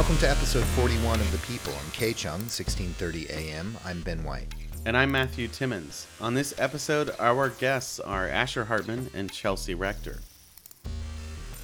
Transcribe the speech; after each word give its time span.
Welcome 0.00 0.16
to 0.20 0.30
episode 0.30 0.64
41 0.64 1.20
of 1.20 1.30
The 1.30 1.46
People 1.46 1.74
on 1.74 2.14
Chung, 2.14 2.40
1630 2.48 3.28
AM. 3.28 3.76
I'm 3.84 4.00
Ben 4.00 4.24
White. 4.24 4.48
And 4.86 4.96
I'm 4.96 5.12
Matthew 5.12 5.46
Timmons. 5.46 6.06
On 6.22 6.32
this 6.32 6.54
episode, 6.58 7.10
our 7.18 7.50
guests 7.50 8.00
are 8.00 8.26
Asher 8.26 8.64
Hartman 8.64 9.10
and 9.12 9.30
Chelsea 9.30 9.74
Rector. 9.74 10.20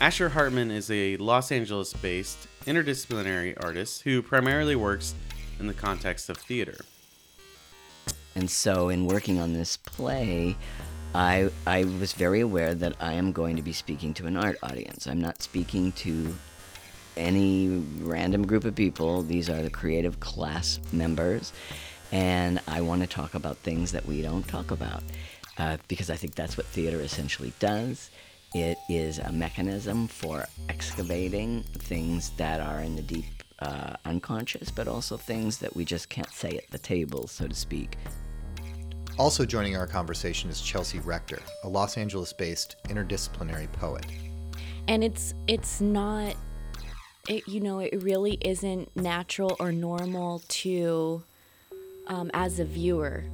Asher 0.03 0.29
Hartman 0.29 0.71
is 0.71 0.91
a 0.91 1.17
Los 1.17 1.51
Angeles 1.51 1.95
based 1.95 2.47
interdisciplinary 2.67 3.57
artist 3.65 4.03
who 4.03 4.21
primarily 4.21 4.77
works 4.77 5.15
in 5.59 5.67
the 5.67 5.73
context 5.73 6.29
of 6.29 6.37
theater. 6.37 6.77
And 8.35 8.51
so, 8.51 8.91
in 8.91 9.07
working 9.07 9.41
on 9.41 9.55
this 9.55 9.79
play, 9.79 10.57
I, 11.15 11.49
I 11.67 11.85
was 11.85 12.13
very 12.13 12.41
aware 12.41 12.75
that 12.75 12.97
I 13.01 13.15
am 13.15 13.33
going 13.33 13.57
to 13.57 13.63
be 13.63 13.73
speaking 13.73 14.13
to 14.13 14.27
an 14.27 14.37
art 14.37 14.59
audience. 14.63 15.07
I'm 15.07 15.23
not 15.23 15.41
speaking 15.41 15.93
to 15.93 16.35
any 17.17 17.83
random 18.01 18.47
group 18.47 18.65
of 18.65 18.75
people. 18.75 19.23
These 19.23 19.49
are 19.49 19.63
the 19.63 19.71
creative 19.71 20.21
class 20.21 20.81
members. 20.93 21.53
And 22.13 22.61
I 22.69 22.81
want 22.81 23.03
to 23.03 23.07
talk 23.07 23.35
about 23.35 23.57
things 23.59 23.93
that 23.93 24.07
we 24.07 24.23
don't 24.23 24.47
talk 24.47 24.71
about 24.71 25.03
uh, 25.59 25.79
because 25.89 26.11
I 26.11 26.17
think 26.17 26.35
that's 26.35 26.57
what 26.57 26.67
theater 26.67 27.01
essentially 27.01 27.53
does. 27.59 28.11
It 28.55 28.79
is 28.89 29.19
a 29.19 29.33
mechanism 29.33 30.09
for 30.09 30.47
excavating 30.69 31.63
things 31.75 32.31
that 32.37 32.61
are 32.61 32.81
in 32.81 32.97
the 32.97 33.03
deep 33.03 33.25
uh, 33.59 33.95
unconscious, 34.05 34.71
but 34.71 34.87
also 34.87 35.17
things 35.17 35.59
that 35.59 35.75
we 35.75 35.85
just 35.85 36.09
can't 36.09 36.31
say 36.33 36.57
at 36.57 36.71
the 36.71 36.79
table, 36.79 37.27
so 37.27 37.49
to 37.49 37.55
speak. 37.55 37.97
Also 39.19 39.47
joining 39.47 39.77
our 39.77 39.87
conversation 39.87 40.51
is 40.51 40.61
Chelsea 40.61 41.01
Rector, 41.01 41.41
a 41.65 41.69
Los 41.69 41.97
Angeles-based 41.97 42.77
interdisciplinary 42.85 43.71
poet. 43.73 44.05
And 44.89 45.03
it's 45.03 45.35
it's 45.49 45.81
not 45.81 46.37
it, 47.29 47.49
you 47.49 47.61
know, 47.61 47.79
it 47.81 48.03
really 48.03 48.39
isn't 48.41 48.95
natural 48.97 49.57
or 49.59 49.73
normal 49.73 50.43
to, 50.49 51.23
um, 52.07 52.31
as 52.35 52.59
a 52.59 52.65
viewer, 52.65 53.25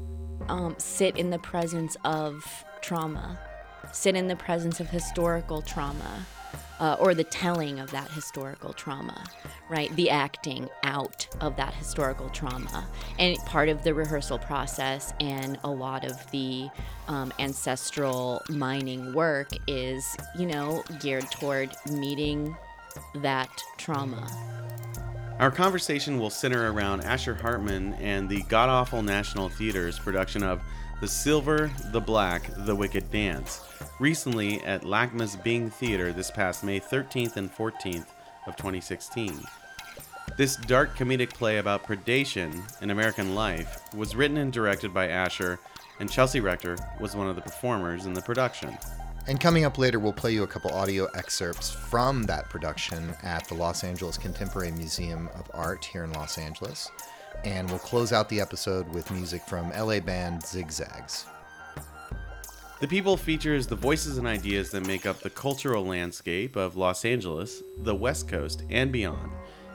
um, 0.48 0.74
sit 0.78 1.16
in 1.16 1.30
the 1.30 1.38
presence 1.38 1.96
of 2.04 2.64
trauma, 2.80 3.38
sit 3.92 4.16
in 4.16 4.28
the 4.28 4.36
presence 4.36 4.80
of 4.80 4.88
historical 4.88 5.62
trauma, 5.62 6.26
uh, 6.80 6.96
or 6.98 7.14
the 7.14 7.24
telling 7.24 7.78
of 7.78 7.90
that 7.92 8.10
historical 8.10 8.72
trauma, 8.72 9.24
right? 9.68 9.94
The 9.94 10.10
acting 10.10 10.68
out 10.82 11.28
of 11.40 11.56
that 11.56 11.74
historical 11.74 12.28
trauma. 12.30 12.88
And 13.20 13.36
part 13.46 13.68
of 13.68 13.84
the 13.84 13.94
rehearsal 13.94 14.38
process 14.38 15.12
and 15.20 15.58
a 15.62 15.70
lot 15.70 16.04
of 16.04 16.18
the 16.32 16.68
um, 17.06 17.32
ancestral 17.38 18.42
mining 18.48 19.12
work 19.12 19.48
is, 19.68 20.16
you 20.36 20.46
know, 20.46 20.82
geared 20.98 21.30
toward 21.30 21.70
meeting 21.88 22.56
that 23.16 23.62
trauma. 23.78 24.26
Our 25.38 25.50
conversation 25.50 26.18
will 26.18 26.30
center 26.30 26.70
around 26.70 27.00
Asher 27.00 27.34
Hartman 27.34 27.94
and 27.94 28.28
the 28.28 28.42
Gawdafful 28.44 29.04
National 29.04 29.48
Theater's 29.48 29.98
production 29.98 30.42
of 30.42 30.62
The 31.00 31.08
Silver, 31.08 31.70
the 31.90 32.00
Black, 32.00 32.48
the 32.58 32.76
Wicked 32.76 33.10
Dance, 33.10 33.60
recently 33.98 34.62
at 34.62 34.82
LACMA's 34.82 35.36
Bing 35.36 35.70
Theater 35.70 36.12
this 36.12 36.30
past 36.30 36.62
May 36.62 36.78
13th 36.78 37.36
and 37.36 37.52
14th 37.52 38.06
of 38.46 38.56
2016. 38.56 39.40
This 40.36 40.56
dark 40.56 40.96
comedic 40.96 41.30
play 41.30 41.58
about 41.58 41.84
predation 41.84 42.62
in 42.80 42.90
American 42.90 43.34
life 43.34 43.83
was 43.94 44.14
written 44.14 44.36
and 44.36 44.52
directed 44.52 44.94
by 44.94 45.08
Asher, 45.08 45.58
and 45.98 46.11
Chelsea 46.11 46.40
Rector 46.40 46.78
was 47.00 47.17
one 47.17 47.28
of 47.28 47.36
the 47.36 47.42
performers 47.42 48.06
in 48.06 48.14
the 48.14 48.22
production. 48.22 48.77
And 49.28 49.40
coming 49.40 49.64
up 49.64 49.78
later, 49.78 50.00
we'll 50.00 50.12
play 50.12 50.33
you 50.33 50.42
a 50.42 50.48
couple 50.48 50.72
audio 50.72 51.06
excerpts 51.14 51.70
from 51.70 52.24
that 52.24 52.50
production 52.50 53.14
at 53.22 53.46
the 53.46 53.55
Los 53.55 53.84
Angeles 53.84 54.18
Contemporary 54.18 54.72
Museum 54.72 55.28
of 55.36 55.48
Art 55.55 55.84
here 55.84 56.02
in 56.02 56.12
Los 56.12 56.38
Angeles. 56.38 56.90
And 57.44 57.70
we'll 57.70 57.78
close 57.78 58.12
out 58.12 58.28
the 58.28 58.40
episode 58.40 58.88
with 58.88 59.11
music 59.12 59.42
from 59.42 59.70
LA 59.70 60.00
band 60.00 60.44
Zig 60.44 60.72
Zags. 60.72 61.27
The 62.80 62.88
People 62.88 63.16
features 63.16 63.68
the 63.68 63.77
voices 63.77 64.18
and 64.18 64.27
ideas 64.27 64.72
that 64.72 64.88
make 64.88 65.06
up 65.06 65.20
the 65.20 65.30
cultural 65.30 65.86
landscape 65.86 66.56
of 66.56 66.77
Los 66.77 67.05
Angeles, 67.05 67.62
the 67.78 67.94
West 67.94 68.27
Coast, 68.27 68.64
and 68.70 68.90
beyond. 68.90 69.30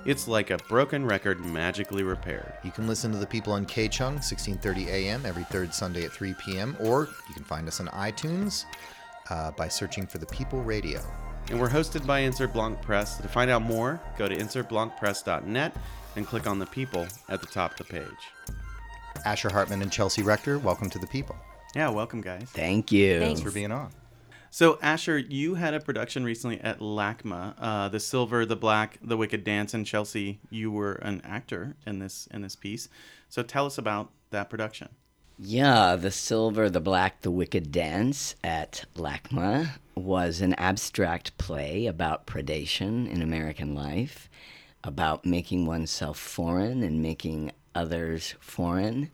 It's 0.05 0.27
like 0.27 0.51
a 0.51 0.57
broken 0.69 1.05
record 1.05 1.39
magically 1.45 2.03
repaired. 2.03 2.51
You 2.65 2.71
can 2.71 2.85
listen 2.85 3.13
to 3.13 3.17
The 3.17 3.25
People 3.25 3.53
on 3.53 3.65
KCHUNG, 3.65 4.15
1630 4.15 4.89
AM, 4.89 5.25
every 5.25 5.43
third 5.45 5.73
Sunday 5.73 6.03
at 6.03 6.11
3 6.11 6.33
p.m., 6.33 6.75
or 6.81 7.07
you 7.29 7.33
can 7.33 7.45
find 7.45 7.65
us 7.67 7.79
on 7.79 7.87
iTunes 7.87 8.65
uh, 9.29 9.51
by 9.51 9.67
searching 9.67 10.07
for 10.07 10.17
The 10.17 10.25
People 10.27 10.61
Radio. 10.63 11.01
And 11.49 11.59
we're 11.59 11.69
hosted 11.69 12.05
by 12.05 12.19
Insert 12.19 12.53
Blanc 12.53 12.81
Press. 12.81 13.17
To 13.17 13.27
find 13.27 13.49
out 13.49 13.61
more, 13.61 14.01
go 14.17 14.27
to 14.27 14.35
insertblancpress.net 14.35 15.75
and 16.15 16.27
click 16.27 16.45
on 16.47 16.59
The 16.59 16.65
People 16.65 17.07
at 17.29 17.39
the 17.41 17.47
top 17.47 17.71
of 17.71 17.77
the 17.77 17.83
page. 17.85 18.03
Asher 19.25 19.49
Hartman 19.49 19.81
and 19.81 19.91
Chelsea 19.91 20.23
Rector, 20.23 20.59
welcome 20.59 20.89
to 20.89 20.99
The 20.99 21.07
People. 21.07 21.35
Yeah, 21.75 21.89
welcome, 21.89 22.21
guys. 22.21 22.49
Thank 22.53 22.91
you. 22.91 23.19
Thanks. 23.19 23.41
for 23.41 23.51
being 23.51 23.71
on. 23.71 23.91
So, 24.49 24.79
Asher, 24.81 25.17
you 25.17 25.55
had 25.55 25.73
a 25.73 25.79
production 25.79 26.23
recently 26.23 26.59
at 26.61 26.79
LACMA, 26.79 27.55
uh, 27.59 27.89
The 27.89 27.99
Silver, 27.99 28.45
the 28.45 28.55
Black, 28.55 28.97
the 29.01 29.17
Wicked 29.17 29.43
Dance, 29.43 29.73
and 29.73 29.85
Chelsea, 29.85 30.39
you 30.49 30.71
were 30.71 30.93
an 30.93 31.21
actor 31.23 31.75
in 31.85 31.99
this 31.99 32.27
in 32.31 32.41
this 32.41 32.55
piece. 32.55 32.89
So, 33.29 33.43
tell 33.43 33.65
us 33.65 33.77
about 33.77 34.11
that 34.31 34.49
production. 34.49 34.89
Yeah, 35.39 35.95
The 35.97 36.09
Silver, 36.09 36.67
the 36.67 36.79
Black, 36.79 37.21
the 37.21 37.29
Wicked 37.29 37.71
Dance 37.71 38.33
at 38.43 38.85
LACMA 38.95 39.69
was 39.93 40.41
an 40.41 40.55
abstract 40.55 41.37
play 41.37 41.85
about 41.85 42.25
predation 42.25 43.07
in 43.07 43.21
American 43.21 43.75
life, 43.75 44.31
about 44.83 45.27
making 45.27 45.67
oneself 45.67 46.17
foreign 46.17 46.81
and 46.81 47.03
making 47.03 47.51
others 47.75 48.33
foreign. 48.39 49.11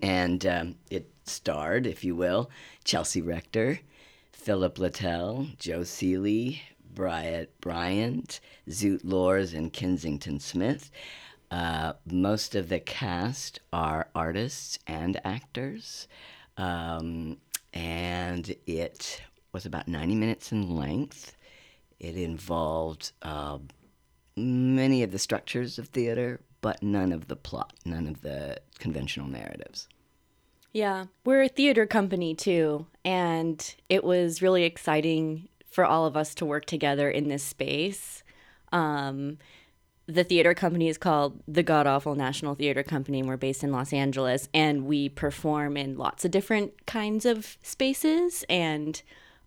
And 0.00 0.46
um, 0.46 0.76
it 0.90 1.10
starred, 1.24 1.86
if 1.86 2.04
you 2.04 2.16
will, 2.16 2.50
Chelsea 2.84 3.20
Rector, 3.20 3.80
Philip 4.32 4.78
Littell, 4.78 5.48
Joe 5.58 5.84
Seeley, 5.84 6.62
Bryant 6.94 7.50
Bryant, 7.60 8.40
Zut 8.70 9.04
Lorz, 9.04 9.52
and 9.52 9.70
Kensington 9.70 10.40
Smith. 10.40 10.90
Uh, 11.50 11.94
most 12.06 12.54
of 12.54 12.68
the 12.68 12.80
cast 12.80 13.60
are 13.72 14.08
artists 14.14 14.78
and 14.86 15.20
actors. 15.24 16.06
Um, 16.56 17.38
and 17.72 18.54
it 18.66 19.22
was 19.52 19.66
about 19.66 19.88
90 19.88 20.14
minutes 20.14 20.52
in 20.52 20.76
length. 20.76 21.36
It 21.98 22.16
involved 22.16 23.12
uh, 23.22 23.58
many 24.36 25.02
of 25.02 25.10
the 25.10 25.18
structures 25.18 25.78
of 25.78 25.88
theater, 25.88 26.40
but 26.60 26.82
none 26.82 27.12
of 27.12 27.28
the 27.28 27.36
plot, 27.36 27.72
none 27.84 28.06
of 28.06 28.22
the 28.22 28.58
conventional 28.78 29.26
narratives. 29.26 29.88
Yeah, 30.72 31.06
we're 31.24 31.42
a 31.42 31.48
theater 31.48 31.84
company 31.84 32.34
too, 32.34 32.86
and 33.04 33.74
it 33.88 34.04
was 34.04 34.40
really 34.40 34.62
exciting 34.62 35.48
for 35.68 35.84
all 35.84 36.06
of 36.06 36.16
us 36.16 36.34
to 36.36 36.46
work 36.46 36.64
together 36.64 37.10
in 37.10 37.28
this 37.28 37.42
space. 37.42 38.22
Um, 38.72 39.38
the 40.10 40.24
theater 40.24 40.54
company 40.54 40.88
is 40.88 40.98
called 40.98 41.40
the 41.46 41.62
Gawdafful 41.62 42.16
National 42.16 42.54
Theater 42.54 42.82
Company, 42.82 43.20
and 43.20 43.28
we're 43.28 43.36
based 43.36 43.62
in 43.62 43.72
Los 43.72 43.92
Angeles, 43.92 44.48
and 44.52 44.86
we 44.86 45.08
perform 45.08 45.76
in 45.76 45.96
lots 45.96 46.24
of 46.24 46.30
different 46.30 46.86
kinds 46.86 47.24
of 47.24 47.56
spaces, 47.62 48.44
and 48.48 49.02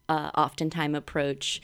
uh, 0.10 0.32
oftentimes 0.36 0.98
approach 0.98 1.62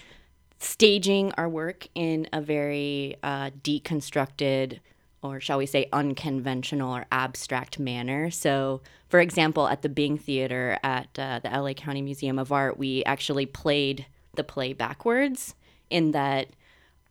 staging 0.60 1.31
our 1.38 1.48
work 1.48 1.88
in 1.96 2.28
a 2.34 2.42
very 2.42 3.16
uh, 3.24 3.50
deconstructed 3.63 4.80
or 5.22 5.40
shall 5.40 5.57
we 5.57 5.66
say 5.66 5.88
unconventional 5.92 6.96
or 6.96 7.06
abstract 7.12 7.80
manner. 7.80 8.31
So, 8.31 8.81
for 9.10 9.19
example, 9.19 9.68
at 9.68 9.81
the 9.81 9.90
Bing 9.90 10.18
Theater 10.18 10.80
at 10.84 11.07
uh, 11.19 11.40
the 11.40 11.50
LA 11.50 11.74
County 11.74 12.01
Museum 12.01 12.40
of 12.40 12.51
Art, 12.51 12.78
we 12.78 13.04
actually 13.04 13.46
played 13.46 14.06
the 14.36 14.44
play 14.44 14.74
backwards 14.74 15.56
in 15.90 16.12
that 16.12 16.50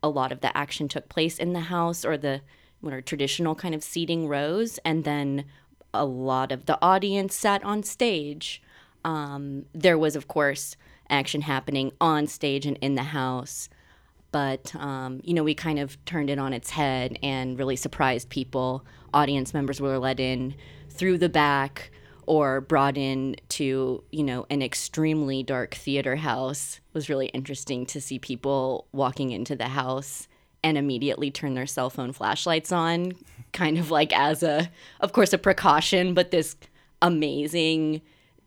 a 0.02 0.08
lot 0.08 0.32
of 0.32 0.40
the 0.40 0.56
action 0.56 0.88
took 0.88 1.08
place 1.08 1.38
in 1.38 1.52
the 1.52 1.60
house 1.60 2.04
or 2.04 2.16
the 2.16 2.40
what 2.80 2.92
are 2.92 3.00
traditional 3.00 3.54
kind 3.56 3.74
of 3.74 3.82
seating 3.82 4.28
rows, 4.28 4.78
and 4.84 5.02
then 5.02 5.44
a 5.92 6.04
lot 6.04 6.52
of 6.52 6.66
the 6.66 6.78
audience 6.80 7.34
sat 7.34 7.64
on 7.64 7.82
stage. 7.82 8.62
Um, 9.04 9.64
there 9.74 9.98
was, 9.98 10.14
of 10.14 10.28
course, 10.28 10.76
action 11.10 11.40
happening 11.40 11.92
on 12.00 12.26
stage 12.26 12.66
and 12.66 12.76
in 12.80 12.94
the 12.94 13.02
house. 13.02 13.68
But 14.30 14.74
um, 14.76 15.20
you 15.24 15.34
know 15.34 15.42
we 15.42 15.54
kind 15.54 15.78
of 15.78 16.02
turned 16.04 16.30
it 16.30 16.38
on 16.38 16.52
its 16.52 16.70
head 16.70 17.18
and 17.22 17.58
really 17.58 17.76
surprised 17.76 18.28
people. 18.28 18.84
Audience 19.14 19.54
members 19.54 19.80
were 19.80 19.98
let 19.98 20.20
in 20.20 20.54
through 20.90 21.18
the 21.18 21.30
back 21.30 21.90
or 22.28 22.60
brought 22.60 22.96
in 22.96 23.36
to 23.48 24.02
you 24.10 24.22
know 24.22 24.46
an 24.50 24.62
extremely 24.62 25.42
dark 25.42 25.74
theater 25.74 26.16
house 26.16 26.76
it 26.76 26.94
was 26.94 27.08
really 27.08 27.26
interesting 27.28 27.86
to 27.86 28.00
see 28.00 28.18
people 28.18 28.86
walking 28.92 29.30
into 29.30 29.56
the 29.56 29.68
house 29.68 30.28
and 30.62 30.76
immediately 30.76 31.30
turn 31.30 31.54
their 31.54 31.66
cell 31.66 31.90
phone 31.90 32.12
flashlights 32.12 32.70
on 32.70 33.12
kind 33.52 33.78
of 33.78 33.90
like 33.90 34.12
as 34.12 34.42
a 34.42 34.70
of 35.00 35.12
course 35.12 35.32
a 35.32 35.38
precaution 35.38 36.14
but 36.14 36.30
this 36.30 36.56
amazing 37.02 38.00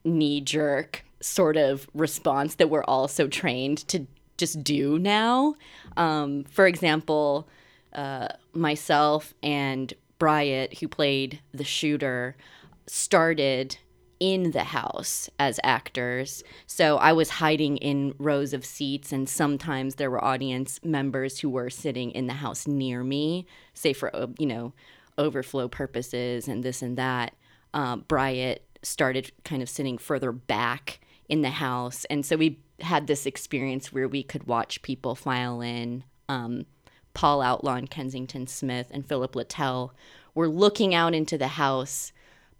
knee 0.03 0.41
jerk 0.41 1.03
sort 1.21 1.57
of 1.57 1.87
response 1.93 2.55
that 2.55 2.69
we're 2.69 2.83
all 2.83 3.07
so 3.07 3.27
trained 3.27 3.79
to 3.87 4.05
just 4.37 4.63
do 4.63 4.97
now. 4.97 5.55
Um, 5.97 6.43
for 6.45 6.65
example, 6.67 7.47
uh, 7.93 8.29
myself 8.53 9.33
and 9.43 9.93
Bryant, 10.17 10.77
who 10.79 10.87
played 10.87 11.39
the 11.53 11.63
shooter, 11.63 12.35
started 12.91 13.77
in 14.19 14.51
the 14.51 14.65
house 14.65 15.29
as 15.39 15.61
actors. 15.63 16.43
So 16.67 16.97
I 16.97 17.13
was 17.13 17.29
hiding 17.29 17.77
in 17.77 18.13
rows 18.19 18.51
of 18.53 18.65
seats, 18.65 19.13
and 19.13 19.29
sometimes 19.29 19.95
there 19.95 20.11
were 20.11 20.23
audience 20.23 20.77
members 20.83 21.39
who 21.39 21.49
were 21.49 21.69
sitting 21.69 22.11
in 22.11 22.27
the 22.27 22.33
house 22.33 22.67
near 22.67 23.01
me, 23.01 23.47
say 23.73 23.93
for 23.93 24.13
uh, 24.13 24.27
you 24.37 24.45
know 24.45 24.73
overflow 25.17 25.69
purposes 25.69 26.49
and 26.49 26.63
this 26.63 26.81
and 26.81 26.97
that. 26.97 27.33
Um, 27.73 28.03
Bryant 28.09 28.59
started 28.83 29.31
kind 29.45 29.61
of 29.61 29.69
sitting 29.69 29.97
further 29.97 30.33
back 30.33 30.99
in 31.29 31.43
the 31.43 31.49
house, 31.49 32.03
and 32.09 32.25
so 32.25 32.35
we 32.35 32.59
had 32.81 33.07
this 33.07 33.25
experience 33.25 33.93
where 33.93 34.09
we 34.09 34.21
could 34.21 34.47
watch 34.47 34.81
people 34.81 35.15
file 35.15 35.61
in. 35.61 36.03
Um, 36.27 36.65
Paul 37.13 37.41
Outlaw 37.41 37.75
and 37.75 37.89
Kensington 37.89 38.47
Smith 38.47 38.87
and 38.91 39.07
Philip 39.07 39.33
Littell 39.33 39.93
were 40.35 40.49
looking 40.49 40.93
out 40.93 41.13
into 41.13 41.37
the 41.37 41.47
house, 41.47 42.11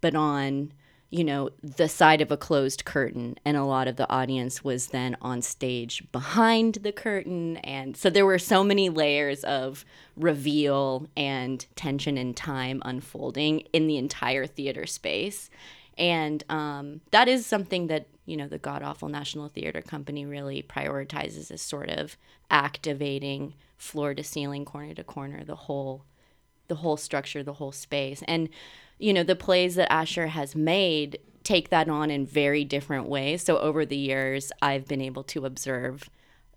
but 0.02 0.14
on 0.14 0.72
you 1.12 1.24
know, 1.24 1.50
the 1.62 1.90
side 1.90 2.22
of 2.22 2.32
a 2.32 2.38
closed 2.38 2.86
curtain, 2.86 3.36
and 3.44 3.54
a 3.54 3.64
lot 3.64 3.86
of 3.86 3.96
the 3.96 4.08
audience 4.10 4.64
was 4.64 4.86
then 4.88 5.14
on 5.20 5.42
stage 5.42 6.02
behind 6.10 6.76
the 6.76 6.90
curtain. 6.90 7.58
And 7.58 7.94
so 7.94 8.08
there 8.08 8.24
were 8.24 8.38
so 8.38 8.64
many 8.64 8.88
layers 8.88 9.44
of 9.44 9.84
reveal 10.16 11.06
and 11.14 11.66
tension 11.76 12.16
and 12.16 12.34
time 12.34 12.80
unfolding 12.86 13.60
in 13.74 13.88
the 13.88 13.98
entire 13.98 14.46
theater 14.46 14.86
space. 14.86 15.50
And 15.98 16.42
um, 16.48 17.02
that 17.10 17.28
is 17.28 17.44
something 17.44 17.88
that, 17.88 18.06
you 18.24 18.38
know, 18.38 18.48
the 18.48 18.58
Gawdafful 18.58 19.10
National 19.10 19.48
Theater 19.48 19.82
Company 19.82 20.24
really 20.24 20.62
prioritizes 20.62 21.50
as 21.50 21.60
sort 21.60 21.90
of 21.90 22.16
activating 22.50 23.52
floor 23.76 24.14
to 24.14 24.24
ceiling, 24.24 24.64
corner 24.64 24.94
to 24.94 25.04
corner, 25.04 25.44
the 25.44 25.56
whole 25.56 26.06
the 26.72 26.76
whole 26.76 26.96
structure, 26.96 27.42
the 27.42 27.52
whole 27.52 27.70
space. 27.70 28.22
And 28.26 28.48
you 28.98 29.12
know, 29.12 29.22
the 29.22 29.36
plays 29.36 29.74
that 29.74 29.92
Asher 29.92 30.28
has 30.28 30.56
made 30.56 31.18
take 31.44 31.68
that 31.68 31.86
on 31.86 32.10
in 32.10 32.24
very 32.24 32.64
different 32.64 33.08
ways. 33.10 33.42
So 33.42 33.58
over 33.58 33.84
the 33.84 33.96
years, 33.96 34.50
I've 34.62 34.88
been 34.88 35.02
able 35.02 35.22
to 35.24 35.44
observe 35.44 36.08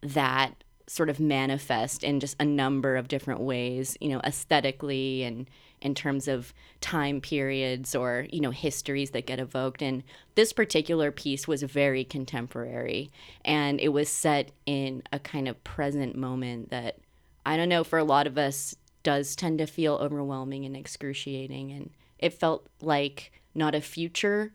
that 0.02 0.64
sort 0.88 1.10
of 1.10 1.20
manifest 1.20 2.02
in 2.02 2.22
just 2.22 2.38
a 2.40 2.46
number 2.46 2.96
of 2.96 3.10
different 3.10 3.42
ways, 3.42 3.98
you 4.00 4.08
know, 4.08 4.22
aesthetically 4.24 5.24
and 5.24 5.50
in 5.82 5.96
terms 5.96 6.30
of 6.30 6.54
time 6.80 7.20
periods 7.20 7.94
or, 7.94 8.26
you 8.32 8.40
know, 8.40 8.52
histories 8.52 9.10
that 9.12 9.26
get 9.26 9.40
evoked. 9.40 9.82
And 9.82 10.04
this 10.36 10.54
particular 10.54 11.12
piece 11.12 11.46
was 11.46 11.62
very 11.64 12.06
contemporary 12.06 13.10
and 13.44 13.82
it 13.82 13.90
was 13.90 14.08
set 14.08 14.52
in 14.66 15.04
a 15.12 15.20
kind 15.20 15.50
of 15.50 15.62
present 15.66 16.16
moment 16.16 16.70
that 16.70 17.00
I 17.46 17.58
don't 17.58 17.70
know, 17.70 17.84
for 17.84 18.00
a 18.00 18.04
lot 18.04 18.26
of 18.26 18.38
us 18.38 18.76
does 19.06 19.36
tend 19.36 19.60
to 19.60 19.66
feel 19.66 19.94
overwhelming 19.96 20.66
and 20.66 20.76
excruciating 20.76 21.72
and 21.72 21.92
it 22.20 22.34
felt 22.34 22.68
like 22.82 23.32
not 23.54 23.74
a 23.74 23.80
future 23.80 24.52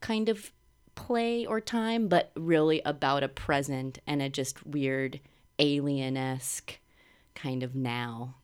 kind 0.00 0.28
of 0.28 0.52
play 0.94 1.46
or 1.46 1.60
time, 1.60 2.08
but 2.08 2.30
really 2.36 2.82
about 2.84 3.22
a 3.22 3.28
present 3.28 3.98
and 4.06 4.20
a 4.20 4.28
just 4.28 4.66
weird 4.66 5.18
alien 5.58 6.16
esque 6.16 6.78
kind 7.34 7.62
of 7.62 7.74
now. 7.74 8.34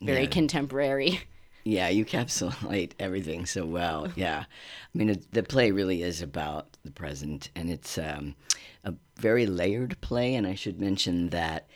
Very 0.00 0.22
Yeah. 0.22 0.30
contemporary. 0.30 1.20
Yeah, 1.62 1.88
you 1.90 2.06
encapsulate 2.06 2.92
everything 2.98 3.44
so 3.44 3.66
well. 3.66 4.08
Yeah, 4.16 4.44
I 4.48 4.98
mean, 4.98 5.10
it, 5.10 5.30
the 5.30 5.42
play 5.42 5.70
really 5.72 6.02
is 6.02 6.22
about 6.22 6.78
the 6.86 6.90
present, 6.90 7.50
and 7.54 7.68
it's 7.68 7.98
um, 7.98 8.34
a 8.82 8.94
very 9.18 9.44
layered 9.44 10.00
play. 10.00 10.34
And 10.36 10.46
I 10.46 10.54
should 10.54 10.80
mention 10.80 11.28
that 11.28 11.68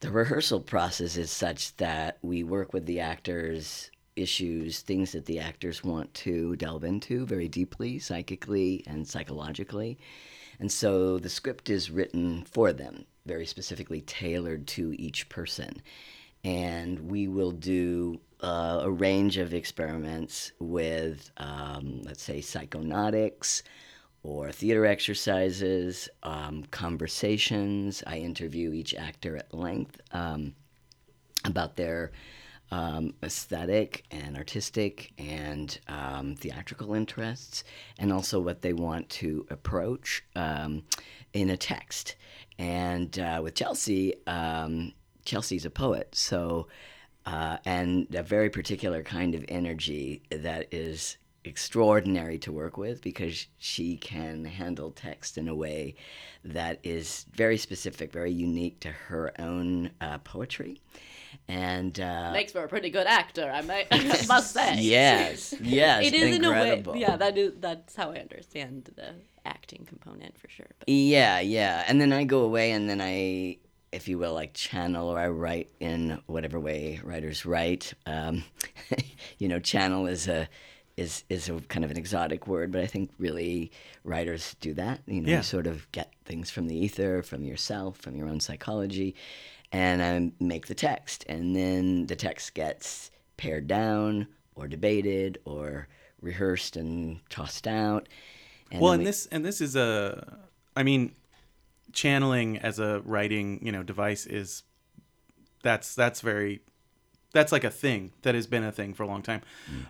the 0.00 0.10
rehearsal 0.10 0.60
process 0.60 1.16
is 1.16 1.30
such 1.30 1.76
that 1.76 2.18
we 2.22 2.44
work 2.44 2.72
with 2.72 2.86
the 2.86 3.00
actors 3.00 3.90
issues, 4.16 4.80
things 4.80 5.12
that 5.12 5.26
the 5.26 5.38
actors 5.38 5.84
want 5.84 6.12
to 6.14 6.56
delve 6.56 6.84
into 6.84 7.26
very 7.26 7.48
deeply, 7.48 7.98
psychically 7.98 8.82
and 8.86 9.06
psychologically. 9.06 9.98
And 10.58 10.72
so 10.72 11.18
the 11.18 11.28
script 11.28 11.68
is 11.68 11.90
written 11.90 12.44
for 12.50 12.72
them, 12.72 13.04
very 13.26 13.46
specifically 13.46 14.00
tailored 14.00 14.66
to 14.68 14.94
each 14.98 15.28
person. 15.28 15.82
And 16.44 17.10
we 17.10 17.28
will 17.28 17.50
do 17.52 18.20
uh, 18.42 18.80
a 18.82 18.90
range 18.90 19.36
of 19.36 19.52
experiments 19.52 20.52
with, 20.58 21.30
um, 21.36 22.02
let's 22.02 22.22
say, 22.22 22.40
psychonautics 22.40 23.62
or 24.26 24.50
theater 24.50 24.84
exercises, 24.84 26.08
um, 26.24 26.64
conversations. 26.72 28.02
I 28.06 28.18
interview 28.18 28.72
each 28.72 28.92
actor 28.94 29.36
at 29.36 29.54
length 29.54 30.00
um, 30.12 30.54
about 31.44 31.76
their 31.76 32.10
um, 32.72 33.14
aesthetic 33.22 34.04
and 34.10 34.36
artistic 34.36 35.12
and 35.16 35.78
um, 35.86 36.34
theatrical 36.34 36.94
interests, 36.94 37.62
and 37.98 38.12
also 38.12 38.40
what 38.40 38.62
they 38.62 38.72
want 38.72 39.08
to 39.10 39.46
approach 39.50 40.24
um, 40.34 40.82
in 41.32 41.50
a 41.50 41.56
text. 41.56 42.16
And 42.58 43.16
uh, 43.20 43.40
with 43.44 43.54
Chelsea, 43.54 44.14
um, 44.26 44.92
Chelsea's 45.24 45.64
a 45.64 45.70
poet, 45.70 46.16
so 46.16 46.66
uh, 47.26 47.58
and 47.64 48.12
a 48.12 48.24
very 48.24 48.50
particular 48.50 49.04
kind 49.04 49.36
of 49.36 49.44
energy 49.48 50.22
that 50.30 50.66
is 50.72 51.16
extraordinary 51.46 52.38
to 52.38 52.52
work 52.52 52.76
with 52.76 53.00
because 53.02 53.46
she 53.58 53.96
can 53.96 54.44
handle 54.44 54.90
text 54.90 55.38
in 55.38 55.48
a 55.48 55.54
way 55.54 55.94
that 56.44 56.78
is 56.82 57.26
very 57.32 57.56
specific, 57.58 58.12
very 58.12 58.32
unique 58.32 58.80
to 58.80 58.88
her 58.90 59.32
own 59.38 59.90
uh, 60.00 60.18
poetry. 60.18 60.80
And 61.48 61.98
uh, 62.00 62.32
Makes 62.32 62.52
for 62.52 62.64
a 62.64 62.68
pretty 62.68 62.90
good 62.90 63.06
actor, 63.06 63.50
I, 63.52 63.60
may, 63.62 63.86
I 63.90 64.24
must 64.26 64.52
say. 64.54 64.76
yes, 64.80 65.54
yes, 65.60 66.06
It 66.06 66.14
is 66.14 66.36
incredible. 66.36 66.92
in 66.94 66.98
a 66.98 67.00
way. 67.00 67.00
Yeah, 67.00 67.16
that 67.16 67.36
is 67.36 67.52
that's 67.60 67.94
how 67.94 68.10
I 68.12 68.16
understand 68.18 68.90
the 68.96 69.14
acting 69.44 69.84
component 69.86 70.38
for 70.38 70.48
sure. 70.48 70.66
But 70.78 70.88
Yeah, 70.88 71.40
yeah. 71.40 71.84
And 71.86 72.00
then 72.00 72.12
I 72.12 72.24
go 72.24 72.40
away 72.40 72.72
and 72.72 72.88
then 72.88 73.00
I, 73.00 73.58
if 73.92 74.08
you 74.08 74.18
will, 74.18 74.32
like 74.32 74.54
channel 74.54 75.08
or 75.08 75.18
I 75.18 75.28
write 75.28 75.70
in 75.78 76.20
whatever 76.26 76.58
way 76.58 77.00
writers 77.04 77.44
write. 77.44 77.92
Um, 78.06 78.44
you 79.38 79.48
know, 79.48 79.58
channel 79.60 80.06
is 80.06 80.28
a 80.28 80.48
is 80.96 81.24
is 81.28 81.48
a 81.48 81.60
kind 81.68 81.84
of 81.84 81.90
an 81.90 81.96
exotic 81.98 82.46
word, 82.46 82.72
but 82.72 82.80
I 82.80 82.86
think 82.86 83.10
really 83.18 83.70
writers 84.04 84.56
do 84.60 84.72
that. 84.74 85.00
You 85.06 85.20
know, 85.20 85.30
Yeah. 85.30 85.36
you 85.38 85.42
sort 85.42 85.66
of 85.66 85.90
get 85.92 86.12
things 86.24 86.50
from 86.50 86.68
the 86.68 86.76
ether, 86.76 87.22
from 87.22 87.44
yourself, 87.44 87.98
from 87.98 88.16
your 88.16 88.28
own 88.28 88.40
psychology, 88.40 89.14
and 89.72 90.02
I 90.02 90.32
make 90.42 90.66
the 90.68 90.74
text, 90.74 91.24
and 91.28 91.54
then 91.54 92.06
the 92.06 92.16
text 92.16 92.54
gets 92.54 93.10
pared 93.36 93.66
down 93.66 94.26
or 94.54 94.66
debated 94.68 95.38
or 95.44 95.86
rehearsed 96.22 96.76
and 96.76 97.20
tossed 97.28 97.66
out. 97.68 98.08
And 98.70 98.80
well, 98.80 98.92
and 98.92 99.00
we- 99.00 99.04
this 99.06 99.26
and 99.26 99.44
this 99.44 99.60
is 99.60 99.76
a, 99.76 100.38
I 100.74 100.82
mean, 100.82 101.14
channeling 101.92 102.58
as 102.58 102.78
a 102.78 103.00
writing 103.04 103.58
you 103.62 103.70
know 103.72 103.82
device 103.82 104.24
is 104.26 104.62
that's 105.62 105.94
that's 105.94 106.20
very 106.22 106.60
that's 107.36 107.52
like 107.52 107.64
a 107.64 107.70
thing. 107.70 108.12
That 108.22 108.34
has 108.34 108.46
been 108.46 108.64
a 108.64 108.72
thing 108.72 108.94
for 108.94 109.02
a 109.02 109.06
long 109.06 109.22
time. 109.22 109.42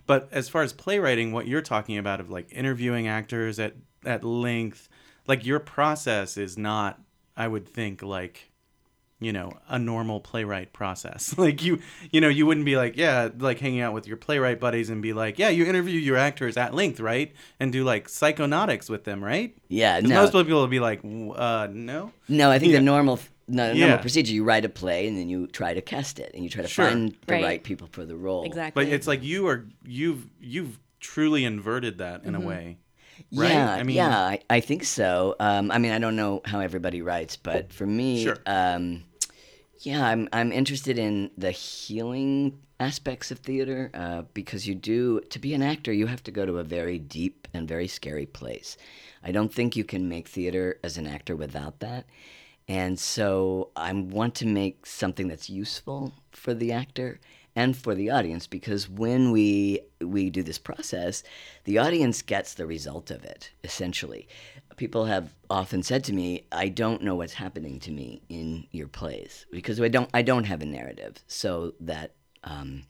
But 0.06 0.28
as 0.32 0.48
far 0.48 0.62
as 0.62 0.72
playwriting, 0.72 1.32
what 1.32 1.46
you're 1.46 1.62
talking 1.62 1.96
about 1.96 2.18
of 2.20 2.28
like 2.28 2.48
interviewing 2.52 3.06
actors 3.06 3.58
at 3.58 3.74
at 4.04 4.24
length, 4.24 4.88
like 5.26 5.46
your 5.46 5.60
process 5.60 6.36
is 6.36 6.58
not, 6.58 7.00
I 7.36 7.46
would 7.48 7.68
think, 7.68 8.02
like 8.02 8.50
you 9.18 9.32
know 9.32 9.50
a 9.68 9.78
normal 9.78 10.20
playwright 10.20 10.72
process. 10.74 11.34
Like 11.46 11.62
you 11.62 11.78
you 12.10 12.20
know 12.20 12.28
you 12.28 12.44
wouldn't 12.46 12.66
be 12.66 12.76
like 12.76 12.96
yeah 12.98 13.30
like 13.38 13.58
hanging 13.60 13.80
out 13.80 13.94
with 13.94 14.06
your 14.06 14.16
playwright 14.18 14.60
buddies 14.60 14.90
and 14.90 15.00
be 15.00 15.12
like 15.14 15.38
yeah 15.38 15.48
you 15.48 15.64
interview 15.64 15.98
your 15.98 16.16
actors 16.18 16.56
at 16.58 16.74
length 16.74 17.00
right? 17.00 17.32
And 17.60 17.72
do 17.72 17.82
like 17.84 18.08
psychonautics 18.08 18.90
with 18.90 19.04
them 19.04 19.24
right? 19.24 19.56
Yeah 19.68 20.00
no, 20.00 20.16
most 20.20 20.32
people 20.32 20.60
will 20.60 20.66
be 20.66 20.80
like 20.80 21.00
uh 21.04 21.68
no? 21.70 22.12
No, 22.28 22.50
I 22.50 22.58
think 22.58 22.72
Yeah. 22.72 22.80
the 22.80 22.84
normal 22.84 23.18
no, 23.48 23.66
normal 23.68 23.88
Yeah. 23.88 23.96
procedure 23.98 24.32
you 24.32 24.44
write 24.44 24.64
a 24.64 24.68
play 24.68 25.06
and 25.06 25.16
then 25.16 25.28
you 25.28 25.46
try 25.46 25.72
to 25.74 25.80
cast 25.80 26.18
it 26.18 26.32
and 26.34 26.42
you 26.42 26.50
try 26.50 26.62
to 26.62 26.68
Sure. 26.68 26.88
find 26.88 27.14
the 27.26 27.32
Right. 27.34 27.44
right. 27.44 27.62
people 27.62 27.86
for 27.90 28.04
the 28.04 28.16
role. 28.16 28.44
exactly. 28.44 28.84
but 28.84 28.92
it's 28.92 29.06
like 29.06 29.22
you 29.22 29.46
are 29.48 29.66
you've 29.84 30.26
you've 30.40 30.78
truly 31.00 31.44
inverted 31.44 31.98
that 31.98 32.24
in 32.24 32.34
a 32.34 32.40
way 32.40 32.78
right? 33.32 33.50
Yeah, 33.52 33.72
I 33.72 33.82
mean- 33.82 33.96
yeah, 33.96 34.18
I, 34.18 34.40
I 34.50 34.60
think 34.60 34.84
so. 34.84 35.36
Um, 35.40 35.70
I 35.70 35.78
mean, 35.78 35.92
I 35.92 35.98
don't 35.98 36.16
know 36.16 36.42
how 36.44 36.60
everybody 36.60 37.00
writes, 37.00 37.36
but 37.36 37.72
for 37.72 37.86
me, 37.86 38.24
Sure. 38.24 38.36
um, 38.46 39.04
yeah, 39.80 40.06
I'm 40.06 40.28
I'm 40.32 40.52
interested 40.52 40.98
in 40.98 41.30
the 41.38 41.50
healing 41.52 42.58
aspects 42.78 43.30
of 43.30 43.38
theater 43.38 43.90
uh, 43.94 44.22
because 44.34 44.66
you 44.68 44.74
do 44.74 45.20
to 45.30 45.38
be 45.38 45.54
an 45.54 45.62
actor, 45.62 45.92
you 45.92 46.06
have 46.08 46.22
to 46.24 46.30
go 46.30 46.44
to 46.44 46.58
a 46.58 46.64
very 46.64 46.98
deep 46.98 47.48
and 47.54 47.66
very 47.68 47.88
scary 47.88 48.26
place. 48.26 48.76
I 49.24 49.32
don't 49.32 49.52
think 49.52 49.76
you 49.76 49.84
can 49.84 50.08
make 50.08 50.28
theater 50.28 50.78
as 50.84 50.98
an 50.98 51.06
actor 51.06 51.34
without 51.36 51.80
that. 51.80 52.04
And 52.68 52.98
so 52.98 53.70
I 53.76 53.92
want 53.92 54.34
to 54.36 54.46
make 54.46 54.86
something 54.86 55.28
that's 55.28 55.48
useful 55.48 56.12
for 56.32 56.52
the 56.54 56.72
actor 56.72 57.20
and 57.54 57.76
for 57.76 57.94
the 57.94 58.10
audience 58.10 58.46
because 58.46 58.88
when 58.88 59.30
we 59.30 59.80
we 60.00 60.30
do 60.30 60.42
this 60.42 60.58
process, 60.58 61.22
the 61.64 61.78
audience 61.78 62.22
gets 62.22 62.54
the 62.54 62.66
result 62.66 63.10
of 63.10 63.24
it 63.24 63.50
essentially. 63.64 64.28
People 64.76 65.06
have 65.06 65.34
often 65.48 65.82
said 65.82 66.04
to 66.04 66.12
me, 66.12 66.46
"I 66.52 66.68
don't 66.68 67.02
know 67.02 67.14
what's 67.14 67.34
happening 67.34 67.80
to 67.80 67.90
me 67.90 68.20
in 68.28 68.66
your 68.72 68.88
plays 68.88 69.46
because 69.50 69.80
I 69.80 69.88
don't 69.88 70.10
I 70.12 70.22
don't 70.22 70.44
have 70.44 70.62
a 70.62 70.66
narrative, 70.66 71.14
so 71.26 71.74
that 71.80 72.12
Um, 72.44 72.84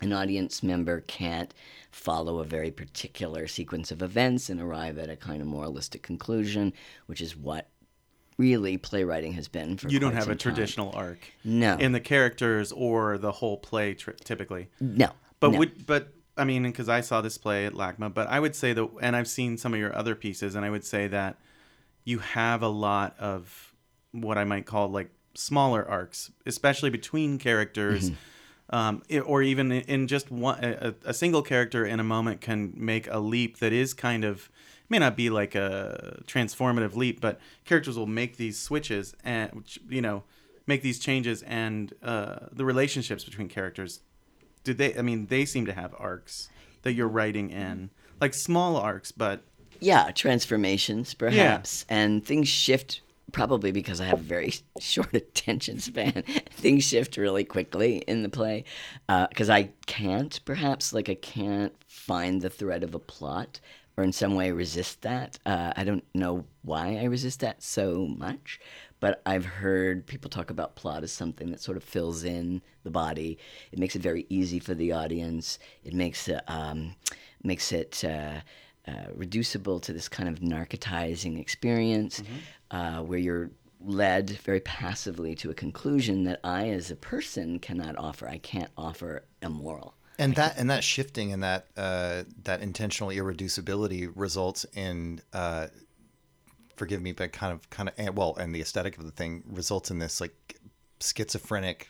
an 0.00 0.12
audience 0.12 0.62
member 0.62 1.00
can't 1.00 1.54
follow 1.90 2.38
a 2.38 2.44
very 2.44 2.70
particular 2.70 3.46
sequence 3.48 3.90
of 3.90 4.02
events 4.02 4.48
and 4.50 4.60
arrive 4.60 4.98
at 4.98 5.10
a 5.10 5.16
kind 5.16 5.40
of 5.42 5.48
moralistic 5.48 6.02
conclusion, 6.02 6.72
which 7.06 7.20
is 7.20 7.36
what 7.36 7.68
really 8.38 8.76
playwriting 8.78 9.32
has 9.34 9.48
been 9.48 9.76
for 9.76 9.88
You 9.88 9.98
don't 9.98 10.14
have 10.14 10.24
a 10.24 10.26
time. 10.30 10.38
traditional 10.38 10.92
arc 10.94 11.18
No. 11.44 11.76
in 11.76 11.92
the 11.92 12.00
characters 12.00 12.72
or 12.72 13.18
the 13.18 13.32
whole 13.32 13.56
play 13.58 13.94
tri- 13.94 14.14
typically. 14.24 14.68
no. 14.80 15.10
But 15.40 15.52
no. 15.52 15.58
would 15.58 15.86
but 15.86 16.14
I 16.36 16.44
mean, 16.44 16.62
because 16.62 16.88
I 16.88 17.00
saw 17.02 17.20
this 17.20 17.36
play 17.36 17.66
at 17.66 17.74
LACMA, 17.74 18.14
but 18.14 18.26
I 18.28 18.40
would 18.40 18.56
say 18.56 18.72
that, 18.72 18.88
and 19.02 19.14
I've 19.14 19.28
seen 19.28 19.58
some 19.58 19.74
of 19.74 19.80
your 19.80 19.94
other 19.94 20.14
pieces, 20.14 20.54
and 20.54 20.64
I 20.64 20.70
would 20.70 20.84
say 20.84 21.06
that 21.08 21.36
you 22.04 22.20
have 22.20 22.62
a 22.62 22.68
lot 22.68 23.14
of 23.18 23.74
what 24.12 24.38
I 24.38 24.44
might 24.44 24.64
call 24.64 24.88
like 24.88 25.10
smaller 25.34 25.86
arcs, 25.86 26.30
especially 26.46 26.90
between 26.90 27.38
characters, 27.38 28.10
Mm-hmm. 28.10 28.74
um, 28.74 29.02
or 29.26 29.42
even 29.42 29.70
in- 29.72 29.82
in 29.82 30.06
just 30.06 30.30
one 30.30 30.62
a, 30.64 30.94
a 31.04 31.12
single 31.12 31.42
character 31.42 31.84
in 31.84 32.00
a 32.00 32.04
moment 32.04 32.40
can 32.40 32.72
make 32.76 33.06
a 33.10 33.18
leap 33.18 33.58
that 33.58 33.72
is 33.72 33.92
kind 33.92 34.24
of 34.24 34.48
may 34.92 34.98
not 34.98 35.16
be 35.16 35.28
like 35.30 35.54
a 35.56 36.22
transformative 36.26 36.94
leap, 36.94 37.20
but 37.20 37.40
characters 37.64 37.96
will 37.98 38.06
make 38.06 38.36
these 38.36 38.58
switches 38.58 39.14
and 39.24 39.50
which, 39.52 39.80
you 39.88 40.02
know 40.02 40.22
make 40.64 40.82
these 40.82 41.00
changes, 41.00 41.42
and 41.42 41.92
uh, 42.04 42.36
the 42.52 42.64
relationships 42.64 43.24
between 43.24 43.48
characters. 43.48 44.00
Do 44.64 44.72
they 44.72 44.96
i 44.96 45.02
mean 45.02 45.26
they 45.26 45.44
seem 45.44 45.66
to 45.66 45.72
have 45.72 45.92
arcs 45.98 46.48
that 46.82 46.92
you're 46.92 47.08
writing 47.08 47.50
in 47.50 47.90
like 48.20 48.32
small 48.34 48.76
arcs 48.76 49.10
but 49.10 49.42
Yeah, 49.80 50.12
transformations 50.12 51.14
perhaps, 51.14 51.84
and 51.88 52.24
things 52.24 52.48
shift 52.48 53.00
probably 53.32 53.72
because 53.72 54.00
I 54.00 54.04
have 54.04 54.20
a 54.20 54.22
very 54.36 54.52
short 54.78 55.12
attention 55.14 55.80
span. 55.80 56.22
things 56.50 56.84
shift 56.84 57.16
really 57.16 57.44
quickly 57.44 57.98
in 58.06 58.22
the 58.22 58.28
play 58.28 58.64
because 59.30 59.50
I 59.50 59.70
can't 59.86 60.38
perhaps 60.44 60.92
like 60.92 61.08
I 61.08 61.16
can't 61.16 61.74
find 61.88 62.40
the 62.40 62.50
thread 62.50 62.84
of 62.84 62.94
a 62.94 62.98
plot 63.00 63.58
or 63.96 64.04
in 64.04 64.12
some 64.12 64.34
way 64.34 64.52
resist 64.52 65.02
that. 65.02 65.38
Uh, 65.44 65.72
I 65.76 65.84
don't 65.84 66.04
know 66.14 66.44
why 66.62 66.96
I 66.96 67.04
resist 67.04 67.40
that 67.40 67.62
so 67.62 68.06
much, 68.06 68.60
but 69.00 69.20
I've 69.26 69.44
heard 69.44 70.06
people 70.06 70.30
talk 70.30 70.50
about 70.50 70.76
plot 70.76 71.02
as 71.02 71.12
something 71.12 71.50
that 71.50 71.60
sort 71.60 71.76
of 71.76 71.84
fills 71.84 72.24
in 72.24 72.62
the 72.84 72.90
body. 72.90 73.38
It 73.70 73.78
makes 73.78 73.96
it 73.96 74.02
very 74.02 74.26
easy 74.28 74.58
for 74.58 74.74
the 74.74 74.92
audience. 74.92 75.58
It 75.84 75.94
makes 75.94 76.28
it 76.28 76.42
um, 76.48 76.94
makes 77.42 77.72
it. 77.72 78.04
Uh, 78.04 78.40
uh, 78.88 79.12
reducible 79.14 79.78
to 79.78 79.92
this 79.92 80.08
kind 80.08 80.28
of 80.28 80.40
narcotizing 80.40 81.38
experience 81.38 82.20
uh, 82.72 82.98
where 82.98 83.20
you're 83.20 83.48
led 83.80 84.30
very 84.30 84.58
passively 84.60 85.36
to 85.36 85.50
a 85.50 85.54
conclusion 85.54 86.24
that 86.24 86.40
I, 86.42 86.68
as 86.70 86.90
a 86.90 86.96
person, 86.96 87.58
cannot 87.60 87.96
offer. 87.96 88.28
I 88.28 88.38
can't 88.38 88.70
offer 88.76 89.24
a 89.40 89.48
moral. 89.48 89.94
And 90.18 90.34
that 90.36 90.54
and 90.58 90.68
that 90.70 90.84
shifting 90.84 91.32
and 91.32 91.42
that 91.42 91.66
uh, 91.76 92.24
that 92.44 92.60
intentional 92.60 93.10
irreducibility 93.10 94.10
results 94.14 94.64
in 94.74 95.20
uh, 95.32 95.68
forgive 96.76 97.00
me 97.02 97.12
but 97.12 97.32
kind 97.32 97.52
of 97.52 97.68
kind 97.70 97.88
of 97.88 97.94
and- 97.98 98.16
well 98.16 98.34
and 98.36 98.54
the 98.54 98.60
aesthetic 98.60 98.98
of 98.98 99.04
the 99.04 99.10
thing 99.10 99.42
results 99.46 99.90
in 99.90 99.98
this 99.98 100.20
like 100.20 100.56
schizophrenic 101.00 101.88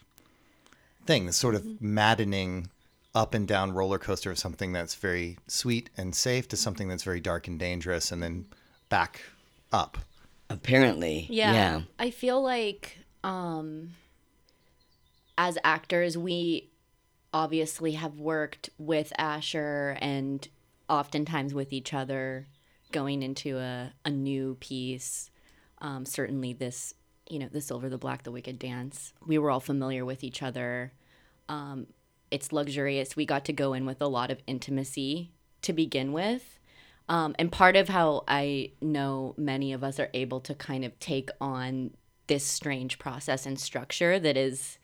thing 1.07 1.27
this 1.27 1.37
sort 1.37 1.55
of 1.55 1.81
maddening 1.83 2.69
up 3.15 3.35
and 3.35 3.47
down 3.47 3.73
roller 3.73 3.99
coaster 3.99 4.31
of 4.31 4.39
something 4.39 4.73
that's 4.73 4.95
very 4.95 5.37
sweet 5.47 5.91
and 5.97 6.15
safe 6.15 6.49
to 6.49 6.57
something 6.57 6.89
that's 6.89 7.03
very 7.03 7.21
dark 7.21 7.47
and 7.49 7.59
dangerous 7.59 8.11
and 8.13 8.23
then 8.23 8.47
back 8.89 9.21
up 9.73 9.99
Apparently, 10.51 11.27
Yeah. 11.31 11.53
yeah. 11.55 11.81
I 11.99 12.11
feel 12.11 12.43
like 12.43 12.99
um 13.25 13.91
as 15.39 15.57
actors 15.65 16.19
we 16.19 16.69
obviously 17.33 17.93
have 17.93 18.19
worked 18.19 18.71
with 18.79 19.13
Asher 19.19 19.97
and 20.01 20.47
oftentimes 20.89 21.55
with 21.55 21.73
each 21.73 21.95
other 21.95 22.47
going 22.91 23.23
into 23.23 23.59
a, 23.59 23.93
a 24.05 24.11
new 24.11 24.57
piece. 24.61 25.31
Um, 25.79 26.05
certainly 26.05 26.53
this, 26.53 26.95
you 27.29 27.39
know, 27.39 27.49
the 27.51 27.61
silver, 27.61 27.89
the 27.89 27.99
black, 27.99 28.23
the 28.23 28.31
wicked 28.31 28.59
dance. 28.59 29.13
We 29.27 29.39
were 29.39 29.51
all 29.51 29.61
familiar 29.61 30.05
with 30.05 30.23
each 30.23 30.43
other. 30.43 30.93
Um, 31.49 31.87
it's 32.31 32.53
luxurious. 32.53 33.17
We 33.17 33.27
got 33.27 33.45
to 33.47 33.53
go 33.53 33.73
in 33.73 33.87
with 33.87 34.01
a 34.01 34.07
lot 34.07 34.31
of 34.31 34.41
intimacy 34.47 35.33
to 35.63 35.73
begin 35.73 36.13
with. 36.13 36.59
Um, 37.09 37.35
and 37.39 37.51
part 37.51 37.77
of 37.77 37.89
how 37.89 38.25
I 38.29 38.73
know 38.81 39.35
many 39.37 39.73
of 39.73 39.83
us 39.83 39.99
are 39.99 40.11
able 40.15 40.41
to 40.41 40.55
kind 40.55 40.85
of 40.85 40.99
take 40.99 41.31
on 41.41 41.91
this 42.27 42.45
strange 42.45 42.99
process 42.99 43.45
and 43.45 43.59
structure 43.59 44.19
that 44.19 44.37
is 44.37 44.79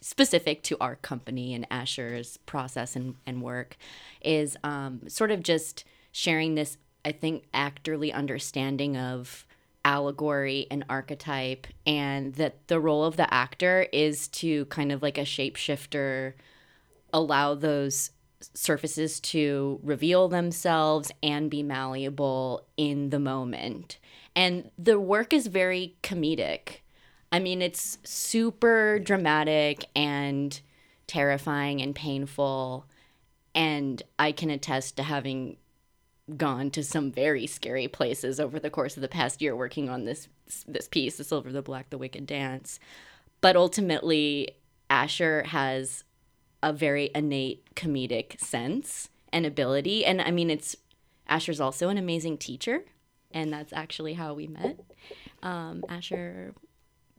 specific 0.00 0.62
to 0.62 0.76
our 0.80 0.96
company 0.96 1.54
and 1.54 1.66
Asher's 1.70 2.38
process 2.38 2.96
and, 2.96 3.16
and 3.26 3.42
work 3.42 3.76
is 4.22 4.56
um, 4.64 5.02
sort 5.08 5.30
of 5.30 5.42
just 5.42 5.84
sharing 6.12 6.54
this, 6.54 6.78
I 7.04 7.12
think, 7.12 7.44
actorly 7.52 8.12
understanding 8.12 8.96
of 8.96 9.46
allegory 9.84 10.66
and 10.70 10.84
archetype, 10.88 11.66
and 11.86 12.34
that 12.34 12.68
the 12.68 12.80
role 12.80 13.04
of 13.04 13.16
the 13.16 13.32
actor 13.32 13.86
is 13.92 14.28
to 14.28 14.66
kind 14.66 14.92
of 14.92 15.02
like 15.02 15.16
a 15.18 15.22
shapeshifter 15.22 16.34
allow 17.12 17.54
those 17.54 18.10
surfaces 18.54 19.20
to 19.20 19.80
reveal 19.82 20.28
themselves 20.28 21.10
and 21.22 21.50
be 21.50 21.62
malleable 21.62 22.66
in 22.76 23.10
the 23.10 23.18
moment. 23.18 23.98
And 24.36 24.70
the 24.78 24.98
work 25.00 25.32
is 25.32 25.46
very 25.46 25.96
comedic. 26.02 26.80
I 27.32 27.38
mean, 27.38 27.62
it's 27.62 27.98
super 28.02 28.98
dramatic 28.98 29.86
and 29.94 30.60
terrifying 31.06 31.80
and 31.80 31.94
painful. 31.94 32.86
And 33.54 34.02
I 34.18 34.32
can 34.32 34.50
attest 34.50 34.96
to 34.96 35.02
having 35.02 35.56
gone 36.36 36.70
to 36.70 36.84
some 36.84 37.10
very 37.10 37.46
scary 37.46 37.88
places 37.88 38.38
over 38.38 38.60
the 38.60 38.70
course 38.70 38.96
of 38.96 39.00
the 39.00 39.08
past 39.08 39.42
year 39.42 39.54
working 39.56 39.88
on 39.88 40.04
this 40.04 40.28
this 40.66 40.88
piece, 40.88 41.16
The 41.16 41.24
Silver, 41.24 41.52
the 41.52 41.62
Black, 41.62 41.90
the 41.90 41.98
Wicked 41.98 42.26
Dance. 42.26 42.80
But 43.40 43.56
ultimately, 43.56 44.56
Asher 44.88 45.44
has 45.44 46.04
a 46.62 46.72
very 46.72 47.10
innate 47.14 47.74
comedic 47.74 48.38
sense 48.40 49.08
and 49.32 49.46
ability. 49.46 50.04
And 50.04 50.20
I 50.20 50.30
mean, 50.30 50.50
it's 50.50 50.76
Asher's 51.28 51.60
also 51.60 51.88
an 51.88 51.98
amazing 51.98 52.38
teacher, 52.38 52.84
and 53.30 53.52
that's 53.52 53.72
actually 53.72 54.14
how 54.14 54.34
we 54.34 54.48
met. 54.48 54.80
Um, 55.42 55.84
Asher 55.88 56.54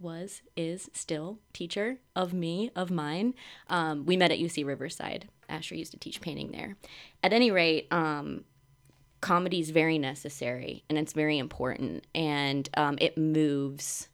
was, 0.02 0.42
is 0.56 0.90
still 0.94 1.40
teacher 1.54 2.00
of 2.16 2.34
me, 2.34 2.72
of 2.76 2.92
mine. 2.92 3.34
Um, 3.68 4.06
we 4.06 4.18
met 4.18 4.32
at 4.32 4.40
UC 4.40 4.66
Riverside. 4.66 5.30
Asher 5.48 5.76
used 5.76 5.92
to 5.92 6.00
teach 6.00 6.22
painting 6.22 6.52
there. 6.52 6.78
At 7.24 7.34
any 7.34 7.52
rate, 7.52 7.88
um, 7.92 8.46
comedy 9.20 9.60
is 9.60 9.70
very 9.70 9.98
necessary 9.98 10.84
and 10.90 10.98
it's 10.98 11.14
very 11.14 11.38
important, 11.38 12.06
and 12.16 12.70
um, 12.76 12.98
it 13.00 13.18
moves 13.18 14.10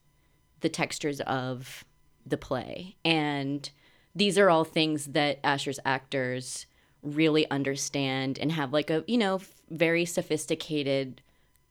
the 0.61 0.69
textures 0.69 1.21
of 1.21 1.85
the 2.25 2.37
play. 2.37 2.95
And 3.05 3.69
these 4.15 4.37
are 4.37 4.49
all 4.49 4.63
things 4.63 5.07
that 5.07 5.39
Asher's 5.43 5.79
actors 5.85 6.65
really 7.03 7.49
understand 7.49 8.37
and 8.39 8.51
have 8.51 8.73
like 8.73 8.89
a, 8.89 9.03
you 9.07 9.17
know, 9.17 9.41
very 9.69 10.05
sophisticated 10.05 11.21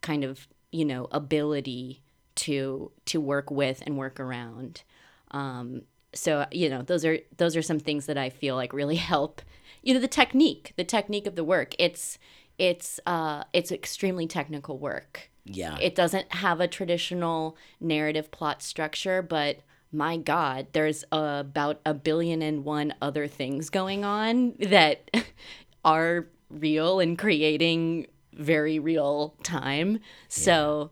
kind 0.01 0.25
of, 0.25 0.47
you 0.71 0.85
know, 0.85 1.09
ability 1.11 2.03
to 2.37 2.91
to 3.07 3.21
work 3.21 3.51
with 3.51 3.83
and 3.87 3.97
work 3.97 4.21
around. 4.21 4.83
Um, 5.31 5.83
so 6.15 6.47
you 6.51 6.69
know, 6.69 6.83
those 6.83 7.05
are 7.05 7.19
those 7.37 7.57
are 7.57 7.63
some 7.63 7.79
things 7.79 8.07
that 8.07 8.19
I 8.19 8.31
feel 8.31 8.55
like 8.55 8.73
really 8.73 8.97
help. 9.13 9.43
You 9.83 9.95
know, 9.95 10.01
the 10.01 10.09
technique, 10.09 10.73
the 10.77 10.85
technique 10.85 11.27
of 11.27 11.37
the 11.37 11.45
work. 11.45 11.75
It's 11.79 12.19
it's 12.59 13.01
uh, 13.07 13.45
it's 13.53 13.73
extremely 13.73 14.27
technical 14.27 14.79
work. 14.79 15.31
Yeah. 15.45 15.79
It 15.81 15.95
doesn't 15.95 16.33
have 16.35 16.61
a 16.61 16.67
traditional 16.67 17.57
narrative 17.81 18.31
plot 18.31 18.63
structure, 18.63 19.23
but 19.23 19.61
my 19.93 20.17
God, 20.17 20.67
there's 20.73 21.05
about 21.13 21.81
a 21.87 21.95
billion 21.95 22.43
and 22.43 22.65
one 22.65 22.95
other 23.01 23.29
things 23.29 23.71
going 23.71 24.05
on 24.05 24.55
that 24.59 25.11
are 25.85 26.27
real 26.51 27.01
and 27.01 27.19
creating 27.19 28.07
very 28.33 28.79
real 28.79 29.37
time. 29.43 30.01
So, 30.29 30.91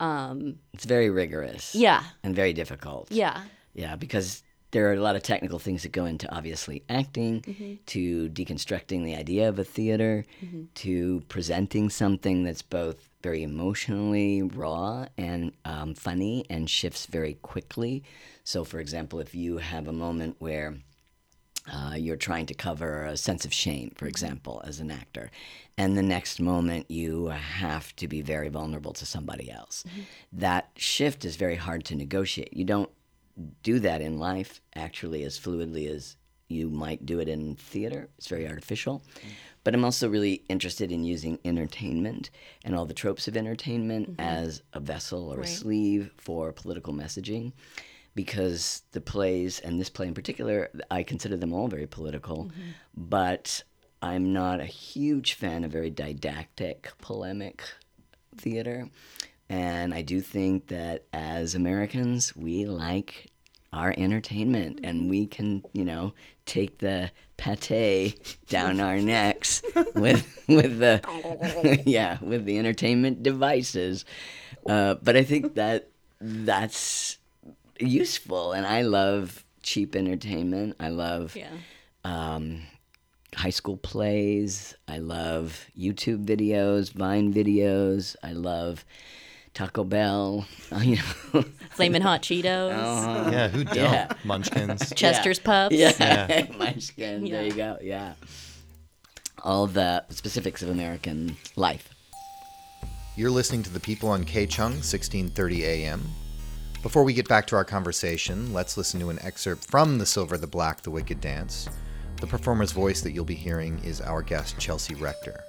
um, 0.00 0.58
it's 0.74 0.84
very 0.84 1.10
rigorous. 1.10 1.74
yeah, 1.74 2.02
And 2.22 2.34
very 2.34 2.52
difficult. 2.52 3.10
yeah, 3.10 3.42
Yeah, 3.74 3.96
because 3.96 4.42
there 4.72 4.88
are 4.90 4.94
a 4.94 5.00
lot 5.00 5.16
of 5.16 5.22
technical 5.22 5.58
things 5.58 5.82
that 5.84 5.92
go 5.92 6.04
into 6.04 6.26
obviously 6.34 6.82
acting, 6.88 7.40
Mm-hmm. 7.42 7.74
to 7.86 8.28
deconstructing 8.30 9.04
the 9.04 9.14
idea 9.14 9.48
of 9.48 9.58
a 9.58 9.64
theater, 9.64 10.24
to 10.76 11.22
presenting 11.28 11.88
something 11.90 12.42
that's 12.44 12.62
both 12.62 13.08
very 13.22 13.42
emotionally 13.42 14.42
raw 14.42 15.06
and 15.16 15.52
um, 15.64 15.94
funny 15.94 16.44
and 16.50 16.68
shifts 16.68 17.06
very 17.06 17.34
quickly. 17.34 18.02
So, 18.44 18.64
for 18.64 18.78
example, 18.80 19.20
if 19.20 19.34
you 19.34 19.58
have 19.58 19.88
a 19.88 19.92
moment 19.92 20.36
where 20.40 20.76
uh, 21.72 21.94
you're 21.96 22.16
trying 22.16 22.46
to 22.46 22.54
cover 22.54 23.04
a 23.04 23.16
sense 23.16 23.44
of 23.44 23.52
shame, 23.52 23.90
for 23.90 24.04
mm-hmm. 24.04 24.10
example, 24.10 24.62
as 24.64 24.80
an 24.80 24.90
actor. 24.90 25.30
And 25.78 25.96
the 25.96 26.02
next 26.02 26.40
moment, 26.40 26.90
you 26.90 27.26
have 27.26 27.94
to 27.96 28.08
be 28.08 28.22
very 28.22 28.48
vulnerable 28.48 28.92
to 28.94 29.06
somebody 29.06 29.50
else. 29.50 29.84
Mm-hmm. 29.86 30.00
That 30.32 30.70
shift 30.76 31.24
is 31.24 31.36
very 31.36 31.56
hard 31.56 31.84
to 31.86 31.94
negotiate. 31.94 32.54
You 32.54 32.64
don't 32.64 32.90
do 33.62 33.78
that 33.80 34.00
in 34.00 34.18
life 34.18 34.62
actually 34.74 35.22
as 35.24 35.38
fluidly 35.38 35.90
as 35.90 36.16
you 36.48 36.70
might 36.70 37.04
do 37.04 37.18
it 37.18 37.28
in 37.28 37.56
theater. 37.56 38.08
It's 38.16 38.28
very 38.28 38.48
artificial. 38.48 39.02
Mm-hmm. 39.18 39.28
But 39.64 39.74
I'm 39.74 39.84
also 39.84 40.08
really 40.08 40.44
interested 40.48 40.92
in 40.92 41.02
using 41.02 41.40
entertainment 41.44 42.30
and 42.64 42.76
all 42.76 42.86
the 42.86 42.94
tropes 42.94 43.26
of 43.26 43.36
entertainment 43.36 44.14
as 44.16 44.62
a 44.72 44.78
vessel 44.78 45.28
or 45.28 45.40
a 45.40 45.46
sleeve 45.46 46.12
for 46.16 46.52
political 46.52 46.94
messaging 46.94 47.52
because 48.16 48.82
the 48.92 49.00
plays, 49.00 49.60
and 49.60 49.78
this 49.78 49.90
play 49.90 50.08
in 50.08 50.14
particular, 50.14 50.70
I 50.90 51.04
consider 51.04 51.36
them 51.36 51.52
all 51.52 51.68
very 51.68 51.86
political, 51.86 52.50
but 52.96 53.62
I'm 54.02 54.32
not 54.32 54.58
a 54.58 54.64
huge 54.64 55.34
fan 55.34 55.62
of 55.62 55.70
very 55.70 55.90
didactic, 55.90 56.90
polemic 57.00 57.62
theater. 58.36 58.88
And 59.48 59.94
I 59.94 60.02
do 60.02 60.20
think 60.20 60.68
that 60.68 61.04
as 61.12 61.54
Americans, 61.54 62.34
we 62.34 62.64
like 62.64 63.30
our 63.72 63.94
entertainment 63.96 64.80
and 64.82 65.10
we 65.10 65.26
can, 65.26 65.62
you 65.74 65.84
know, 65.84 66.14
take 66.46 66.78
the 66.78 67.10
pate 67.36 68.38
down 68.48 68.80
our 68.80 68.96
necks 68.96 69.60
with 69.94 70.44
with 70.48 70.78
the 70.78 71.82
yeah, 71.84 72.16
with 72.22 72.46
the 72.46 72.58
entertainment 72.58 73.22
devices. 73.22 74.06
Uh, 74.66 74.94
but 75.02 75.16
I 75.16 75.22
think 75.22 75.54
that 75.56 75.90
that's 76.20 77.18
useful 77.80 78.52
and 78.52 78.66
I 78.66 78.82
love 78.82 79.44
cheap 79.62 79.96
entertainment. 79.96 80.76
I 80.80 80.88
love 80.88 81.34
Yeah. 81.36 81.48
um, 82.04 82.62
high 83.34 83.50
school 83.50 83.76
plays. 83.76 84.74
I 84.88 84.98
love 84.98 85.66
YouTube 85.78 86.24
videos, 86.24 86.92
Vine 86.92 87.32
videos. 87.34 88.16
I 88.22 88.32
love 88.32 88.84
Taco 89.54 89.84
Bell. 89.84 90.46
You 90.80 90.96
know, 90.96 91.44
Flamin' 91.70 92.02
Hot 92.02 92.22
Cheetos, 92.22 92.72
Uh-huh. 92.72 93.30
Yeah, 93.30 93.48
who 93.48 93.64
don't? 93.64 93.76
Yeah. 93.76 94.08
Munchkins. 94.24 94.92
Chester's 94.96 95.38
Pups. 95.38 95.74
yeah, 95.74 95.92
Yeah. 95.98 96.46
Munchkin. 96.58 97.24
There 97.28 97.44
you 97.44 97.52
go. 97.52 97.78
Yeah, 97.82 98.14
all 99.42 99.66
the 99.66 100.04
specifics 100.10 100.62
of 100.62 100.68
American 100.70 101.36
life. 101.56 101.90
You're 103.16 103.30
listening 103.30 103.62
to 103.64 103.70
the 103.70 103.80
people 103.80 104.08
on 104.10 104.24
KCHUNG, 104.24 104.82
1630 104.84 105.64
AM. 105.64 106.02
Before 106.82 107.02
we 107.02 107.12
get 107.14 107.28
back 107.28 107.46
to 107.48 107.56
our 107.56 107.64
conversation, 107.64 108.52
let's 108.52 108.76
listen 108.76 109.00
to 109.00 109.10
an 109.10 109.18
excerpt 109.22 109.64
from 109.64 109.98
The 109.98 110.06
Silver, 110.06 110.38
the 110.38 110.46
Black, 110.46 110.82
the 110.82 110.90
Wicked 110.90 111.20
Dance. 111.20 111.68
The 112.20 112.26
performer's 112.26 112.72
voice 112.72 113.00
that 113.00 113.10
you'll 113.12 113.24
be 113.24 113.34
hearing 113.34 113.80
is 113.84 114.00
our 114.00 114.22
guest, 114.22 114.58
Chelsea 114.58 114.94
Rector. 114.94 115.40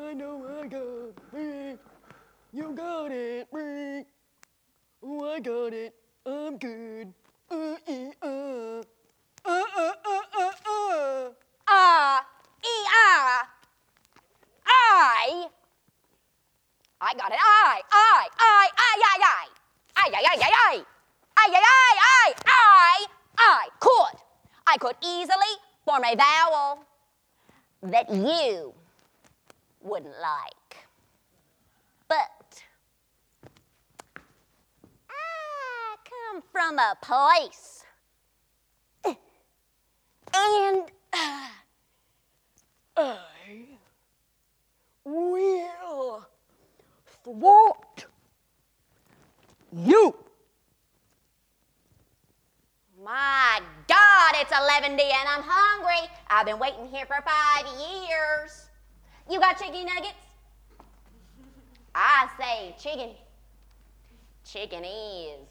I 0.00 0.14
know 0.14 0.46
I 0.60 0.66
got 0.66 1.38
it. 1.38 1.78
You 2.52 2.72
got 2.72 3.12
it, 3.12 3.52
me. 3.52 4.04
Oh, 5.02 5.32
I 5.34 5.40
got 5.40 5.74
it. 5.74 5.94
I'm 6.24 6.56
good. 6.56 7.12
Uh, 7.50 7.76
ee, 7.88 8.10
uh. 8.22 8.26
Uh, 8.26 8.82
uh, 9.44 9.92
uh, 10.04 10.20
uh, 10.38 10.50
uh. 10.66 11.28
Ah, 11.68 12.26
E 12.64 12.86
ah. 12.86 13.48
I. 14.66 15.48
I 17.00 17.14
got 17.14 17.30
it. 17.30 17.38
I, 17.40 17.80
I, 17.92 18.28
I, 18.38 18.68
I, 18.76 19.02
I, 19.04 19.18
I. 19.22 19.48
I, 19.96 20.08
I, 20.08 20.22
I, 20.22 20.36
I, 20.36 20.50
I. 20.52 20.84
I, 21.36 21.48
I, 21.50 21.62
I, 22.00 22.34
I, 22.46 22.46
I. 22.46 23.06
I 23.38 23.68
could. 23.80 24.20
I 24.66 24.76
could 24.78 24.96
easily 25.04 25.54
form 25.84 26.02
a 26.04 26.16
vowel 26.16 26.84
that 27.82 28.10
you 28.10 28.74
wouldn't 29.80 30.14
like. 30.20 30.76
But 32.08 32.62
I 35.08 35.96
come 36.04 36.42
from 36.52 36.78
a 36.78 36.96
place 37.00 37.84
and 40.34 40.82
uh, 41.12 41.48
I 42.96 43.66
will 45.04 46.26
thwart 47.28 48.06
you. 49.72 50.14
My 53.04 53.60
God, 53.86 54.34
it's 54.36 54.52
11 54.52 54.96
D 54.96 55.02
and 55.02 55.28
I'm 55.28 55.42
hungry. 55.44 56.10
I've 56.28 56.46
been 56.46 56.58
waiting 56.58 56.88
here 56.88 57.06
for 57.06 57.16
five 57.24 57.66
years. 57.78 58.68
You 59.30 59.38
got 59.40 59.58
chicken 59.58 59.86
nuggets? 59.86 60.14
I 61.94 62.28
say 62.38 62.74
chicken. 62.78 63.10
Chicken 64.44 64.84
is. 64.84 65.46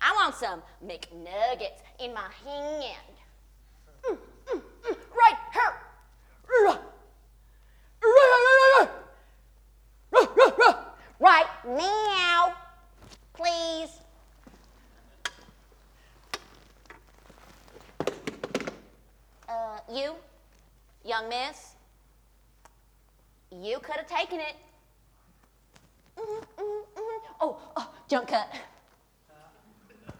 I 0.00 0.12
want 0.12 0.34
some 0.34 0.62
McNuggets 0.84 1.80
in 1.98 2.12
my 2.12 2.28
hand. 2.44 2.96
Mm, 4.04 4.18
mm, 4.46 4.62
mm, 4.82 4.96
right 5.16 5.36
here. 5.52 5.74
Ruh. 6.48 6.78
Ruh, 8.02 8.08
ruh, 8.08 8.84
ruh, 8.84 8.88
Right 11.26 11.46
now. 11.66 12.54
Please. 13.34 13.90
Uh, 19.48 19.80
you, 19.92 20.12
young 21.04 21.28
miss, 21.28 21.74
you 23.50 23.80
could 23.80 23.96
have 23.96 24.06
taken 24.06 24.38
it. 24.38 24.54
Mhm, 26.16 26.44
mhm, 26.58 26.82
mhm. 26.94 27.20
Oh, 27.40 27.58
oh, 27.76 27.90
junk 28.08 28.28
cut. 28.28 28.48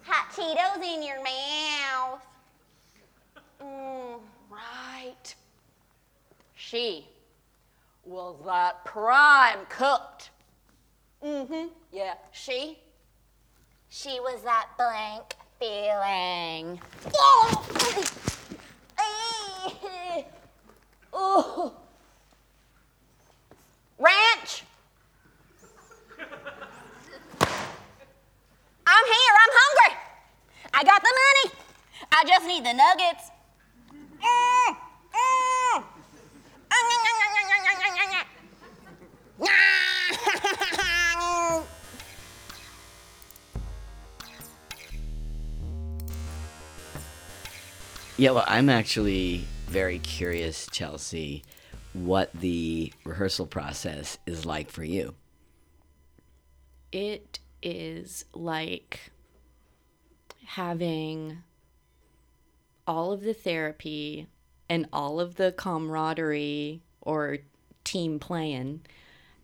Hot 0.02 0.32
Cheetos 0.32 0.82
in 0.82 1.04
your 1.04 1.22
mouth. 1.22 2.20
Mm, 3.62 4.18
right. 4.50 5.34
She 6.56 7.06
was 8.04 8.34
that 8.44 8.84
prime 8.84 9.66
cooked. 9.68 10.30
Mm-hmm. 11.24 11.68
Yeah, 11.92 12.14
she. 12.32 12.78
She 13.88 14.20
was 14.20 14.42
that 14.42 14.68
blank 14.76 15.34
feeling. 15.58 16.80
Oh! 21.18 21.72
Ranch. 23.98 24.64
I'm 28.86 29.06
here. 29.06 29.34
I'm 29.42 29.52
hungry. 29.52 29.96
I 30.74 30.84
got 30.84 31.02
the 31.02 31.14
money. 31.24 31.54
I 32.12 32.24
just 32.26 32.46
need 32.46 32.64
the 32.64 32.74
nuggets. 32.74 33.30
Mm, 34.26 34.76
mm. 39.40 39.85
Yeah, 48.18 48.30
well, 48.30 48.44
I'm 48.46 48.70
actually 48.70 49.44
very 49.66 49.98
curious, 49.98 50.68
Chelsea, 50.72 51.44
what 51.92 52.32
the 52.32 52.92
rehearsal 53.04 53.46
process 53.46 54.16
is 54.26 54.46
like 54.46 54.70
for 54.70 54.84
you. 54.84 55.14
it 56.92 57.40
is 57.62 58.24
like 58.32 59.10
having 60.44 61.38
all 62.86 63.12
of 63.12 63.22
the 63.22 63.34
therapy 63.34 64.28
and 64.68 64.86
all 64.92 65.18
of 65.20 65.34
the 65.34 65.52
camaraderie 65.52 66.80
or 67.00 67.38
team 67.84 68.18
playing 68.18 68.80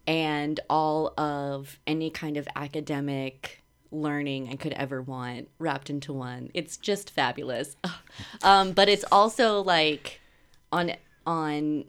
and 0.06 0.60
all 0.70 1.12
of 1.18 1.78
any 1.86 2.10
kind 2.10 2.36
of 2.36 2.46
academic 2.54 3.61
learning 3.92 4.48
I 4.50 4.56
could 4.56 4.72
ever 4.72 5.02
want 5.02 5.48
wrapped 5.58 5.90
into 5.90 6.12
one. 6.12 6.50
It's 6.54 6.76
just 6.76 7.10
fabulous. 7.10 7.76
um, 8.42 8.72
but 8.72 8.88
it's 8.88 9.04
also 9.12 9.62
like 9.62 10.20
on 10.72 10.92
on 11.26 11.84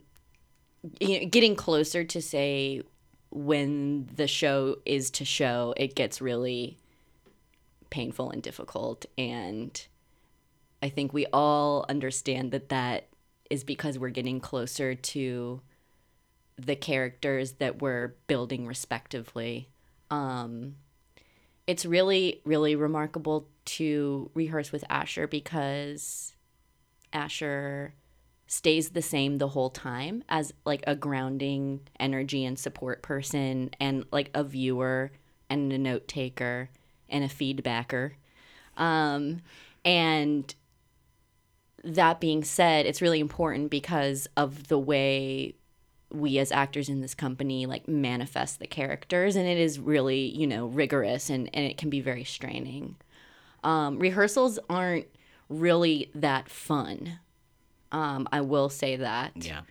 you 1.00 1.20
know, 1.20 1.26
getting 1.26 1.56
closer 1.56 2.04
to 2.04 2.20
say 2.20 2.82
when 3.30 4.08
the 4.14 4.28
show 4.28 4.76
is 4.84 5.10
to 5.10 5.24
show, 5.24 5.74
it 5.76 5.94
gets 5.94 6.20
really 6.20 6.78
painful 7.90 8.30
and 8.30 8.42
difficult. 8.42 9.06
And 9.18 9.86
I 10.82 10.88
think 10.88 11.12
we 11.12 11.26
all 11.32 11.84
understand 11.88 12.52
that 12.52 12.68
that 12.68 13.08
is 13.50 13.64
because 13.64 13.98
we're 13.98 14.10
getting 14.10 14.40
closer 14.40 14.94
to 14.94 15.60
the 16.56 16.76
characters 16.76 17.52
that 17.52 17.82
we're 17.82 18.14
building 18.26 18.66
respectively. 18.66 19.68
Um, 20.10 20.76
it's 21.66 21.86
really, 21.86 22.40
really 22.44 22.76
remarkable 22.76 23.48
to 23.64 24.30
rehearse 24.34 24.72
with 24.72 24.84
Asher 24.90 25.26
because 25.26 26.34
Asher 27.12 27.94
stays 28.46 28.90
the 28.90 29.02
same 29.02 29.38
the 29.38 29.48
whole 29.48 29.70
time 29.70 30.22
as 30.28 30.52
like 30.64 30.84
a 30.86 30.94
grounding 30.94 31.80
energy 31.98 32.44
and 32.44 32.58
support 32.58 33.02
person 33.02 33.70
and 33.80 34.04
like 34.12 34.30
a 34.34 34.44
viewer 34.44 35.10
and 35.48 35.72
a 35.72 35.78
note 35.78 36.06
taker 36.06 36.68
and 37.08 37.24
a 37.24 37.28
feedbacker. 37.28 38.12
Um 38.76 39.40
And 39.84 40.54
that 41.82 42.20
being 42.20 42.44
said, 42.44 42.86
it's 42.86 43.02
really 43.02 43.20
important 43.20 43.70
because 43.70 44.26
of 44.36 44.68
the 44.68 44.78
way 44.78 45.54
we 46.14 46.38
as 46.38 46.52
actors 46.52 46.88
in 46.88 47.00
this 47.00 47.14
company 47.14 47.66
like 47.66 47.88
manifest 47.88 48.58
the 48.58 48.66
characters 48.66 49.36
and 49.36 49.46
it 49.46 49.58
is 49.58 49.78
really 49.78 50.26
you 50.26 50.46
know 50.46 50.66
rigorous 50.66 51.30
and, 51.30 51.50
and 51.52 51.64
it 51.64 51.76
can 51.76 51.90
be 51.90 52.00
very 52.00 52.24
straining. 52.24 52.96
Um, 53.62 53.98
rehearsals 53.98 54.58
aren't 54.68 55.06
really 55.48 56.10
that 56.14 56.48
fun. 56.48 57.18
Um, 57.92 58.28
i 58.32 58.40
will 58.40 58.68
say 58.68 58.96
that. 58.96 59.32
Yeah. 59.36 59.62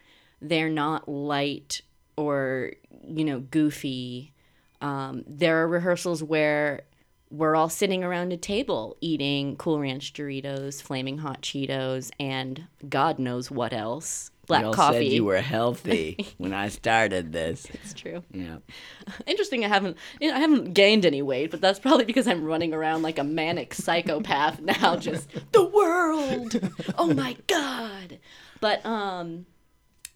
they're 0.42 0.70
not 0.70 1.08
light 1.10 1.82
or 2.16 2.74
you 3.08 3.26
know 3.26 3.40
goofy. 3.40 4.34
Um, 4.82 5.24
there 5.28 5.64
are 5.64 5.68
rehearsals 5.68 6.22
where 6.22 6.84
we're 7.34 7.56
all 7.56 7.70
sitting 7.70 8.04
around 8.04 8.32
a 8.32 8.38
table 8.38 8.96
eating 9.02 9.56
cool 9.56 9.80
ranch 9.80 10.14
doritos 10.14 10.82
flaming 10.82 11.18
hot 11.18 11.42
cheetos 11.42 12.12
and 12.20 12.68
god 12.88 13.18
knows 13.18 13.50
what 13.50 13.74
else 13.74 14.30
black 14.48 14.62
you 14.62 14.68
all 14.68 14.74
coffee 14.74 15.06
said 15.10 15.14
you 15.14 15.24
were 15.24 15.42
healthy 15.42 16.34
when 16.38 16.54
I 16.54 16.68
started 16.70 17.32
this. 17.32 17.66
it's 17.74 17.94
true 17.94 18.24
Yeah. 18.32 18.58
interesting 19.26 19.64
i 19.64 19.68
haven't 19.68 19.98
you 20.20 20.30
know, 20.30 20.36
i 20.36 20.40
haven't 20.40 20.74
gained 20.74 21.06
any 21.06 21.22
weight 21.22 21.50
but 21.52 21.62
that's 21.62 21.80
probably 21.80 22.06
because 22.06 22.28
i'm 22.28 22.44
running 22.44 22.74
around 22.74 23.02
like 23.04 23.20
a 23.20 23.24
manic 23.24 23.74
psychopath 23.74 24.60
now 24.82 24.96
just 24.98 25.30
the 25.54 25.64
world 25.64 26.60
oh 26.98 27.14
my 27.14 27.38
god 27.48 28.20
but 28.60 28.86
um 28.86 29.46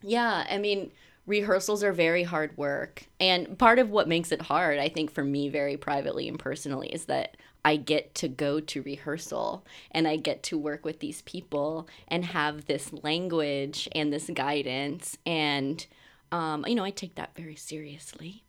yeah 0.02 0.46
i 0.50 0.58
mean 0.58 0.90
rehearsals 1.28 1.84
are 1.84 1.92
very 1.92 2.24
hard 2.24 2.56
work. 2.56 3.04
And 3.20 3.58
part 3.58 3.78
of 3.78 3.90
what 3.90 4.08
makes 4.08 4.32
it 4.32 4.42
hard 4.42 4.78
i 4.78 4.88
think 4.88 5.12
for 5.12 5.22
me 5.24 5.48
very 5.48 5.76
privately 5.76 6.28
and 6.28 6.38
personally 6.38 6.88
is 6.88 7.04
that 7.06 7.36
i 7.64 7.76
get 7.76 8.14
to 8.16 8.28
go 8.28 8.60
to 8.60 8.82
rehearsal 8.82 9.64
and 9.90 10.08
i 10.08 10.16
get 10.16 10.42
to 10.44 10.58
work 10.58 10.84
with 10.84 11.00
these 11.00 11.22
people 11.22 11.88
and 12.08 12.24
have 12.24 12.66
this 12.66 12.92
language 13.02 13.88
and 13.92 14.12
this 14.12 14.30
guidance. 14.32 15.16
And 15.26 15.86
um, 16.32 16.64
you 16.66 16.74
know 16.74 16.84
i 16.84 16.90
take 16.90 17.14
that 17.16 17.34
very 17.36 17.56
seriously. 17.56 18.42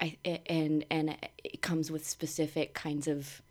I, 0.00 0.16
and 0.46 0.84
and 0.90 1.16
it 1.42 1.62
comes 1.62 1.90
with 1.90 2.06
specific 2.06 2.74
kinds 2.74 3.08
of 3.08 3.42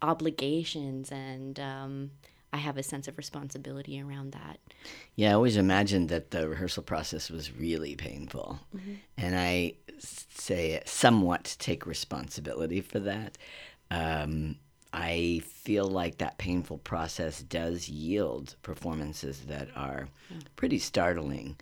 obligations 0.00 1.12
and 1.12 1.60
um, 1.60 2.10
I 2.52 2.58
have 2.58 2.76
a 2.76 2.82
sense 2.82 3.08
of 3.08 3.16
responsibility 3.16 4.00
around 4.00 4.32
that. 4.32 4.58
Yeah, 5.16 5.30
I 5.30 5.34
always 5.34 5.56
imagined 5.56 6.10
that 6.10 6.32
the 6.32 6.48
rehearsal 6.48 6.82
process 6.82 7.30
was 7.30 7.56
really 7.56 7.96
painful. 7.96 8.60
And 9.16 9.36
I 9.36 9.74
say 9.98 10.82
somewhat 10.84 11.56
take 11.58 11.86
responsibility 11.86 12.80
for 12.80 12.98
that. 13.00 13.38
Um, 13.90 14.56
I 14.92 15.40
feel 15.46 15.86
like 15.86 16.18
that 16.18 16.36
painful 16.36 16.78
process 16.78 17.42
does 17.42 17.88
yield 17.88 18.56
performances 18.62 19.40
that 19.48 19.68
are 19.74 20.08
pretty 20.56 20.78
startling. 20.78 21.56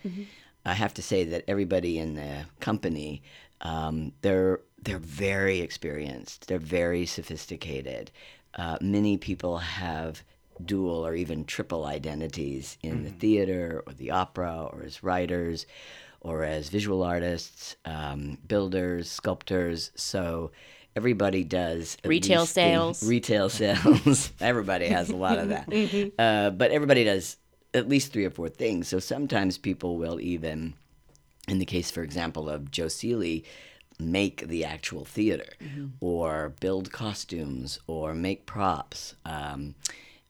I 0.65 0.75
have 0.75 0.95
to 0.95 1.03
say 1.03 1.25
that 1.25 1.45
everybody 1.47 1.99
in 1.99 2.15
the 2.15 2.47
company, 2.59 3.23
um, 3.61 4.13
they're 4.23 4.61
they're 4.83 4.99
very 4.99 5.61
experienced. 5.61 6.49
They're 6.49 6.59
very 6.59 7.07
sophisticated. 7.07 8.11
Uh, 8.55 8.79
many 8.81 9.17
people 9.17 9.59
have 9.59 10.25
dual 10.67 11.07
or 11.07 11.15
even 11.15 11.45
triple 11.45 11.85
identities 11.85 12.79
in 12.83 13.05
the 13.05 13.11
theater 13.11 13.83
or 13.87 13.93
the 13.93 14.11
opera 14.11 14.69
or 14.73 14.83
as 14.85 15.03
writers 15.03 15.67
or 16.21 16.45
as 16.45 16.69
visual 16.69 17.03
artists, 17.03 17.77
um, 17.85 18.39
builders, 18.47 19.11
sculptors. 19.11 19.91
So 19.95 20.51
everybody 20.95 21.45
does 21.45 21.97
Retail 22.05 22.47
sales. 22.47 23.03
retail 23.07 23.49
sales. 23.49 24.33
everybody 24.41 24.87
has 24.89 25.09
a 25.11 25.17
lot 25.17 25.39
of 25.39 25.49
that. 25.49 26.13
uh, 26.19 26.51
but 26.51 26.71
everybody 26.71 27.05
does 27.05 27.37
at 27.73 27.89
least 27.89 28.13
three 28.13 28.25
or 28.25 28.31
four 28.31 28.49
things. 28.49 28.89
So 28.89 28.99
sometimes 28.99 29.57
people 29.57 29.97
will 29.97 30.21
even, 30.21 30.75
in 31.49 31.59
the 31.59 31.65
case, 31.67 31.91
for 31.91 32.03
example, 32.03 32.51
of 32.51 32.71
Joe 32.71 32.89
Seeley, 32.89 33.45
make 33.99 34.49
the 34.49 34.65
actual 34.65 35.05
theater 35.05 35.45
or 36.01 36.55
build 36.61 36.91
costumes 36.91 37.79
or 37.87 38.15
make 38.15 38.47
props. 38.47 39.15
Um, 39.25 39.75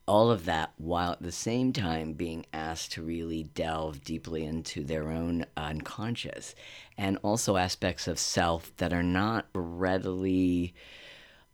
all 0.06 0.30
of 0.30 0.44
that 0.44 0.72
while 0.76 1.12
at 1.12 1.22
the 1.22 1.32
same 1.32 1.72
time 1.72 2.12
being 2.12 2.44
asked 2.52 2.92
to 2.92 3.02
really 3.02 3.44
delve 3.44 4.02
deeply 4.02 4.44
into 4.44 4.82
their 4.82 5.10
own 5.10 5.46
unconscious 5.56 6.54
and 6.98 7.18
also 7.22 7.56
aspects 7.56 8.08
of 8.08 8.18
self 8.18 8.76
that 8.78 8.92
are 8.92 9.02
not 9.02 9.46
readily 9.54 10.74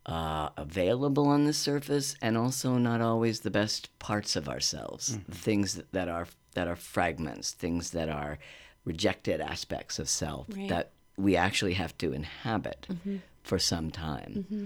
uh, 0.07 0.49
available 0.57 1.27
on 1.27 1.45
the 1.45 1.53
surface 1.53 2.17
and 2.23 2.37
also 2.37 2.79
not 2.79 3.01
always 3.01 3.41
the 3.41 3.51
best 3.51 3.97
parts 3.99 4.37
of 4.37 4.49
ourselves. 4.49 5.19
Mm. 5.19 5.35
Things 5.35 5.75
that, 5.75 5.93
that 5.93 6.09
are 6.09 6.27
that 6.57 6.67
are 6.67 6.77
fragments 6.77 7.53
things 7.53 7.91
that 7.91 8.09
are 8.09 8.39
rejected 8.85 9.41
aspects 9.41 9.99
of 9.99 10.09
self 10.09 10.47
Right. 10.49 10.69
that 10.71 10.91
we 11.17 11.37
actually 11.37 11.75
have 11.75 11.97
to 11.99 12.13
inhabit 12.13 12.87
mm-hmm. 12.91 13.17
for 13.43 13.59
some 13.59 13.91
time. 13.91 14.47
Mm-hmm. 14.51 14.65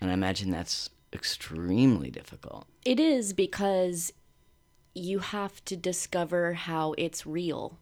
And 0.00 0.10
i 0.10 0.14
imagine 0.14 0.50
that's 0.50 0.90
extremely 1.12 2.10
difficult 2.10 2.66
It 2.84 3.00
is 3.00 3.32
because 3.32 4.12
you 4.94 5.20
have 5.20 5.64
to 5.66 5.76
discover 5.76 6.54
how 6.54 6.94
it's 6.98 7.26
real 7.26 7.78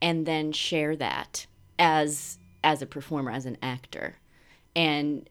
and 0.00 0.24
then 0.26 0.52
share 0.52 0.96
that 0.96 1.46
as 1.78 2.38
as 2.62 2.82
a 2.82 2.86
performer 2.86 3.30
as 3.30 3.46
an 3.46 3.56
actor. 3.62 4.18
And 4.76 5.28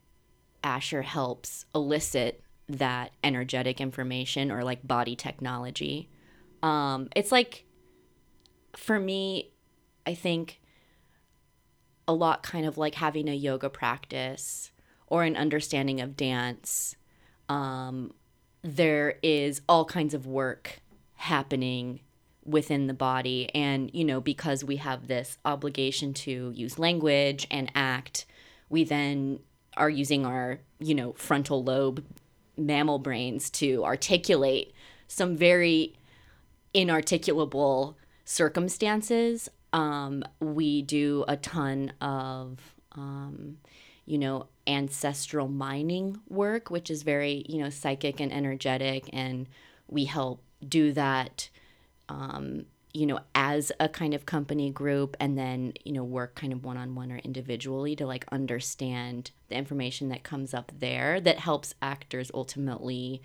Asher 0.63 1.03
helps 1.03 1.65
elicit 1.73 2.43
that 2.67 3.11
energetic 3.23 3.79
information 3.79 4.51
or 4.51 4.63
like 4.63 4.85
body 4.87 5.15
technology. 5.15 6.09
Um 6.61 7.09
it's 7.15 7.31
like 7.31 7.65
for 8.75 8.99
me 8.99 9.51
I 10.05 10.13
think 10.13 10.59
a 12.07 12.13
lot 12.13 12.41
kind 12.43 12.65
of 12.65 12.77
like 12.77 12.95
having 12.95 13.29
a 13.29 13.33
yoga 13.33 13.69
practice 13.69 14.71
or 15.07 15.23
an 15.23 15.35
understanding 15.35 16.01
of 16.01 16.17
dance 16.17 16.95
um, 17.49 18.13
there 18.61 19.17
is 19.21 19.61
all 19.67 19.85
kinds 19.85 20.13
of 20.13 20.25
work 20.25 20.81
happening 21.15 21.99
within 22.45 22.87
the 22.87 22.93
body 22.93 23.53
and 23.53 23.91
you 23.93 24.03
know 24.05 24.21
because 24.21 24.63
we 24.63 24.77
have 24.77 25.07
this 25.07 25.37
obligation 25.45 26.13
to 26.13 26.51
use 26.55 26.79
language 26.79 27.45
and 27.51 27.69
act 27.75 28.25
we 28.69 28.83
then 28.83 29.39
are 29.75 29.89
using 29.89 30.25
our 30.25 30.59
you 30.79 30.95
know 30.95 31.13
frontal 31.13 31.63
lobe 31.63 32.03
mammal 32.57 32.97
brains 32.97 33.49
to 33.49 33.83
articulate 33.83 34.73
some 35.07 35.35
very 35.35 35.95
inarticulable 36.73 37.95
circumstances. 38.25 39.49
Um, 39.73 40.23
we 40.39 40.81
do 40.81 41.25
a 41.27 41.37
ton 41.37 41.93
of, 42.01 42.59
um, 42.93 43.57
you 44.05 44.17
know, 44.17 44.47
ancestral 44.69 45.47
mining 45.47 46.19
work, 46.29 46.69
which 46.69 46.89
is 46.89 47.03
very, 47.03 47.43
you 47.49 47.61
know, 47.61 47.69
psychic 47.69 48.19
and 48.19 48.31
energetic. 48.31 49.09
And 49.11 49.47
we 49.87 50.05
help 50.05 50.41
do 50.67 50.93
that, 50.93 51.49
um, 52.07 52.65
you 52.93 53.05
know, 53.05 53.19
as 53.35 53.71
a 53.79 53.89
kind 53.89 54.13
of 54.13 54.25
company 54.25 54.69
group 54.69 55.17
and 55.19 55.37
then, 55.37 55.73
you 55.83 55.91
know, 55.91 56.03
work 56.03 56.35
kind 56.35 56.53
of 56.53 56.63
one 56.63 56.77
on 56.77 56.95
one 56.95 57.11
or 57.11 57.17
individually 57.17 57.95
to 57.95 58.05
like 58.05 58.25
understand 58.31 59.31
the 59.49 59.55
information 59.55 60.09
that 60.09 60.23
comes 60.23 60.53
up 60.53 60.71
there 60.79 61.19
that 61.19 61.39
helps 61.39 61.73
actors 61.81 62.31
ultimately 62.33 63.21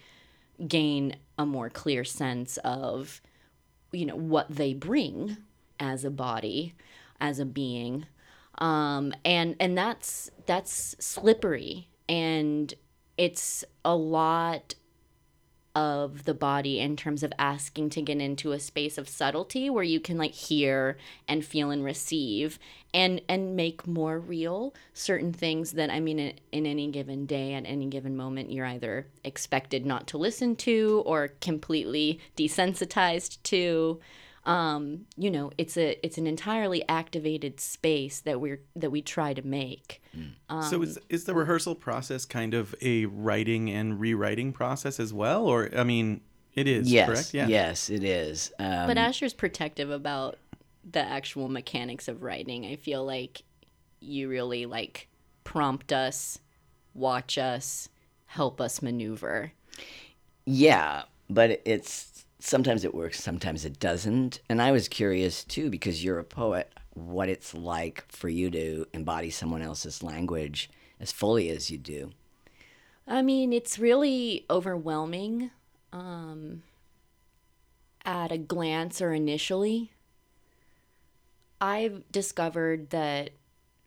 gain 0.67 1.17
a 1.39 1.45
more 1.45 1.69
clear 1.69 2.05
sense 2.05 2.59
of 2.59 3.21
you 3.93 4.07
know 4.07 4.17
what 4.17 4.49
they 4.49 4.73
bring 4.73 5.37
as 5.81 6.05
a 6.05 6.11
body 6.11 6.75
as 7.21 7.39
a 7.39 7.45
being 7.45 8.07
um 8.59 9.13
and 9.25 9.57
and 9.61 9.77
that's 9.77 10.31
that's 10.47 10.97
slippery. 10.99 11.89
And 12.09 12.73
it's 13.17 13.65
a 13.85 13.95
lot 13.95 14.75
of 15.75 16.25
the 16.25 16.35
body 16.35 16.79
in 16.79 16.97
terms 16.97 17.25
of 17.25 17.33
asking 17.37 17.91
to 17.91 18.01
get 18.01 18.19
into 18.19 18.53
a 18.53 18.61
space 18.61 18.97
of 18.97 19.09
subtlety 19.09 19.69
where 19.69 19.83
you 19.83 19.99
can 19.99 20.17
like 20.17 20.31
hear 20.31 20.97
and 21.27 21.45
feel 21.45 21.71
and 21.71 21.85
receive 21.85 22.61
and 22.93 23.21
and 23.29 23.57
make 23.57 23.85
more 23.85 24.21
real 24.21 24.73
certain 24.93 25.33
things 25.33 25.73
that 25.73 25.91
i 25.91 25.99
mean 25.99 26.21
in, 26.21 26.33
in 26.53 26.65
any 26.65 26.89
given 26.93 27.27
day 27.27 27.55
at 27.55 27.65
any 27.67 27.87
given 27.87 28.17
moment 28.17 28.53
you're 28.53 28.67
either 28.67 29.09
expected 29.25 29.85
not 29.85 30.07
to 30.07 30.17
listen 30.17 30.55
to 30.55 31.03
or 31.05 31.29
completely 31.41 32.21
desensitized 32.37 33.43
to 33.43 33.99
um 34.47 35.07
you 35.17 35.31
know 35.31 35.51
it's 35.57 35.77
a 35.77 35.99
it's 36.05 36.19
an 36.19 36.27
entirely 36.27 36.87
activated 36.89 37.59
space 37.61 38.21
that 38.21 38.41
we're 38.41 38.61
that 38.77 38.91
we 38.91 39.01
try 39.01 39.33
to 39.33 39.47
make 39.47 40.03
so 40.63 40.83
is 40.83 40.99
is 41.09 41.25
the 41.25 41.35
rehearsal 41.35 41.75
process 41.75 42.25
kind 42.25 42.55
of 42.55 42.75
a 42.81 43.07
writing 43.07 43.71
and 43.71 43.99
rewriting 44.01 44.53
process 44.53 45.01
as 45.01 45.13
well, 45.13 45.47
or 45.47 45.71
I 45.77 45.85
mean, 45.85 46.21
it 46.55 46.69
is 46.69 46.91
yes 46.91 47.09
correct? 47.09 47.35
Yeah. 47.35 47.49
yes 47.49 47.91
it 47.91 48.05
is 48.05 48.53
um, 48.59 48.87
But 48.87 48.99
Asher's 48.99 49.35
protective 49.35 49.91
about 49.91 50.39
the 50.89 51.01
actual 51.01 51.49
mechanics 51.49 52.09
of 52.09 52.23
writing. 52.23 52.65
I 52.67 52.77
feel 52.77 53.05
like 53.05 53.43
you 54.01 54.29
really 54.29 54.67
like 54.67 55.09
prompt 55.43 55.93
us, 55.93 56.39
watch 56.95 57.39
us, 57.39 57.89
help 58.27 58.61
us 58.61 58.83
maneuver. 58.83 59.53
Yeah, 60.45 61.05
but 61.29 61.63
it's 61.65 62.14
sometimes 62.45 62.85
it 62.85 62.95
works, 62.95 63.23
sometimes 63.23 63.65
it 63.65 63.81
doesn't. 63.81 64.41
And 64.49 64.61
I 64.61 64.71
was 64.71 64.89
curious 64.89 65.45
too 65.45 65.71
because 65.71 66.05
you're 66.05 66.19
a 66.19 66.25
poet, 66.25 66.73
what 66.91 67.29
it's 67.29 67.55
like 67.55 68.05
for 68.09 68.29
you 68.29 68.51
to 68.51 68.87
embody 68.93 69.31
someone 69.31 69.63
else's 69.63 70.03
language 70.03 70.71
as 71.01 71.11
fully 71.11 71.49
as 71.49 71.71
you 71.71 71.79
do. 71.79 72.11
I 73.07 73.23
mean, 73.23 73.53
it's 73.53 73.79
really 73.79 74.47
overwhelming 74.49 75.51
um, 75.93 76.63
at 78.05 78.33
a 78.33 78.39
glance 78.39 79.01
or 79.01 79.13
initially. 79.13 79.93
I've 81.61 82.11
discovered 82.13 82.91
that 82.91 83.31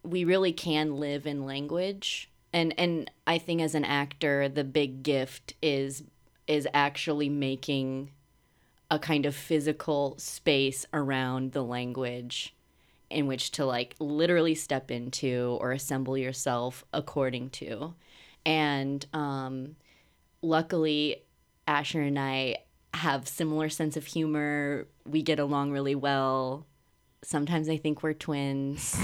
we 0.04 0.24
really 0.24 0.54
can 0.54 1.00
live 1.00 1.28
in 1.28 1.46
language. 1.46 2.30
And 2.54 2.74
and 2.78 3.12
I 3.28 3.38
think 3.38 3.62
as 3.62 3.76
an 3.76 3.86
actor, 3.86 4.50
the 4.50 4.64
big 4.64 5.04
gift 5.04 5.54
is 5.62 6.04
is 6.48 6.68
actually 6.74 7.30
making 7.30 8.12
a 8.90 9.00
kind 9.00 9.26
of 9.26 9.36
physical 9.36 10.16
space 10.18 10.86
around 10.94 11.52
the 11.52 11.64
language 11.64 12.56
in 13.10 13.28
which 13.28 13.52
to 13.52 13.66
like 13.66 13.96
literally 14.00 14.56
step 14.56 14.92
into 14.92 15.58
or 15.62 15.72
assemble 15.72 16.18
yourself 16.18 16.86
according 16.94 17.50
to. 17.50 17.94
And 18.46 19.06
um, 19.14 19.76
luckily, 20.42 21.24
Asher 21.68 22.02
and 22.02 22.18
I 22.18 22.58
have 22.94 23.28
similar 23.28 23.70
sense 23.70 23.98
of 23.98 24.06
humor. 24.06 24.88
We 25.06 25.22
get 25.22 25.40
along 25.40 25.72
really 25.72 25.96
well. 25.96 26.66
Sometimes 27.24 27.70
I 27.70 27.78
think 27.78 28.04
we're 28.04 28.14
twins. 28.14 28.96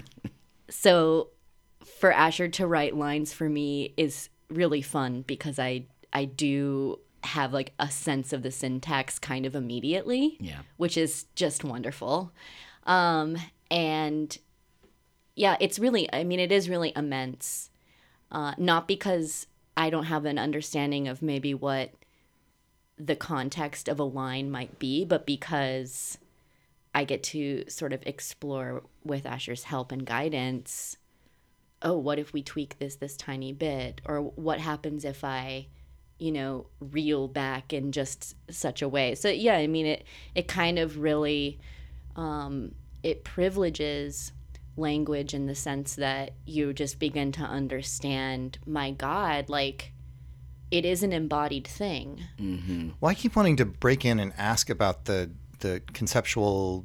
so 0.70 1.28
for 1.84 2.12
Asher 2.12 2.48
to 2.48 2.66
write 2.66 2.96
lines 2.96 3.32
for 3.32 3.48
me 3.48 3.94
is 3.96 4.28
really 4.48 4.82
fun 4.82 5.22
because 5.26 5.58
I 5.58 5.86
I 6.12 6.26
do 6.26 6.98
have 7.24 7.52
like 7.52 7.72
a 7.78 7.90
sense 7.90 8.32
of 8.32 8.42
the 8.42 8.50
syntax 8.50 9.18
kind 9.18 9.46
of 9.46 9.54
immediately. 9.54 10.36
Yeah. 10.40 10.60
Which 10.76 10.96
is 10.96 11.26
just 11.34 11.64
wonderful. 11.64 12.32
Um 12.84 13.36
and 13.70 14.36
yeah, 15.34 15.56
it's 15.60 15.78
really 15.78 16.12
I 16.12 16.24
mean 16.24 16.40
it 16.40 16.52
is 16.52 16.68
really 16.68 16.92
immense. 16.96 17.70
Uh 18.30 18.54
not 18.58 18.88
because 18.88 19.46
I 19.76 19.90
don't 19.90 20.04
have 20.04 20.24
an 20.24 20.38
understanding 20.38 21.08
of 21.08 21.22
maybe 21.22 21.54
what 21.54 21.92
the 22.98 23.16
context 23.16 23.88
of 23.88 23.98
a 23.98 24.04
line 24.04 24.50
might 24.50 24.78
be, 24.78 25.04
but 25.04 25.26
because 25.26 26.18
I 26.94 27.04
get 27.04 27.22
to 27.24 27.64
sort 27.68 27.92
of 27.92 28.02
explore 28.06 28.82
with 29.04 29.26
Asher's 29.26 29.64
help 29.64 29.92
and 29.92 30.04
guidance. 30.04 30.96
Oh, 31.80 31.96
what 31.96 32.18
if 32.18 32.32
we 32.32 32.42
tweak 32.42 32.78
this 32.78 32.96
this 32.96 33.16
tiny 33.16 33.52
bit? 33.52 34.00
Or 34.04 34.20
what 34.20 34.60
happens 34.60 35.04
if 35.04 35.24
I, 35.24 35.66
you 36.22 36.32
know, 36.32 36.66
reel 36.80 37.26
back 37.26 37.72
in 37.72 37.92
just 37.92 38.36
such 38.50 38.80
a 38.82 38.88
way? 38.88 39.14
So 39.14 39.28
yeah, 39.28 39.56
I 39.56 39.66
mean 39.66 39.86
it 39.86 40.04
it 40.34 40.48
kind 40.48 40.78
of 40.78 40.98
really 40.98 41.58
um, 42.16 42.74
it 43.02 43.24
privileges 43.24 44.32
language 44.76 45.34
in 45.34 45.46
the 45.46 45.54
sense 45.54 45.96
that 45.96 46.32
you 46.46 46.72
just 46.72 46.98
begin 46.98 47.32
to 47.32 47.42
understand, 47.42 48.58
my 48.66 48.90
God, 48.90 49.48
like 49.48 49.92
it 50.70 50.84
is 50.84 51.02
an 51.02 51.12
embodied 51.12 51.66
thing. 51.66 52.22
Well, 53.00 53.10
I 53.10 53.14
keep 53.14 53.36
wanting 53.36 53.56
to 53.56 53.66
break 53.66 54.04
in 54.04 54.18
and 54.18 54.32
ask 54.38 54.70
about 54.70 55.04
the 55.04 55.30
the 55.60 55.82
conceptual 55.92 56.84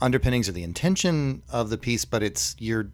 underpinnings 0.00 0.48
or 0.48 0.52
the 0.52 0.62
intention 0.62 1.42
of 1.50 1.70
the 1.70 1.78
piece, 1.78 2.04
but 2.04 2.22
it's 2.22 2.56
you're 2.58 2.90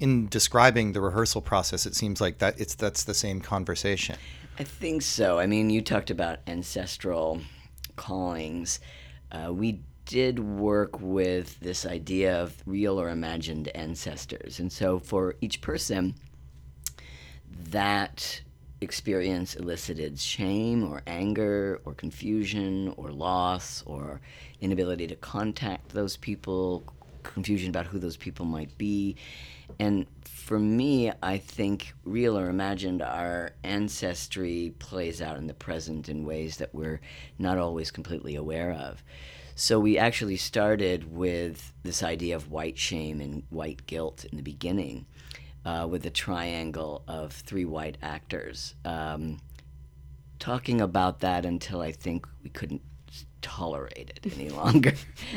in 0.00 0.26
describing 0.28 0.92
the 0.92 1.00
rehearsal 1.00 1.40
process. 1.40 1.86
It 1.86 1.94
seems 1.94 2.20
like 2.20 2.38
that 2.38 2.60
it's 2.60 2.74
that's 2.74 3.04
the 3.04 3.14
same 3.14 3.40
conversation. 3.40 4.16
I 4.62 4.64
think 4.64 5.02
so. 5.02 5.40
I 5.40 5.46
mean, 5.46 5.70
you 5.70 5.82
talked 5.82 6.12
about 6.12 6.38
ancestral 6.46 7.40
callings. 7.96 8.78
Uh, 9.32 9.52
we 9.52 9.80
did 10.04 10.38
work 10.38 11.00
with 11.00 11.58
this 11.58 11.84
idea 11.84 12.40
of 12.40 12.62
real 12.64 13.00
or 13.00 13.08
imagined 13.08 13.66
ancestors. 13.74 14.60
And 14.60 14.70
so 14.70 15.00
for 15.00 15.34
each 15.40 15.62
person, 15.62 16.14
that 17.70 18.40
experience 18.80 19.56
elicited 19.56 20.20
shame 20.20 20.84
or 20.84 21.02
anger 21.08 21.80
or 21.84 21.94
confusion 21.94 22.94
or 22.96 23.10
loss 23.10 23.82
or 23.84 24.20
inability 24.60 25.08
to 25.08 25.16
contact 25.16 25.88
those 25.88 26.16
people, 26.16 26.84
confusion 27.24 27.68
about 27.68 27.86
who 27.86 27.98
those 27.98 28.16
people 28.16 28.46
might 28.46 28.78
be. 28.78 29.16
And 29.80 30.06
for 30.42 30.58
me, 30.58 31.12
I 31.22 31.38
think 31.38 31.94
real 32.04 32.36
or 32.36 32.50
imagined, 32.50 33.00
our 33.00 33.52
ancestry 33.62 34.74
plays 34.80 35.22
out 35.22 35.36
in 35.36 35.46
the 35.46 35.54
present 35.54 36.08
in 36.08 36.24
ways 36.24 36.56
that 36.56 36.74
we're 36.74 37.00
not 37.38 37.58
always 37.58 37.92
completely 37.92 38.34
aware 38.34 38.72
of. 38.72 39.04
So 39.54 39.78
we 39.78 39.98
actually 39.98 40.36
started 40.36 41.14
with 41.14 41.72
this 41.84 42.02
idea 42.02 42.34
of 42.34 42.50
white 42.50 42.76
shame 42.76 43.20
and 43.20 43.44
white 43.50 43.86
guilt 43.86 44.24
in 44.24 44.36
the 44.36 44.42
beginning, 44.42 45.06
uh, 45.64 45.86
with 45.88 46.04
a 46.06 46.10
triangle 46.10 47.04
of 47.06 47.32
three 47.32 47.64
white 47.64 47.96
actors. 48.02 48.74
Um, 48.84 49.40
talking 50.40 50.80
about 50.80 51.20
that 51.20 51.46
until 51.46 51.80
I 51.80 51.92
think 51.92 52.26
we 52.42 52.50
couldn't 52.50 52.82
tolerate 53.42 54.12
it 54.24 54.32
any 54.34 54.48
longer. 54.50 54.94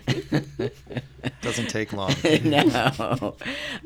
Doesn't 1.41 1.69
take 1.69 1.93
long. 1.93 2.13
no. 2.43 3.35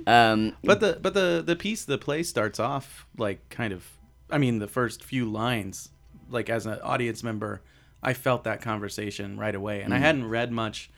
Um, 0.07 0.55
But 0.63 0.79
the 0.79 0.99
but 1.01 1.13
the 1.13 1.43
the 1.45 1.55
piece 1.55 1.85
the 1.85 1.97
play 1.97 2.23
starts 2.23 2.59
off 2.59 3.05
like 3.17 3.49
kind 3.49 3.73
of 3.73 3.85
I 4.29 4.37
mean 4.37 4.59
the 4.59 4.67
first 4.67 5.03
few 5.03 5.25
lines 5.25 5.89
like 6.29 6.49
as 6.49 6.65
an 6.65 6.79
audience 6.81 7.23
member 7.23 7.61
I 8.03 8.13
felt 8.13 8.43
that 8.43 8.61
conversation 8.61 9.37
right 9.37 9.55
away 9.55 9.81
and 9.81 9.93
I 9.93 9.97
hadn't 9.97 10.25
read 10.27 10.51
much 10.51 10.89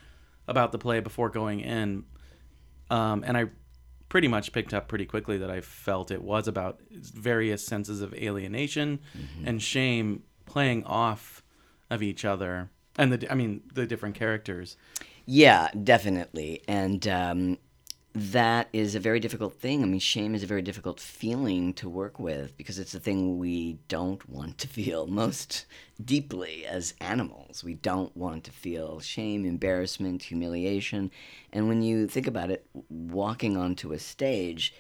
about 0.48 0.72
the 0.72 0.78
play 0.78 1.00
before 1.00 1.30
going 1.30 1.62
in 1.62 2.04
um, 2.90 3.24
and 3.26 3.38
I 3.38 3.46
pretty 4.10 4.28
much 4.28 4.52
picked 4.52 4.74
up 4.74 4.90
pretty 4.90 5.06
quickly 5.06 5.38
that 5.38 5.50
I 5.50 5.62
felt 5.62 6.12
it 6.12 6.22
was 6.22 6.48
about 6.50 6.82
various 6.92 7.66
senses 7.66 8.02
of 8.02 8.14
alienation 8.14 9.00
and 9.46 9.62
shame 9.62 10.24
playing 10.46 10.84
off 10.84 11.42
of 11.90 12.04
each 12.04 12.26
other 12.26 12.70
and 12.98 13.14
the 13.14 13.32
I 13.32 13.36
mean 13.36 13.62
the 13.74 13.86
different 13.86 14.16
characters 14.16 14.78
Yeah, 15.26 15.70
definitely. 15.84 16.62
And 16.68 17.08
um, 17.08 17.58
that 18.14 18.68
is 18.74 18.96
a 18.96 19.00
very 19.00 19.20
difficult 19.20 19.56
thing. 19.56 19.84
I 19.84 19.86
mean, 19.86 20.00
shame 20.00 20.36
is 20.36 20.44
a 20.44 20.48
very 20.48 20.62
difficult 20.62 21.00
feeling 21.00 21.74
to 21.76 21.88
work 21.88 22.20
with 22.20 22.58
because 22.58 22.78
it's 22.78 22.94
a 22.94 23.00
thing 23.00 23.38
we 23.38 23.80
don't 23.88 24.28
want 24.28 24.58
to 24.60 24.68
feel 24.68 25.08
most 25.24 25.66
deeply 26.04 26.66
as 26.66 26.94
animals. 27.00 27.64
We 27.64 27.76
don't 27.76 28.16
want 28.18 28.44
to 28.46 28.52
feel 28.52 29.00
shame, 29.00 29.46
embarrassment, 29.46 30.24
humiliation. 30.24 31.12
And 31.54 31.70
when 31.70 31.82
you 31.82 32.08
think 32.08 32.28
about 32.28 32.52
it, 32.52 32.66
walking 32.90 33.56
onto 33.56 33.94
a 33.94 34.00
stage, 34.00 34.74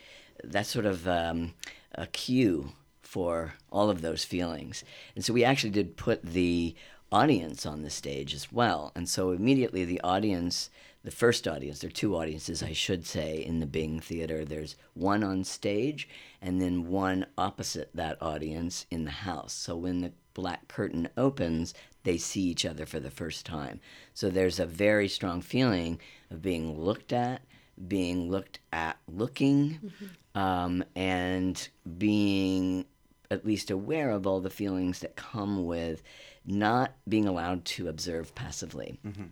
that's 0.43 0.69
sort 0.69 0.86
of 0.86 1.08
um, 1.08 1.54
a 1.95 2.08
cue 2.08 2.74
for 3.02 3.54
all 3.71 3.89
of 3.89 4.02
those 4.02 4.24
feelings. 4.24 4.84
And 5.15 5.24
so 5.24 5.34
we 5.34 5.43
actually 5.43 5.71
did 5.71 5.97
put 5.97 6.24
the 6.24 6.76
audience 7.12 7.65
on 7.65 7.82
the 7.82 7.89
stage 7.89 8.34
as 8.34 8.52
well. 8.52 8.91
And 8.95 9.08
so 9.08 9.32
immediately 9.32 9.84
the 9.84 10.02
audience, 10.02 10.69
the 11.04 11.12
first 11.12 11.47
audience, 11.47 11.80
there 11.80 11.89
are 11.89 11.91
two 11.91 12.15
audiences, 12.15 12.63
I 12.63 12.74
should 12.74 13.06
say, 13.06 13.43
in 13.43 13.60
the 13.60 13.65
Bing 13.65 14.00
Theater. 14.00 14.45
There's 14.45 14.76
one 14.93 15.24
on 15.24 15.43
stage 15.43 16.08
and 16.41 16.62
then 16.62 16.88
one 16.88 17.26
opposite 17.38 17.89
that 17.93 18.21
audience 18.21 18.86
in 18.89 19.06
the 19.06 19.12
house. 19.12 19.54
So 19.54 19.76
when 19.76 20.02
the 20.02 20.13
black 20.34 20.67
curtain 20.67 21.10
opens, 21.17 21.74
they 22.04 22.17
see 22.17 22.41
each 22.43 22.65
other 22.65 22.86
for 22.86 23.00
the 23.00 23.12
first 23.12 23.45
time. 23.45 23.80
So 24.13 24.30
there's 24.30 24.60
a 24.60 24.65
very 24.65 25.08
strong 25.08 25.41
feeling 25.41 26.00
of 26.30 26.41
being 26.41 26.80
looked 26.80 27.12
at, 27.12 27.41
being 27.88 28.30
looked 28.30 28.60
at 28.71 28.97
looking, 29.08 29.91
um, 30.36 30.84
and 30.95 31.67
being 31.97 32.86
at 33.30 33.45
least 33.45 33.71
aware 33.71 34.12
of 34.12 34.28
all 34.28 34.41
the 34.41 34.50
feelings 34.50 35.00
that 35.00 35.15
come 35.15 35.65
with 35.65 36.04
not 36.52 36.94
being 37.08 37.28
allowed 37.28 37.66
to 37.66 37.88
observe 37.88 38.36
passively. 38.36 39.00
Mm-hmm. 39.06 39.24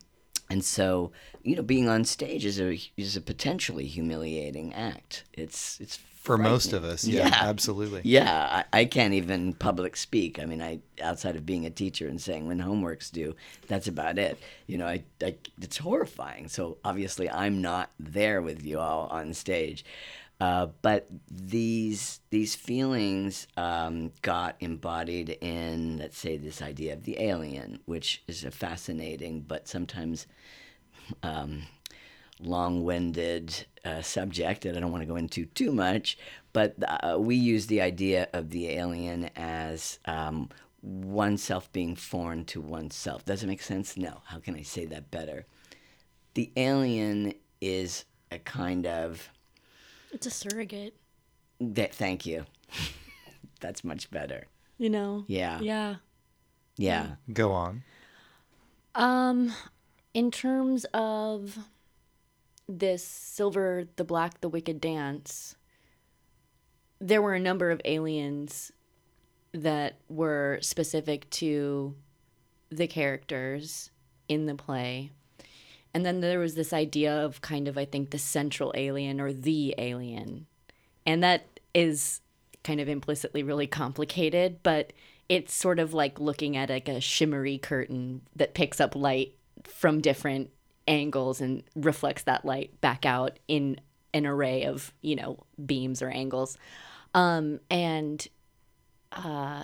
And 0.51 0.65
so, 0.65 1.11
you 1.43 1.55
know, 1.55 1.61
being 1.61 1.87
on 1.87 2.05
stage 2.05 2.43
is 2.43 2.59
a 2.59 2.79
is 2.97 3.15
a 3.15 3.21
potentially 3.21 3.85
humiliating 3.85 4.73
act. 4.73 5.25
It's 5.33 5.79
it's 5.79 5.99
For 6.23 6.39
most 6.39 6.73
of 6.73 6.83
us, 6.83 7.05
yeah, 7.05 7.29
absolutely. 7.31 8.01
Yeah, 8.03 8.63
I, 8.73 8.79
I 8.81 8.85
can't 8.85 9.13
even 9.13 9.53
public 9.53 9.95
speak. 9.95 10.39
I 10.39 10.45
mean, 10.45 10.61
I 10.61 10.79
outside 11.03 11.35
of 11.35 11.45
being 11.45 11.67
a 11.67 11.69
teacher 11.69 12.07
and 12.07 12.19
saying 12.19 12.47
when 12.47 12.59
homework's 12.59 13.11
due, 13.11 13.35
that's 13.67 13.87
about 13.87 14.17
it. 14.17 14.39
You 14.65 14.79
know, 14.79 14.87
I, 14.87 15.03
I 15.21 15.35
it's 15.61 15.77
horrifying. 15.77 16.47
So 16.47 16.77
obviously, 16.83 17.29
I'm 17.29 17.61
not 17.61 17.91
there 17.99 18.41
with 18.41 18.65
you 18.65 18.79
all 18.79 19.07
on 19.07 19.35
stage. 19.35 19.85
Uh, 20.39 20.67
but 20.81 21.07
these 21.29 22.21
these 22.29 22.55
feelings 22.55 23.45
um, 23.57 24.11
got 24.21 24.55
embodied 24.61 25.37
in, 25.41 25.97
let's 25.97 26.17
say, 26.17 26.37
this 26.37 26.61
idea 26.61 26.93
of 26.93 27.03
the 27.03 27.19
alien, 27.19 27.79
which 27.85 28.23
is 28.27 28.45
a 28.45 28.51
fascinating 28.51 29.41
but 29.41 29.67
sometimes 29.67 30.27
um, 31.23 31.63
long-winded 32.39 33.65
uh, 33.83 34.01
subject 34.01 34.61
that 34.63 34.77
I 34.77 34.79
don't 34.79 34.91
want 34.91 35.01
to 35.01 35.07
go 35.07 35.17
into 35.17 35.45
too 35.45 35.73
much, 35.73 36.17
but 36.53 36.75
uh, 36.87 37.17
we 37.19 37.35
use 37.35 37.67
the 37.67 37.81
idea 37.81 38.29
of 38.31 38.49
the 38.49 38.69
alien 38.69 39.29
as 39.35 39.99
um, 40.05 40.49
oneself 40.81 41.69
being 41.73 41.95
foreign 41.95 42.45
to 42.45 42.61
oneself. 42.61 43.25
Does 43.25 43.43
it 43.43 43.47
make 43.47 43.61
sense? 43.61 43.97
No. 43.97 44.21
How 44.25 44.39
can 44.39 44.55
I 44.55 44.61
say 44.61 44.85
that 44.85 45.11
better? 45.11 45.45
The 46.35 46.51
alien 46.55 47.33
is 47.59 48.05
a 48.31 48.39
kind 48.39 48.87
of 48.87 49.29
It's 50.11 50.25
a 50.25 50.31
surrogate. 50.31 50.95
that. 51.59 51.93
Thank 51.93 52.25
you. 52.25 52.45
That's 53.59 53.83
much 53.83 54.09
better. 54.09 54.47
You 54.77 54.89
know? 54.89 55.25
Yeah. 55.27 55.59
Yeah. 55.59 55.95
Yeah. 56.77 57.15
Go 57.33 57.51
on. 57.51 57.83
Um, 58.95 59.53
in 60.13 60.31
terms 60.31 60.85
of 60.93 61.57
this 62.67 63.03
Silver, 63.03 63.85
the 63.97 64.03
Black, 64.03 64.41
the 64.41 64.49
Wicked 64.49 64.79
dance, 64.79 65.55
there 66.99 67.21
were 67.21 67.33
a 67.33 67.39
number 67.39 67.71
of 67.71 67.81
aliens 67.85 68.71
that 69.51 69.95
were 70.09 70.59
specific 70.61 71.29
to 71.31 71.95
the 72.69 72.87
characters 72.87 73.89
in 74.27 74.45
the 74.45 74.55
play. 74.55 75.11
And 75.93 76.05
then 76.05 76.19
there 76.19 76.39
was 76.39 76.55
this 76.55 76.73
idea 76.73 77.13
of 77.13 77.41
kind 77.41 77.67
of, 77.67 77.77
I 77.77 77.85
think, 77.85 78.11
the 78.11 78.19
central 78.19 78.71
alien 78.75 79.19
or 79.19 79.33
the 79.33 79.73
alien. 79.77 80.45
And 81.05 81.23
that 81.23 81.59
is 81.73 82.21
kind 82.63 82.79
of 82.79 82.89
implicitly 82.89 83.41
really 83.41 83.67
complicated, 83.67 84.61
but 84.63 84.93
it's 85.27 85.53
sort 85.53 85.79
of 85.79 85.93
like 85.93 86.19
looking 86.19 86.57
at 86.57 86.69
like 86.69 86.89
a 86.89 86.99
shimmery 86.99 87.57
curtain 87.57 88.21
that 88.35 88.53
picks 88.53 88.79
up 88.79 88.95
light 88.95 89.33
from 89.63 90.01
different 90.01 90.49
angles 90.87 91.39
and 91.39 91.63
reflects 91.75 92.23
that 92.23 92.45
light 92.45 92.79
back 92.81 93.05
out 93.05 93.37
in 93.47 93.79
an 94.13 94.25
array 94.25 94.63
of, 94.65 94.91
you 95.01 95.15
know, 95.15 95.39
beams 95.63 96.01
or 96.01 96.09
angles. 96.09 96.57
Um, 97.13 97.59
and 97.69 98.27
uh, 99.11 99.63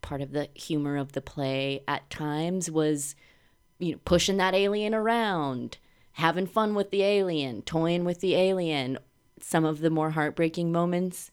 part 0.00 0.20
of 0.20 0.32
the 0.32 0.48
humor 0.54 0.96
of 0.96 1.12
the 1.12 1.20
play 1.20 1.82
at 1.88 2.08
times 2.10 2.70
was 2.70 3.14
you 3.82 3.92
know 3.92 4.00
pushing 4.04 4.36
that 4.38 4.54
alien 4.54 4.94
around 4.94 5.78
having 6.12 6.46
fun 6.46 6.74
with 6.74 6.90
the 6.90 7.02
alien 7.02 7.62
toying 7.62 8.04
with 8.04 8.20
the 8.20 8.34
alien. 8.34 8.98
Some 9.40 9.64
of 9.64 9.80
the 9.80 9.90
more 9.90 10.10
heartbreaking 10.10 10.70
moments 10.70 11.30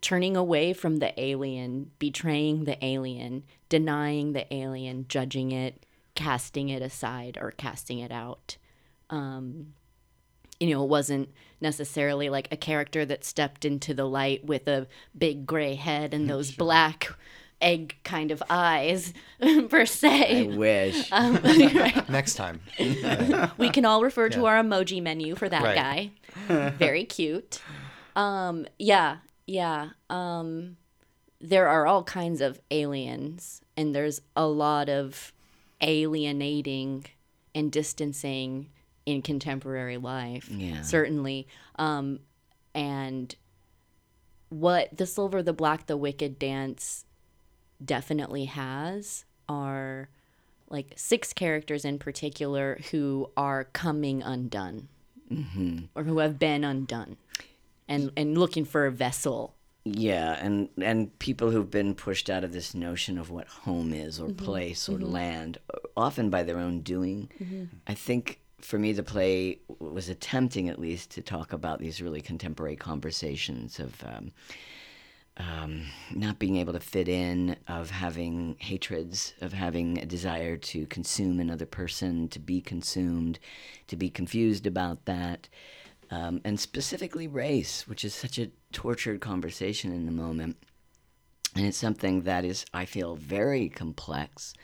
turning 0.00 0.36
away 0.36 0.72
from 0.72 0.96
the 0.96 1.18
alien 1.20 1.90
betraying 1.98 2.64
the 2.64 2.84
alien 2.84 3.44
denying 3.68 4.32
the 4.32 4.52
alien 4.52 5.06
judging 5.08 5.52
it 5.52 5.86
casting 6.14 6.68
it 6.68 6.82
aside 6.82 7.38
or 7.40 7.52
casting 7.52 7.98
it 7.98 8.10
out. 8.10 8.56
Um, 9.10 9.74
you 10.58 10.70
know, 10.70 10.82
it 10.82 10.88
wasn't 10.88 11.28
necessarily 11.60 12.28
like 12.28 12.48
a 12.50 12.56
character 12.56 13.04
that 13.04 13.24
stepped 13.24 13.64
into 13.64 13.94
the 13.94 14.06
light 14.06 14.44
with 14.44 14.66
a 14.66 14.86
big 15.16 15.46
gray 15.46 15.74
head 15.74 16.14
and 16.14 16.28
those 16.28 16.50
black 16.50 17.14
egg 17.60 17.96
kind 18.04 18.30
of 18.30 18.42
eyes 18.50 19.12
per 19.40 19.80
I 19.80 19.84
se. 19.84 20.56
wish. 20.56 21.08
Um, 21.12 21.36
right. 21.42 22.08
Next 22.10 22.34
time. 22.34 22.60
We 23.58 23.70
can 23.70 23.84
all 23.84 24.02
refer 24.02 24.28
to 24.30 24.46
our 24.46 24.62
emoji 24.62 25.02
menu 25.02 25.34
for 25.36 25.48
that 25.48 25.62
Right. 25.62 26.10
guy. 26.48 26.70
Very 26.78 27.04
cute. 27.04 27.62
Um, 28.14 28.66
yeah, 28.78 29.18
yeah. 29.46 29.90
Um, 30.10 30.76
there 31.40 31.68
are 31.68 31.86
all 31.86 32.02
kinds 32.04 32.40
of 32.40 32.60
aliens, 32.70 33.60
and 33.76 33.94
there's 33.94 34.20
a 34.36 34.46
lot 34.46 34.88
of 34.88 35.32
alienating 35.80 37.06
and 37.54 37.72
distancing 37.72 38.68
in 39.06 39.22
contemporary 39.22 39.96
life. 39.96 40.48
Yeah. 40.50 40.82
Certainly. 40.82 41.46
Um, 41.78 42.20
and 42.74 43.34
what 44.50 44.94
the 44.96 45.06
Silver, 45.06 45.42
the 45.42 45.52
Black, 45.52 45.86
the 45.86 45.96
Wicked 45.96 46.38
dance 46.38 47.04
definitely 47.84 48.46
has 48.46 49.24
are 49.48 50.08
like 50.68 50.92
six 50.96 51.32
characters 51.32 51.84
in 51.84 51.98
particular 51.98 52.78
who 52.90 53.30
are 53.36 53.64
coming 53.64 54.22
undone. 54.22 54.88
Mm-hmm. 55.30 55.86
Or 55.94 56.04
who 56.04 56.18
have 56.18 56.38
been 56.38 56.64
undone. 56.64 57.16
And 57.88 58.10
and 58.16 58.36
looking 58.38 58.64
for 58.64 58.86
a 58.86 58.92
vessel. 58.92 59.54
Yeah, 59.84 60.32
and 60.40 60.68
and 60.82 61.16
people 61.20 61.50
who've 61.50 61.70
been 61.70 61.94
pushed 61.94 62.28
out 62.28 62.42
of 62.42 62.52
this 62.52 62.74
notion 62.74 63.18
of 63.18 63.30
what 63.30 63.46
home 63.46 63.92
is 63.92 64.18
or 64.20 64.28
mm-hmm. 64.28 64.44
place 64.44 64.88
or 64.88 64.98
mm-hmm. 64.98 65.12
land, 65.12 65.58
often 65.96 66.30
by 66.30 66.42
their 66.42 66.58
own 66.58 66.80
doing. 66.80 67.28
I 67.86 67.94
think 67.94 68.40
for 68.60 68.78
me, 68.78 68.92
the 68.92 69.04
play 69.04 69.60
was 69.78 70.08
attempting 70.08 70.68
at 70.68 70.80
least 70.80 71.10
to 71.12 71.22
talk 71.22 71.52
about 71.52 71.78
these 71.78 72.02
really 72.02 72.20
contemporary 72.20 72.76
conversations 72.76 73.78
of. 73.78 74.02
Um, 74.04 74.32
um, 75.38 75.82
not 76.14 76.38
being 76.38 76.56
able 76.56 76.72
to 76.72 76.80
fit 76.80 77.08
in, 77.08 77.56
of 77.68 77.90
having 77.90 78.56
hatreds, 78.58 79.34
of 79.40 79.52
having 79.52 79.98
a 79.98 80.06
desire 80.06 80.56
to 80.56 80.86
consume 80.86 81.40
another 81.40 81.66
person, 81.66 82.28
to 82.28 82.38
be 82.38 82.60
consumed, 82.60 83.38
to 83.88 83.96
be 83.96 84.08
confused 84.08 84.66
about 84.66 85.04
that, 85.04 85.48
um, 86.10 86.40
and 86.44 86.58
specifically 86.58 87.26
race, 87.26 87.86
which 87.86 88.04
is 88.04 88.14
such 88.14 88.38
a 88.38 88.50
tortured 88.72 89.20
conversation 89.20 89.92
in 89.92 90.06
the 90.06 90.12
moment. 90.12 90.56
And 91.54 91.66
it's 91.66 91.78
something 91.78 92.22
that 92.22 92.44
is, 92.44 92.64
I 92.72 92.84
feel, 92.84 93.16
very 93.16 93.68
complex 93.68 94.54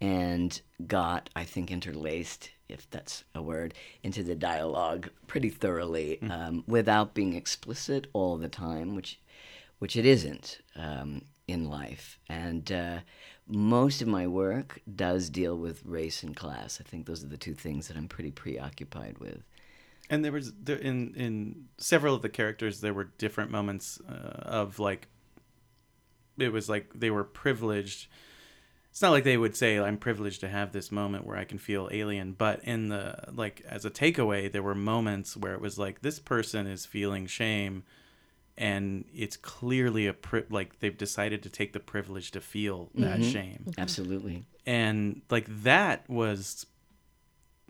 and 0.00 0.60
got, 0.86 1.30
I 1.34 1.44
think, 1.44 1.70
interlaced, 1.70 2.50
if 2.68 2.88
that's 2.90 3.24
a 3.34 3.42
word, 3.42 3.74
into 4.02 4.22
the 4.22 4.34
dialogue 4.34 5.08
pretty 5.26 5.50
thoroughly 5.50 6.20
um, 6.22 6.64
without 6.66 7.14
being 7.14 7.34
explicit 7.34 8.06
all 8.12 8.36
the 8.36 8.48
time, 8.48 8.94
which, 8.94 9.18
which 9.78 9.96
it 9.96 10.06
isn't 10.06 10.60
um, 10.74 11.22
in 11.46 11.68
life. 11.68 12.18
And 12.28 12.70
uh, 12.72 12.98
most 13.46 14.02
of 14.02 14.08
my 14.08 14.26
work 14.26 14.80
does 14.94 15.30
deal 15.30 15.56
with 15.56 15.84
race 15.84 16.22
and 16.22 16.34
class. 16.34 16.80
I 16.80 16.88
think 16.88 17.06
those 17.06 17.22
are 17.22 17.28
the 17.28 17.36
two 17.36 17.54
things 17.54 17.88
that 17.88 17.96
I'm 17.96 18.08
pretty 18.08 18.30
preoccupied 18.30 19.18
with. 19.18 19.42
And 20.08 20.24
there 20.24 20.32
was 20.32 20.52
there 20.54 20.76
in 20.76 21.14
in 21.14 21.64
several 21.78 22.14
of 22.14 22.22
the 22.22 22.28
characters 22.28 22.80
there 22.80 22.94
were 22.94 23.10
different 23.18 23.50
moments 23.50 24.00
uh, 24.08 24.12
of 24.12 24.78
like 24.78 25.08
it 26.38 26.52
was 26.52 26.68
like 26.68 26.92
they 26.94 27.10
were 27.10 27.24
privileged. 27.24 28.06
It's 28.90 29.02
not 29.02 29.10
like 29.10 29.24
they 29.24 29.36
would 29.36 29.56
say 29.56 29.78
I'm 29.78 29.98
privileged 29.98 30.40
to 30.40 30.48
have 30.48 30.72
this 30.72 30.92
moment 30.92 31.26
where 31.26 31.36
I 31.36 31.44
can 31.44 31.58
feel 31.58 31.88
alien, 31.92 32.32
but 32.32 32.62
in 32.62 32.88
the 32.88 33.16
like 33.32 33.62
as 33.68 33.84
a 33.84 33.90
takeaway 33.90 34.50
there 34.50 34.62
were 34.62 34.76
moments 34.76 35.36
where 35.36 35.54
it 35.54 35.60
was 35.60 35.76
like 35.76 36.02
this 36.02 36.20
person 36.20 36.68
is 36.68 36.86
feeling 36.86 37.26
shame 37.26 37.82
and 38.58 39.04
it's 39.14 39.36
clearly 39.36 40.06
a 40.06 40.12
pri- 40.12 40.44
like 40.50 40.78
they've 40.80 40.96
decided 40.96 41.42
to 41.42 41.50
take 41.50 41.72
the 41.72 41.80
privilege 41.80 42.30
to 42.32 42.40
feel 42.40 42.90
that 42.94 43.22
shame 43.22 43.66
Absolutely. 43.78 44.44
and 44.64 45.22
like 45.30 45.46
that 45.62 46.08
was 46.08 46.66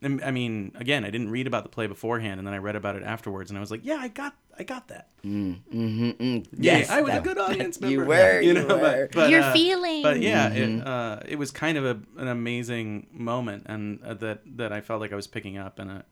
I 0.03 0.07
I 0.27 0.31
mean, 0.31 0.72
again, 0.75 1.05
I 1.07 1.11
didn't 1.11 1.31
read 1.31 1.46
about 1.46 1.62
the 1.62 1.70
play 1.70 1.87
beforehand, 1.87 2.38
and 2.38 2.46
then 2.46 2.53
I 2.53 2.59
read 2.59 2.77
about 2.77 2.96
it 2.96 3.03
afterwards, 3.03 3.51
and 3.51 3.57
I 3.57 3.61
was 3.61 3.70
like, 3.70 3.81
"Yeah, 3.83 3.96
I 3.96 4.09
got, 4.09 4.37
I 4.59 4.62
got 4.62 4.88
that. 4.88 5.09
Mm-hmm, 5.25 6.11
mm. 6.11 6.46
Yeah, 6.53 6.79
Yes, 6.79 6.90
I 6.90 7.01
was 7.01 7.12
that- 7.12 7.20
a 7.22 7.25
good 7.25 7.38
audience 7.38 7.79
you 7.81 8.01
member. 8.01 8.05
were, 8.05 8.40
you 8.42 8.53
know, 8.53 8.66
were. 8.66 8.79
But, 8.79 9.12
but, 9.12 9.31
You're 9.31 9.40
uh, 9.40 9.53
feeling. 9.55 10.03
But 10.03 10.20
yeah, 10.20 10.51
it, 10.53 10.87
uh, 10.87 11.20
it 11.27 11.37
was 11.38 11.51
kind 11.51 11.79
of 11.79 11.87
a, 11.87 11.99
an 12.20 12.29
amazing 12.29 13.07
moment, 13.11 13.62
and 13.66 14.03
uh, 14.05 14.12
that 14.14 14.43
that 14.59 14.70
I 14.70 14.82
felt 14.82 15.01
like 15.01 15.12
I 15.14 15.16
was 15.16 15.26
picking 15.26 15.57
up, 15.57 15.78
and 15.78 15.91
uh, 15.91 16.03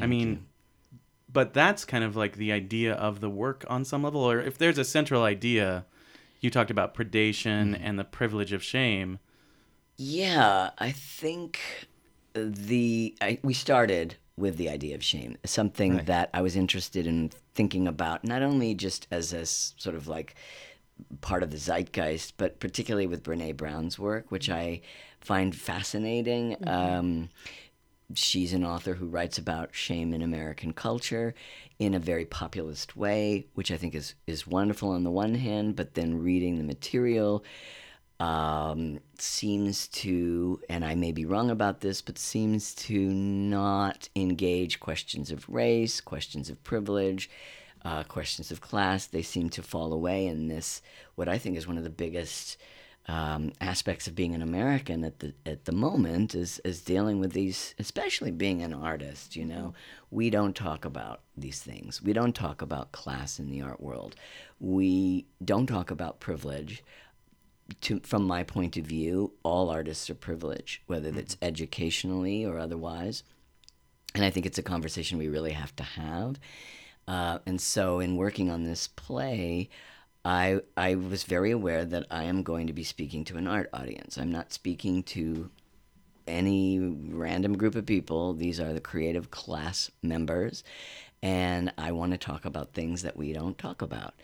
I 0.00 0.06
mean, 0.08 0.46
but 1.34 1.52
that's 1.52 1.84
kind 1.84 2.04
of 2.04 2.16
like 2.16 2.36
the 2.36 2.52
idea 2.52 2.94
of 2.94 3.20
the 3.20 3.28
work 3.28 3.64
on 3.68 3.84
some 3.84 4.04
level, 4.04 4.22
or 4.22 4.40
if 4.40 4.56
there's 4.56 4.78
a 4.78 4.84
central 4.84 5.24
idea, 5.24 5.84
you 6.40 6.48
talked 6.48 6.70
about 6.70 6.94
predation 6.94 7.74
mm-hmm. 7.74 7.84
and 7.84 7.98
the 7.98 8.04
privilege 8.04 8.52
of 8.52 8.62
shame. 8.62 9.18
Yeah, 9.96 10.70
I 10.78 10.92
think 10.92 11.60
the 12.34 13.14
I, 13.20 13.38
we 13.42 13.52
started 13.52 14.16
with 14.36 14.56
the 14.56 14.68
idea 14.68 14.94
of 14.94 15.04
shame, 15.04 15.36
something 15.44 15.98
that 16.06 16.30
I 16.32 16.40
was 16.42 16.56
interested 16.56 17.06
in 17.06 17.30
thinking 17.54 17.86
about, 17.86 18.24
not 18.24 18.42
only 18.42 18.74
just 18.74 19.06
as 19.10 19.32
a 19.32 19.44
sort 19.44 19.94
of 19.94 20.08
like 20.08 20.34
part 21.20 21.42
of 21.42 21.50
the 21.50 21.56
zeitgeist, 21.56 22.34
but 22.36 22.60
particularly 22.60 23.06
with 23.06 23.22
Brene 23.22 23.56
Brown's 23.56 23.98
work, 23.98 24.30
which 24.30 24.48
mm-hmm. 24.48 24.58
I 24.58 24.80
find 25.20 25.54
fascinating. 25.54 26.56
Mm-hmm. 26.56 26.68
Um, 26.68 27.28
she's 28.14 28.52
an 28.52 28.64
author 28.64 28.94
who 28.94 29.06
writes 29.06 29.38
about 29.38 29.74
shame 29.74 30.12
in 30.12 30.22
American 30.22 30.72
culture 30.72 31.34
in 31.78 31.94
a 31.94 31.98
very 31.98 32.24
populist 32.24 32.96
way, 32.96 33.46
which 33.54 33.70
I 33.70 33.76
think 33.76 33.94
is 33.94 34.14
is 34.26 34.46
wonderful 34.46 34.90
on 34.90 35.04
the 35.04 35.10
one 35.10 35.34
hand, 35.34 35.76
but 35.76 35.94
then 35.94 36.22
reading 36.22 36.58
the 36.58 36.64
material 36.64 37.44
um, 38.20 39.00
seems 39.18 39.88
to, 39.88 40.60
and 40.68 40.84
I 40.84 40.94
may 40.94 41.12
be 41.12 41.24
wrong 41.24 41.50
about 41.50 41.80
this, 41.80 42.00
but 42.00 42.18
seems 42.18 42.74
to 42.74 42.98
not 42.98 44.08
engage 44.14 44.80
questions 44.80 45.30
of 45.30 45.48
race, 45.48 46.00
questions 46.00 46.48
of 46.48 46.62
privilege, 46.62 47.28
uh, 47.84 48.04
questions 48.04 48.50
of 48.50 48.60
class. 48.60 49.06
They 49.06 49.22
seem 49.22 49.50
to 49.50 49.62
fall 49.62 49.92
away 49.92 50.26
in 50.26 50.48
this, 50.48 50.80
what 51.16 51.28
I 51.28 51.38
think 51.38 51.56
is 51.56 51.66
one 51.66 51.78
of 51.78 51.84
the 51.84 51.90
biggest 51.90 52.56
um, 53.06 53.52
aspects 53.60 54.06
of 54.06 54.14
being 54.14 54.34
an 54.34 54.40
American 54.40 55.04
at 55.04 55.18
the 55.18 55.34
at 55.44 55.66
the 55.66 55.72
moment 55.72 56.34
is 56.34 56.60
is 56.64 56.80
dealing 56.82 57.20
with 57.20 57.32
these, 57.32 57.74
especially 57.78 58.30
being 58.30 58.62
an 58.62 58.72
artist. 58.72 59.36
You 59.36 59.44
know, 59.44 59.74
we 60.10 60.30
don't 60.30 60.56
talk 60.56 60.84
about 60.84 61.20
these 61.36 61.60
things. 61.60 62.02
We 62.02 62.12
don't 62.12 62.34
talk 62.34 62.62
about 62.62 62.92
class 62.92 63.38
in 63.38 63.50
the 63.50 63.60
art 63.60 63.80
world. 63.80 64.14
We 64.58 65.26
don't 65.44 65.66
talk 65.66 65.90
about 65.90 66.20
privilege. 66.20 66.82
To, 67.80 67.98
from 68.00 68.26
my 68.26 68.42
point 68.42 68.76
of 68.76 68.84
view, 68.84 69.32
all 69.42 69.70
artists 69.70 70.10
are 70.10 70.14
privileged, 70.14 70.82
whether 70.86 71.08
it's 71.08 71.38
educationally 71.40 72.44
or 72.44 72.58
otherwise. 72.58 73.22
And 74.14 74.22
I 74.22 74.28
think 74.28 74.44
it's 74.44 74.58
a 74.58 74.62
conversation 74.62 75.16
we 75.16 75.28
really 75.28 75.52
have 75.52 75.74
to 75.76 75.82
have. 75.82 76.38
Uh, 77.08 77.38
and 77.46 77.58
so, 77.58 78.00
in 78.00 78.16
working 78.16 78.50
on 78.50 78.64
this 78.64 78.86
play, 78.88 79.70
I 80.24 80.60
I 80.76 80.94
was 80.94 81.24
very 81.24 81.50
aware 81.50 81.84
that 81.84 82.06
I 82.10 82.24
am 82.24 82.42
going 82.42 82.66
to 82.66 82.72
be 82.72 82.84
speaking 82.84 83.24
to 83.26 83.36
an 83.36 83.46
art 83.46 83.68
audience. 83.72 84.16
I'm 84.16 84.32
not 84.32 84.52
speaking 84.52 85.02
to 85.04 85.50
any 86.26 86.78
random 86.78 87.56
group 87.56 87.74
of 87.74 87.84
people. 87.84 88.32
These 88.32 88.58
are 88.58 88.72
the 88.72 88.80
creative 88.80 89.30
class 89.30 89.90
members, 90.02 90.64
and 91.22 91.72
I 91.76 91.92
want 91.92 92.12
to 92.12 92.18
talk 92.18 92.44
about 92.44 92.72
things 92.72 93.02
that 93.02 93.16
we 93.16 93.32
don't 93.32 93.58
talk 93.58 93.82
about 93.82 94.14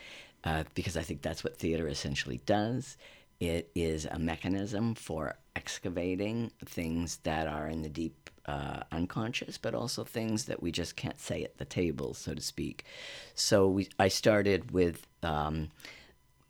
uh, 0.44 0.64
because 0.74 0.96
I 0.96 1.02
think 1.02 1.22
that's 1.22 1.44
what 1.44 1.58
theater 1.58 1.88
essentially 1.88 2.40
does. 2.46 2.96
It 3.38 3.70
is 3.74 4.04
a 4.04 4.18
mechanism 4.18 4.94
for 4.94 5.36
excavating 5.56 6.52
things 6.64 7.18
that 7.24 7.48
are 7.48 7.68
in 7.68 7.82
the 7.82 7.88
deep 7.88 8.30
uh, 8.46 8.80
unconscious, 8.92 9.58
but 9.58 9.74
also 9.74 10.04
things 10.04 10.46
that 10.46 10.62
we 10.62 10.72
just 10.72 10.96
can't 10.96 11.20
say 11.20 11.42
at 11.44 11.58
the 11.58 11.64
table, 11.64 12.14
so 12.14 12.34
to 12.34 12.40
speak. 12.40 12.84
So 13.34 13.68
we, 13.68 13.88
I 13.98 14.08
started 14.08 14.72
with 14.72 15.06
um, 15.22 15.70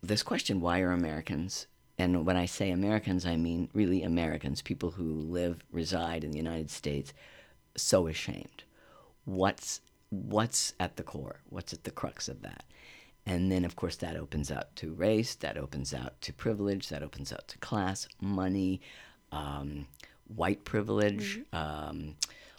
this 0.01 0.23
question: 0.23 0.61
Why 0.61 0.81
are 0.81 0.91
Americans? 0.91 1.67
And 1.97 2.25
when 2.25 2.37
I 2.37 2.45
say 2.45 2.71
Americans, 2.71 3.25
I 3.25 3.35
mean 3.35 3.69
really 3.73 4.01
Americans, 4.01 4.61
people 4.61 4.91
who 4.91 5.03
live, 5.03 5.63
reside 5.71 6.23
in 6.23 6.31
the 6.31 6.37
United 6.37 6.71
States, 6.71 7.13
so 7.75 8.07
ashamed. 8.07 8.63
What's 9.25 9.81
what's 10.09 10.73
at 10.79 10.97
the 10.97 11.03
core? 11.03 11.41
What's 11.49 11.73
at 11.73 11.83
the 11.83 11.91
crux 11.91 12.27
of 12.27 12.41
that? 12.41 12.63
And 13.25 13.51
then, 13.51 13.65
of 13.65 13.75
course, 13.75 13.95
that 13.97 14.17
opens 14.17 14.51
out 14.51 14.75
to 14.77 14.93
race, 14.93 15.35
that 15.35 15.57
opens 15.57 15.93
out 15.93 16.19
to 16.21 16.33
privilege, 16.33 16.89
that 16.89 17.03
opens 17.03 17.31
out 17.31 17.47
to 17.49 17.57
class, 17.59 18.07
money, 18.19 18.81
um, 19.31 19.85
white 20.27 20.65
privilege, 20.65 21.41
um, 21.53 22.15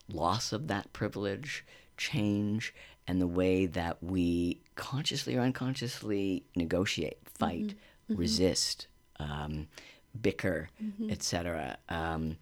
loss 0.09 0.53
of 0.53 0.69
that 0.69 0.93
privilege, 0.93 1.65
change, 1.97 2.75
and 3.09 3.21
the 3.21 3.27
way 3.27 3.67
that 3.67 4.03
we 4.03 4.61
consciously 4.77 5.37
or 5.37 5.41
unconsciously 5.41 6.45
negotiate, 6.57 7.19
fight, 7.27 7.75
resist, 8.09 8.87
um, 9.19 9.67
bicker, 10.21 10.69
etc. 11.11 11.79
Um, 11.89 12.37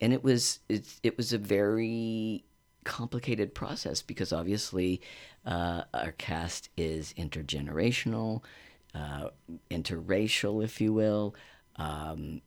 and 0.00 0.12
it 0.12 0.22
was 0.24 0.60
it, 0.68 0.86
it 1.02 1.16
was 1.16 1.32
a 1.32 1.38
very 1.38 2.44
complicated 2.84 3.54
process 3.54 4.02
because 4.02 4.32
obviously 4.32 5.00
uh, 5.44 5.82
our 5.92 6.12
cast 6.12 6.70
is 6.76 7.12
intergenerational, 7.18 8.42
uh, 8.94 9.28
interracial, 9.70 10.62
if 10.64 10.80
you 10.80 10.92
will, 10.92 11.34
um, 11.76 12.40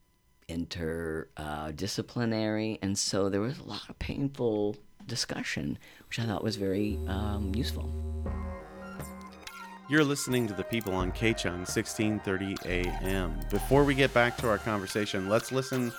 interdisciplinary, 0.49 2.79
and 2.81 2.97
so 2.97 3.29
there 3.29 3.41
was 3.41 3.59
a 3.59 3.63
lot 3.63 3.87
of 3.89 3.99
painful 3.99 4.75
discussion, 5.07 5.77
which 6.13 6.23
I 6.23 6.27
thought 6.27 6.43
was 6.43 6.57
very 6.57 6.99
um, 7.07 7.55
useful. 7.55 7.89
You're 9.89 10.03
listening 10.03 10.47
to 10.47 10.53
the 10.53 10.63
people 10.63 10.93
on 10.93 11.11
KCHUNG 11.11 11.65
1630 11.65 12.55
AM. 12.67 13.39
Before 13.49 13.83
we 13.83 13.95
get 13.95 14.13
back 14.13 14.37
to 14.37 14.47
our 14.47 14.59
conversation, 14.59 15.27
let's 15.27 15.51
listen 15.51 15.91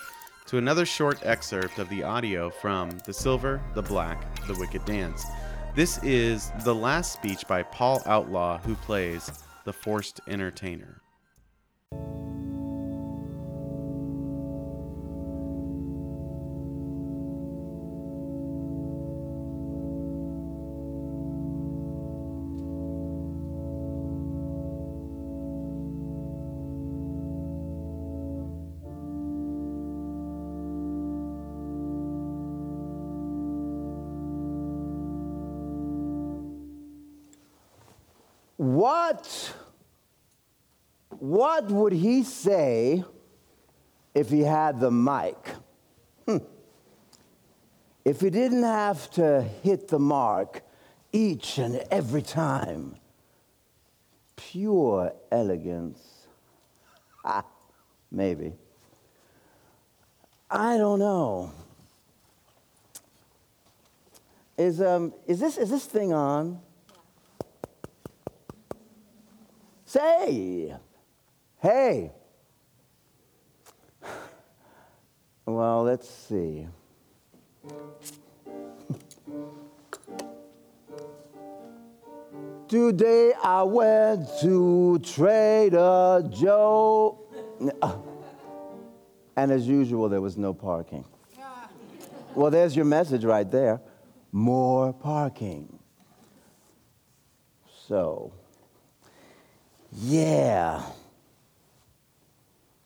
to 0.47 0.59
another 0.59 0.87
short 0.87 1.19
excerpt 1.27 1.81
of 1.81 1.89
the 1.89 2.05
audio 2.05 2.49
from 2.49 2.97
The 3.05 3.13
Silver, 3.13 3.61
the 3.75 3.83
Black, 3.83 4.47
the 4.47 4.55
Wicked 4.55 4.85
Dance. 4.85 5.25
This 5.75 6.01
is 6.05 6.53
the 6.63 6.75
last 6.75 7.13
speech 7.13 7.49
by 7.49 7.65
Paul 7.65 8.01
Outlaw, 8.07 8.59
who 8.59 8.77
plays 8.77 9.33
the 9.65 9.73
forced 9.73 10.21
entertainer. 10.29 11.03
What 38.85 39.55
what 41.09 41.71
would 41.71 41.95
he 41.95 42.23
say 42.23 43.03
if 44.15 44.29
he 44.29 44.41
had 44.41 44.79
the 44.79 44.91
mic? 44.91 45.39
Hmm. 46.27 46.45
If 48.05 48.21
he 48.21 48.29
didn't 48.29 48.65
have 48.65 49.11
to 49.13 49.41
hit 49.63 49.89
the 49.89 49.99
mark 49.99 50.61
each 51.13 51.57
and 51.57 51.77
every 51.91 52.21
time. 52.21 52.97
Pure 54.37 55.15
elegance. 55.33 56.03
Ha, 57.25 57.43
maybe. 58.13 58.53
I 60.51 60.77
don't 60.77 60.99
know. 60.99 61.53
Is, 64.59 64.83
um, 64.83 65.15
is, 65.27 65.41
this, 65.41 65.57
is 65.57 65.71
this 65.71 65.87
thing 65.87 66.13
on? 66.13 66.61
Say, 69.95 70.75
hey. 71.63 72.11
Well, 75.47 75.85
let's 75.85 76.11
see. 76.11 76.67
Today 82.69 83.35
I 83.41 83.63
went 83.63 84.27
to 84.41 84.99
Trader 84.99 86.29
Joe. 86.29 87.21
And 89.37 89.51
as 89.53 89.69
usual, 89.69 90.09
there 90.09 90.21
was 90.21 90.37
no 90.37 90.53
parking. 90.53 91.05
Well, 92.35 92.51
there's 92.51 92.75
your 92.75 92.85
message 92.85 93.25
right 93.25 93.49
there 93.49 93.81
more 94.33 94.93
parking. 94.93 95.79
So, 97.87 98.33
yeah. 99.95 100.83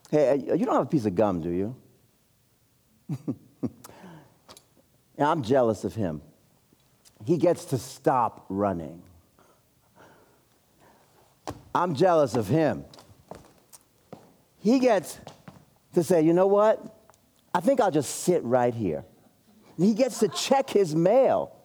Hey, 0.09 0.45
uh, 0.49 0.53
you 0.53 0.65
don't 0.65 0.75
have 0.75 0.85
a 0.85 0.89
piece 0.89 1.05
of 1.05 1.15
gum, 1.15 1.41
do 1.41 1.49
you? 1.49 1.75
I'm 5.19 5.43
jealous 5.43 5.83
of 5.83 5.93
him. 5.95 6.21
He 7.25 7.37
gets 7.37 7.65
to 7.65 7.77
stop 7.77 8.45
running. 8.49 9.01
I'm 11.75 11.93
jealous 11.93 12.35
of 12.35 12.47
him. 12.47 12.85
He 14.59 14.79
gets 14.79 15.19
to 15.93 16.03
say, 16.03 16.21
you 16.21 16.33
know 16.33 16.47
what? 16.47 16.95
I 17.53 17.59
think 17.59 17.79
I'll 17.79 17.91
just 17.91 18.21
sit 18.21 18.43
right 18.43 18.73
here. 18.73 19.03
And 19.77 19.85
he 19.85 19.93
gets 19.93 20.19
to 20.19 20.27
check 20.27 20.69
his 20.69 20.95
mail. 20.95 21.55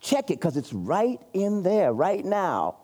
Check 0.00 0.30
it 0.30 0.38
because 0.38 0.56
it's 0.56 0.72
right 0.72 1.20
in 1.32 1.62
there, 1.62 1.92
right 1.92 2.24
now. 2.24 2.76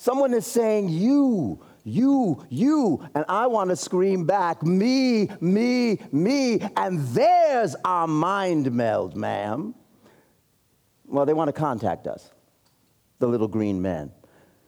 Someone 0.00 0.32
is 0.32 0.46
saying, 0.46 0.88
You, 0.88 1.60
you, 1.84 2.42
you. 2.48 3.06
And 3.14 3.22
I 3.28 3.46
want 3.48 3.68
to 3.68 3.76
scream 3.76 4.24
back, 4.24 4.62
Me, 4.62 5.28
me, 5.42 5.98
me. 6.10 6.58
And 6.74 7.00
there's 7.08 7.76
our 7.84 8.06
mind 8.06 8.72
meld, 8.72 9.14
ma'am. 9.14 9.74
Well, 11.04 11.26
they 11.26 11.34
want 11.34 11.48
to 11.48 11.52
contact 11.52 12.06
us, 12.06 12.30
the 13.18 13.28
little 13.28 13.46
green 13.46 13.82
men. 13.82 14.10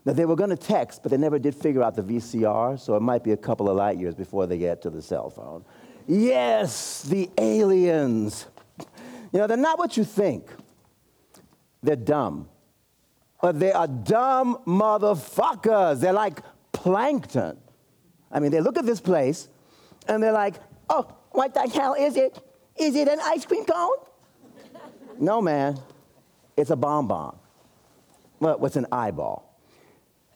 Now, 0.04 0.12
they 0.12 0.26
were 0.26 0.36
going 0.36 0.50
to 0.50 0.56
text, 0.56 1.02
but 1.02 1.10
they 1.10 1.16
never 1.16 1.38
did 1.38 1.54
figure 1.54 1.82
out 1.82 1.94
the 1.94 2.02
VCR, 2.02 2.78
so 2.78 2.94
it 2.94 3.00
might 3.00 3.24
be 3.24 3.32
a 3.32 3.36
couple 3.38 3.70
of 3.70 3.76
light 3.76 3.96
years 3.96 4.14
before 4.14 4.46
they 4.46 4.58
get 4.58 4.82
to 4.82 4.90
the 4.90 5.00
cell 5.00 5.30
phone. 5.30 5.64
Yes, 6.06 7.04
the 7.04 7.30
aliens. 7.38 8.48
You 9.32 9.38
know, 9.38 9.46
they're 9.46 9.56
not 9.56 9.78
what 9.78 9.96
you 9.96 10.04
think, 10.04 10.50
they're 11.82 11.96
dumb. 11.96 12.50
But 13.42 13.58
they 13.58 13.72
are 13.72 13.88
dumb 13.88 14.60
motherfuckers. 14.66 16.00
They're 16.00 16.12
like 16.12 16.40
plankton. 16.72 17.58
I 18.30 18.38
mean, 18.38 18.52
they 18.52 18.60
look 18.60 18.78
at 18.78 18.86
this 18.86 19.00
place 19.00 19.48
and 20.08 20.22
they're 20.22 20.32
like, 20.32 20.54
oh, 20.88 21.12
what 21.32 21.52
the 21.52 21.68
hell 21.68 21.94
is 21.94 22.16
it? 22.16 22.40
Is 22.78 22.94
it 22.94 23.08
an 23.08 23.18
ice 23.20 23.44
cream 23.44 23.64
cone? 23.64 23.96
no, 25.18 25.42
man. 25.42 25.78
It's 26.56 26.70
a 26.70 26.76
bonbon. 26.76 27.34
Well, 28.38 28.58
what's 28.58 28.76
an 28.76 28.86
eyeball? 28.92 29.58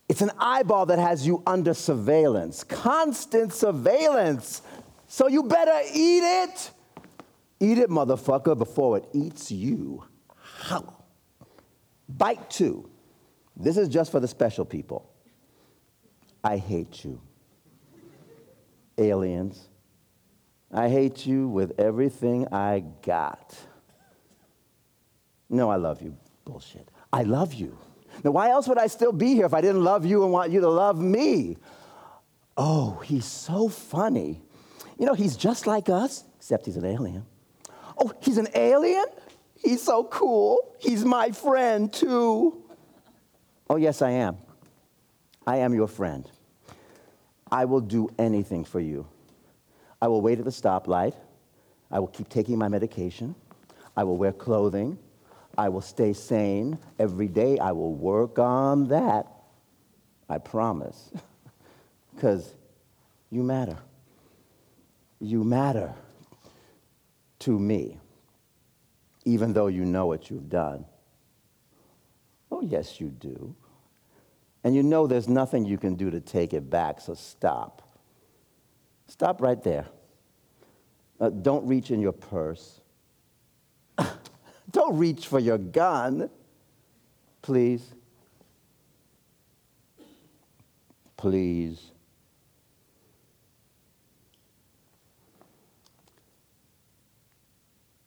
It's 0.09 0.21
an 0.21 0.33
eyeball 0.39 0.87
that 0.87 0.99
has 0.99 1.27
you 1.27 1.43
under 1.47 1.75
surveillance, 1.75 2.65
constant 2.65 3.53
surveillance. 3.53 4.63
So 5.07 5.29
you 5.29 5.45
better 5.45 5.81
eat 5.93 6.23
it. 6.23 6.71
Eat 7.61 7.79
it, 7.79 7.89
motherfucker, 7.89 8.59
before 8.59 8.99
it 8.99 9.07
eats 9.13 9.51
you. 9.51 10.05
How? 10.61 11.05
Bite 12.09 12.51
two. 12.51 12.91
This 13.57 13.77
is 13.77 13.89
just 13.89 14.13
for 14.13 14.21
the 14.21 14.29
special 14.29 14.65
people. 14.65 15.11
I 16.45 16.59
hate 16.59 17.05
you. 17.05 17.21
Aliens. 18.99 19.69
I 20.73 20.89
hate 20.89 21.27
you 21.27 21.49
with 21.49 21.79
everything 21.79 22.49
I 22.53 22.85
got. 23.03 23.57
No, 25.49 25.71
I 25.71 25.77
love 25.77 26.03
you. 26.03 26.17
Bullshit. 26.45 26.89
I 27.13 27.23
love 27.23 27.55
you. 27.55 27.79
Now, 28.25 28.33
why 28.33 28.51
else 28.51 28.69
would 28.69 28.79
I 28.79 28.87
still 28.87 29.13
be 29.13 29.35
here 29.35 29.47
if 29.47 29.55
I 29.55 29.61
didn't 29.61 29.85
love 29.85 30.05
you 30.05 30.23
and 30.23 30.33
want 30.33 30.51
you 30.51 30.61
to 30.61 30.69
love 30.69 30.99
me? 31.01 31.57
Oh, 32.57 33.01
he's 33.05 33.27
so 33.27 33.69
funny. 33.69 34.41
You 34.99 35.07
know, 35.07 35.15
he's 35.15 35.37
just 35.37 35.67
like 35.67 35.89
us, 35.89 36.25
except 36.37 36.67
he's 36.67 36.77
an 36.77 36.85
alien. 36.85 37.27
Oh, 37.99 38.13
he's 38.21 38.39
an 38.39 38.49
alien? 38.55 39.05
He's 39.55 39.83
so 39.83 40.05
cool. 40.05 40.75
He's 40.79 41.05
my 41.05 41.31
friend, 41.31 41.93
too. 41.93 42.66
Oh, 43.69 43.77
yes, 43.77 44.03
I 44.03 44.11
am. 44.11 44.37
I 45.47 45.59
am 45.59 45.75
your 45.75 45.89
friend. 45.89 46.29
I 47.51 47.65
will 47.65 47.81
do 47.81 48.09
anything 48.19 48.65
for 48.65 48.81
you. 48.81 49.07
I 50.01 50.09
will 50.09 50.21
wait 50.21 50.39
at 50.39 50.45
the 50.45 50.51
stoplight. 50.51 51.15
I 51.91 52.01
will 52.01 52.09
keep 52.09 52.29
taking 52.29 52.59
my 52.59 52.69
medication. 52.69 53.35
I 53.97 54.05
will 54.05 54.17
wear 54.17 54.33
clothing. 54.33 54.99
I 55.57 55.69
will 55.69 55.81
stay 55.81 56.13
sane. 56.13 56.79
Every 56.99 57.29
day 57.29 57.59
I 57.59 57.73
will 57.73 57.95
work 57.95 58.39
on 58.39 58.89
that. 58.89 59.27
I 60.29 60.39
promise. 60.39 61.11
Because 62.15 62.55
you 63.29 63.43
matter. 63.43 63.77
You 65.21 65.45
matter 65.45 65.93
to 67.41 67.59
me, 67.59 67.99
even 69.27 69.53
though 69.53 69.67
you 69.67 69.85
know 69.85 70.07
what 70.07 70.31
you've 70.31 70.49
done. 70.49 70.87
Oh, 72.51 72.63
yes, 72.63 73.01
you 73.01 73.09
do. 73.09 73.55
And 74.65 74.75
you 74.75 74.83
know 74.83 75.07
there's 75.07 75.29
nothing 75.29 75.65
you 75.65 75.79
can 75.79 75.95
do 75.95 76.11
to 76.11 76.21
take 76.21 76.53
it 76.53 76.69
back, 76.69 77.01
so 77.01 77.15
stop. 77.15 77.83
Stop 79.09 79.41
right 79.41 79.63
there. 79.63 79.87
Uh, 81.21 81.31
don't 81.31 81.67
reach 81.67 81.91
in 81.91 82.01
your 82.01 82.13
purse. 82.13 82.81
don't 84.71 84.99
reach 84.99 85.27
for 85.27 85.39
your 85.39 85.59
gun. 85.59 86.29
Please. 87.43 87.95
Please. 91.17 91.93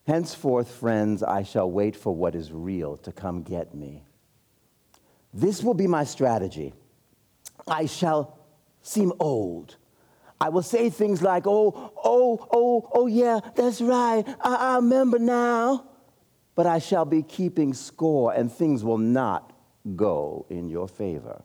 Henceforth, 0.05 0.71
friends, 0.71 1.21
I 1.23 1.43
shall 1.43 1.69
wait 1.69 1.95
for 1.95 2.13
what 2.15 2.35
is 2.35 2.51
real 2.51 2.97
to 2.97 3.11
come 3.11 3.43
get 3.43 3.73
me. 3.73 4.03
This 5.33 5.63
will 5.63 5.73
be 5.73 5.87
my 5.87 6.03
strategy. 6.03 6.73
I 7.67 7.85
shall 7.85 8.39
seem 8.81 9.13
old. 9.19 9.75
I 10.41 10.49
will 10.49 10.63
say 10.63 10.89
things 10.89 11.21
like, 11.21 11.45
oh, 11.45 11.93
oh, 12.03 12.47
oh, 12.51 12.89
oh, 12.93 13.07
yeah, 13.07 13.39
that's 13.55 13.81
right. 13.81 14.23
I, 14.41 14.55
I 14.55 14.75
remember 14.77 15.19
now. 15.19 15.85
But 16.55 16.65
I 16.65 16.79
shall 16.79 17.05
be 17.05 17.23
keeping 17.23 17.73
score, 17.73 18.33
and 18.33 18.51
things 18.51 18.83
will 18.83 18.97
not 18.97 19.53
go 19.95 20.45
in 20.49 20.67
your 20.69 20.87
favor. 20.87 21.41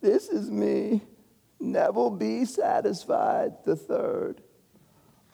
This 0.00 0.28
is 0.28 0.50
me, 0.50 1.00
Never 1.58 2.10
be 2.10 2.44
satisfied, 2.44 3.54
the 3.64 3.76
third, 3.76 4.42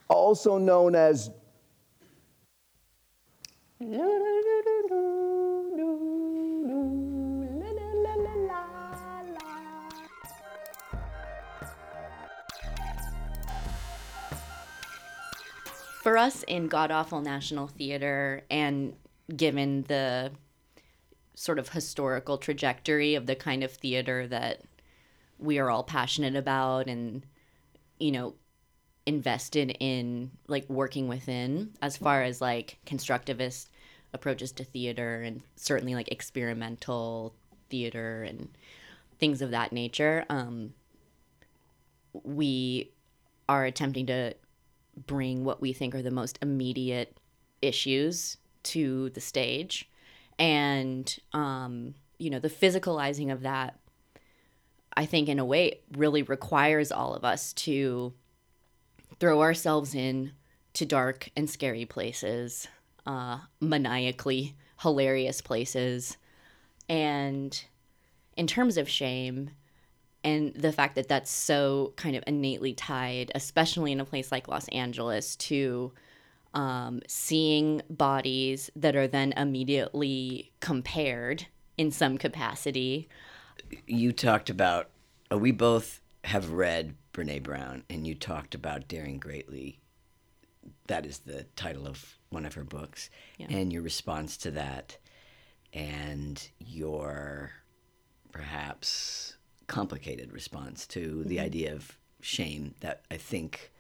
also 0.09 0.57
known 0.59 0.95
as 0.95 1.31
For 16.03 16.19
us 16.19 16.43
in 16.49 16.69
Gawdafful 16.69 17.23
National 17.23 17.69
Theater, 17.69 18.43
and 18.51 18.97
given 19.37 19.85
the 19.85 20.33
sort 21.37 21.61
of 21.61 21.69
historical 21.69 22.39
trajectory 22.39 23.15
of 23.15 23.27
the 23.27 23.37
kind 23.37 23.63
of 23.63 23.71
theater 23.71 24.27
that 24.27 24.63
we 25.39 25.61
are 25.61 25.71
all 25.71 25.85
passionate 25.85 26.35
about 26.35 26.89
and, 26.89 27.25
you 28.01 28.11
know, 28.11 28.35
invested 29.07 29.77
in 29.79 30.33
like 30.49 30.69
working 30.69 31.07
within 31.07 31.71
as 31.81 31.97
far 31.97 32.25
as 32.25 32.41
like 32.41 32.79
constructivist 32.85 33.69
approaches 34.13 34.51
to 34.51 34.65
theater 34.65 35.23
and 35.23 35.41
certainly 35.55 35.95
like 35.95 36.11
experimental 36.11 37.33
theater 37.71 38.25
and 38.25 38.49
things 39.21 39.41
of 39.41 39.51
that 39.51 39.73
nature 39.73 40.25
um 40.29 40.75
we 42.23 42.91
are 43.49 43.65
attempting 43.65 44.07
to 44.07 44.35
bring 45.07 45.45
what 45.45 45.61
we 45.61 45.73
think 45.73 45.95
are 45.95 46.03
the 46.03 46.11
most 46.11 46.39
immediate 46.43 47.19
issues 47.61 48.37
to 48.63 49.11
the 49.11 49.21
stage. 49.21 49.89
And 50.39 51.15
um 51.33 51.95
you 52.19 52.31
know 52.31 52.39
the 52.39 52.49
physicalizing 52.49 53.33
of 53.33 53.43
that 53.43 53.77
i 54.97 55.05
think 55.05 55.29
in 55.29 55.41
a 55.41 55.45
way 55.45 55.81
really 55.97 56.23
requires 56.23 56.93
all 56.93 57.15
of 57.15 57.25
us 57.25 57.53
to 57.53 58.13
throw 59.19 59.43
ourselves 59.43 59.93
in 59.93 60.31
to 60.73 60.87
dark 60.87 61.31
and 61.35 61.51
scary 61.51 61.85
places 61.85 62.69
uh 63.07 63.39
maniacally 63.61 64.55
hilarious 64.83 65.41
places. 65.41 66.17
And 66.89 67.65
in 68.37 68.47
terms 68.47 68.77
of 68.77 68.89
shame 68.89 69.51
and 70.25 70.55
the 70.55 70.73
fact 70.73 70.95
that 70.95 71.09
that's 71.09 71.31
so 71.31 71.93
kind 71.97 72.17
of 72.17 72.23
innately 72.27 72.75
tied, 72.75 73.33
especially 73.35 73.93
in 73.93 74.01
a 74.01 74.05
place 74.05 74.31
like 74.31 74.49
Los 74.49 74.69
Angeles, 74.69 75.37
to 75.37 75.93
um, 76.55 77.01
seeing 77.09 77.83
bodies 77.89 78.71
that 78.77 78.95
are 78.95 79.09
then 79.09 79.33
immediately 79.33 80.53
compared 80.61 81.47
in 81.77 81.91
some 81.91 82.19
capacity. 82.19 83.09
You 83.87 84.13
talked 84.13 84.51
about, 84.51 84.91
uh, 85.33 85.39
we 85.39 85.51
both 85.51 86.01
have 86.25 86.51
read 86.51 86.95
Brene 87.13 87.43
Brown, 87.43 87.85
and 87.91 88.07
you 88.07 88.15
talked 88.15 88.55
about 88.55 88.89
Daring 88.89 89.19
Greatly. 89.19 89.81
That 90.87 91.07
is 91.07 91.19
the 91.19 91.45
title 91.57 91.87
of 91.87 92.19
one 92.29 92.47
of 92.47 92.55
her 92.55 92.65
books. 92.65 93.11
Yeah. 93.39 93.47
And 93.51 93.73
your 93.73 93.83
response 93.83 94.37
to 94.39 94.51
that, 94.53 94.99
and 95.73 96.49
your 96.59 97.53
perhaps 98.31 99.22
complicated 99.73 100.35
response 100.35 100.87
to 100.87 101.25
the 101.25 101.37
mm-hmm. 101.37 101.47
idea 101.47 101.75
of 101.75 101.97
shame 102.21 102.75
that 102.81 103.01
I 103.11 103.17
think 103.17 103.73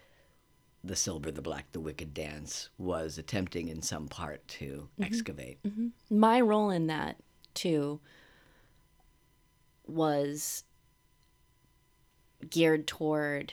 the 0.82 0.96
silver, 0.96 1.30
the 1.30 1.42
black, 1.42 1.70
the 1.72 1.80
wicked 1.80 2.14
dance 2.14 2.70
was 2.78 3.18
attempting 3.18 3.68
in 3.68 3.82
some 3.82 4.08
part 4.08 4.48
to 4.48 4.64
mm-hmm. 4.64 5.02
excavate. 5.04 5.62
Mm-hmm. 5.62 5.88
My 6.18 6.40
role 6.40 6.70
in 6.70 6.86
that, 6.86 7.16
too, 7.52 8.00
was 9.86 10.64
geared 12.48 12.86
toward 12.86 13.52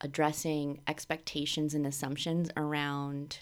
addressing 0.00 0.82
expectations 0.86 1.74
and 1.74 1.84
assumptions 1.84 2.48
around 2.56 3.38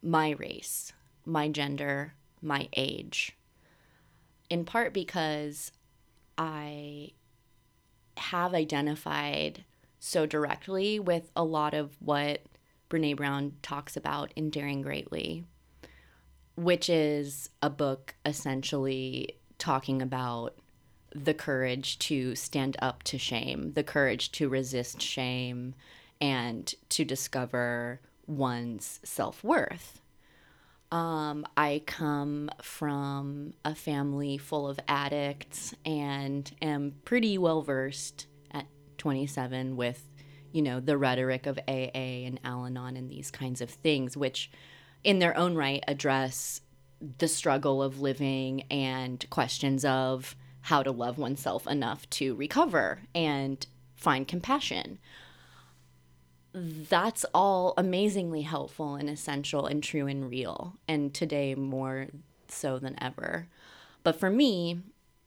my 0.00 0.30
race, 0.30 0.92
my 1.26 1.48
gender, 1.48 2.14
my 2.40 2.68
age. 2.76 3.36
In 4.48 4.64
part 4.64 4.94
because 4.94 5.72
I 6.42 7.12
have 8.16 8.52
identified 8.52 9.64
so 10.00 10.26
directly 10.26 10.98
with 10.98 11.30
a 11.36 11.44
lot 11.44 11.72
of 11.72 11.96
what 12.00 12.42
Brene 12.90 13.16
Brown 13.16 13.52
talks 13.62 13.96
about 13.96 14.32
in 14.34 14.50
Daring 14.50 14.82
Greatly, 14.82 15.44
which 16.56 16.90
is 16.90 17.48
a 17.62 17.70
book 17.70 18.16
essentially 18.26 19.36
talking 19.58 20.02
about 20.02 20.56
the 21.14 21.32
courage 21.32 22.00
to 22.00 22.34
stand 22.34 22.76
up 22.82 23.04
to 23.04 23.18
shame, 23.18 23.74
the 23.74 23.84
courage 23.84 24.32
to 24.32 24.48
resist 24.48 25.00
shame, 25.00 25.76
and 26.20 26.74
to 26.88 27.04
discover 27.04 28.00
one's 28.26 28.98
self 29.04 29.44
worth. 29.44 30.00
Um, 30.92 31.46
I 31.56 31.82
come 31.86 32.50
from 32.62 33.54
a 33.64 33.74
family 33.74 34.36
full 34.36 34.68
of 34.68 34.78
addicts 34.86 35.74
and 35.86 36.54
am 36.60 36.96
pretty 37.04 37.38
well 37.38 37.62
versed 37.62 38.26
at 38.50 38.66
27 38.98 39.76
with, 39.76 40.06
you 40.52 40.60
know, 40.60 40.80
the 40.80 40.98
rhetoric 40.98 41.46
of 41.46 41.58
AA 41.66 42.26
and 42.26 42.38
Al 42.44 42.66
Anon 42.66 42.96
and 42.98 43.10
these 43.10 43.30
kinds 43.30 43.62
of 43.62 43.70
things, 43.70 44.18
which 44.18 44.50
in 45.02 45.18
their 45.18 45.36
own 45.36 45.54
right 45.54 45.82
address 45.88 46.60
the 47.18 47.26
struggle 47.26 47.82
of 47.82 48.00
living 48.00 48.62
and 48.70 49.24
questions 49.30 49.84
of 49.86 50.36
how 50.60 50.82
to 50.82 50.92
love 50.92 51.16
oneself 51.16 51.66
enough 51.66 52.08
to 52.10 52.34
recover. 52.34 53.00
And 53.14 53.66
find 54.02 54.26
compassion. 54.26 54.98
That's 56.54 57.24
all 57.32 57.72
amazingly 57.78 58.42
helpful 58.42 58.94
and 58.96 59.08
essential 59.08 59.66
and 59.66 59.82
true 59.82 60.06
and 60.06 60.30
real, 60.30 60.74
and 60.86 61.14
today 61.14 61.54
more 61.54 62.08
so 62.48 62.78
than 62.78 63.02
ever. 63.02 63.48
But 64.02 64.18
for 64.18 64.28
me, 64.28 64.80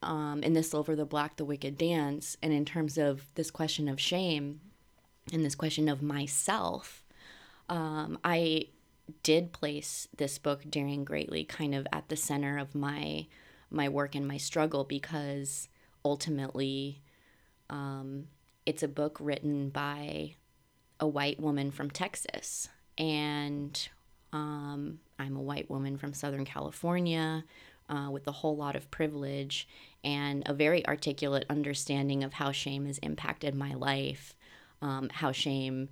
um, 0.04 0.44
in 0.44 0.54
the 0.54 0.62
Silver, 0.62 0.96
the 0.96 1.06
Black, 1.06 1.38
the 1.38 1.46
Wicked 1.46 1.78
Dance, 1.78 2.38
and 2.44 2.54
in 2.54 2.64
terms 2.64 2.98
of 2.98 3.28
this 3.36 3.50
question 3.50 3.88
of 3.88 4.00
shame 4.00 4.62
and 5.34 5.44
this 5.44 5.56
question 5.56 5.90
of 5.90 6.04
myself, 6.04 7.04
um, 7.70 8.20
I 8.24 8.68
did 9.24 9.52
place 9.52 10.08
this 10.16 10.38
book, 10.38 10.64
Daring 10.70 11.04
Greatly, 11.04 11.44
kind 11.44 11.74
of 11.74 11.88
at 11.92 12.10
the 12.10 12.16
center 12.16 12.58
of 12.58 12.76
my 12.76 13.28
my 13.72 13.90
work 13.90 14.14
and 14.14 14.28
my 14.28 14.38
struggle 14.38 14.84
because 14.84 15.68
ultimately, 16.06 17.02
um, 17.70 18.28
it's 18.66 18.84
a 18.84 18.88
book 18.88 19.18
written 19.20 19.70
by 19.70 20.36
a 21.00 21.08
white 21.08 21.40
woman 21.40 21.72
from 21.72 21.90
Texas, 21.90 22.70
and 22.98 23.90
um, 24.34 25.00
I'm 25.20 25.36
a 25.36 25.42
white 25.42 25.70
woman 25.70 25.98
from 25.98 26.14
Southern 26.14 26.46
California 26.46 27.44
uh, 27.90 28.10
with 28.12 28.28
a 28.28 28.32
whole 28.32 28.56
lot 28.56 28.76
of 28.76 28.90
privilege 28.92 29.68
and 30.04 30.44
a 30.46 30.54
very 30.54 30.86
articulate 30.88 31.46
understanding 31.50 32.24
of 32.24 32.34
how 32.34 32.52
shame 32.52 32.86
has 32.86 32.98
impacted 33.00 33.56
my 33.56 33.74
life, 33.74 34.36
um, 34.82 35.10
how 35.10 35.32
shame 35.32 35.90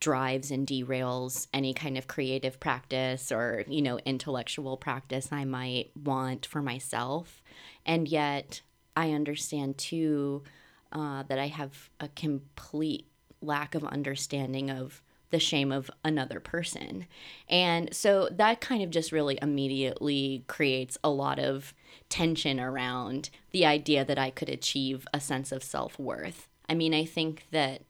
drives 0.00 0.50
and 0.50 0.66
derails 0.66 1.46
any 1.54 1.72
kind 1.72 1.96
of 1.96 2.08
creative 2.08 2.58
practice 2.58 3.30
or 3.30 3.64
you 3.68 3.80
know 3.80 4.00
intellectual 4.04 4.76
practice 4.76 5.28
i 5.30 5.44
might 5.44 5.92
want 5.96 6.44
for 6.44 6.60
myself. 6.60 7.40
And 7.86 8.08
yet 8.08 8.62
i 8.96 9.12
understand 9.12 9.78
too 9.78 10.42
uh, 10.90 11.22
that 11.28 11.38
i 11.38 11.46
have 11.46 11.88
a 12.00 12.08
complete 12.08 13.06
lack 13.42 13.74
of 13.74 13.84
understanding 13.84 14.70
of 14.70 15.02
the 15.30 15.40
shame 15.40 15.72
of 15.72 15.90
another 16.04 16.38
person. 16.38 17.06
And 17.48 17.92
so 17.94 18.28
that 18.30 18.60
kind 18.60 18.82
of 18.82 18.90
just 18.90 19.12
really 19.12 19.38
immediately 19.42 20.44
creates 20.46 20.98
a 21.02 21.10
lot 21.10 21.38
of 21.38 21.74
tension 22.08 22.60
around 22.60 23.30
the 23.50 23.64
idea 23.64 24.04
that 24.04 24.18
i 24.18 24.28
could 24.28 24.50
achieve 24.50 25.06
a 25.12 25.20
sense 25.20 25.50
of 25.50 25.64
self-worth. 25.64 26.48
I 26.68 26.74
mean 26.74 26.94
i 26.94 27.04
think 27.04 27.46
that 27.50 27.82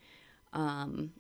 um, 0.53 1.13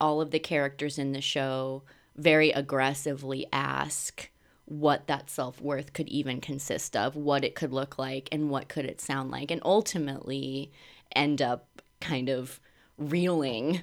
all 0.00 0.20
of 0.20 0.30
the 0.30 0.38
characters 0.38 0.98
in 0.98 1.12
the 1.12 1.20
show 1.20 1.82
very 2.16 2.50
aggressively 2.50 3.46
ask 3.52 4.30
what 4.66 5.06
that 5.06 5.30
self-worth 5.30 5.92
could 5.92 6.08
even 6.08 6.40
consist 6.40 6.94
of 6.96 7.16
what 7.16 7.44
it 7.44 7.54
could 7.54 7.72
look 7.72 7.98
like 7.98 8.28
and 8.30 8.50
what 8.50 8.68
could 8.68 8.84
it 8.84 9.00
sound 9.00 9.30
like 9.30 9.50
and 9.50 9.60
ultimately 9.64 10.70
end 11.14 11.40
up 11.40 11.82
kind 12.00 12.28
of 12.28 12.60
reeling 13.00 13.82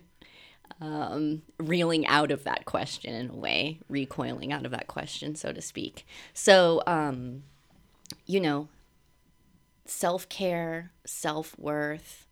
um, 0.80 1.42
reeling 1.58 2.06
out 2.06 2.30
of 2.30 2.44
that 2.44 2.66
question 2.66 3.14
in 3.14 3.30
a 3.32 3.36
way 3.36 3.80
recoiling 3.90 4.54
out 4.54 4.66
of 4.66 4.72
that 4.72 4.88
question 4.88 5.36
so 5.36 5.52
to 5.52 5.62
speak. 5.62 6.06
So 6.34 6.84
um, 6.88 7.44
you 8.26 8.40
know 8.40 8.70
self-care 9.86 10.92
self-worth 11.06 12.28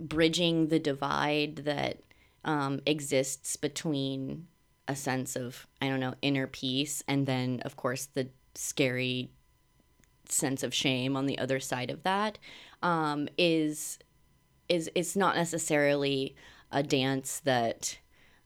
bridging 0.00 0.68
the 0.68 0.78
divide 0.78 1.56
that 1.56 1.98
um, 2.44 2.80
exists 2.86 3.56
between 3.56 4.48
a 4.88 4.96
sense 4.96 5.36
of 5.36 5.66
I 5.80 5.88
don't 5.88 6.00
know 6.00 6.14
inner 6.20 6.46
peace 6.46 7.02
and 7.06 7.26
then 7.26 7.60
of 7.64 7.76
course 7.76 8.06
the 8.06 8.28
scary 8.54 9.30
sense 10.28 10.62
of 10.62 10.74
shame 10.74 11.16
on 11.16 11.26
the 11.26 11.38
other 11.38 11.60
side 11.60 11.90
of 11.90 12.02
that 12.02 12.38
um, 12.82 13.28
is 13.38 13.98
is 14.68 14.90
it's 14.94 15.16
not 15.16 15.36
necessarily 15.36 16.34
a 16.72 16.82
dance 16.82 17.40
that 17.40 17.98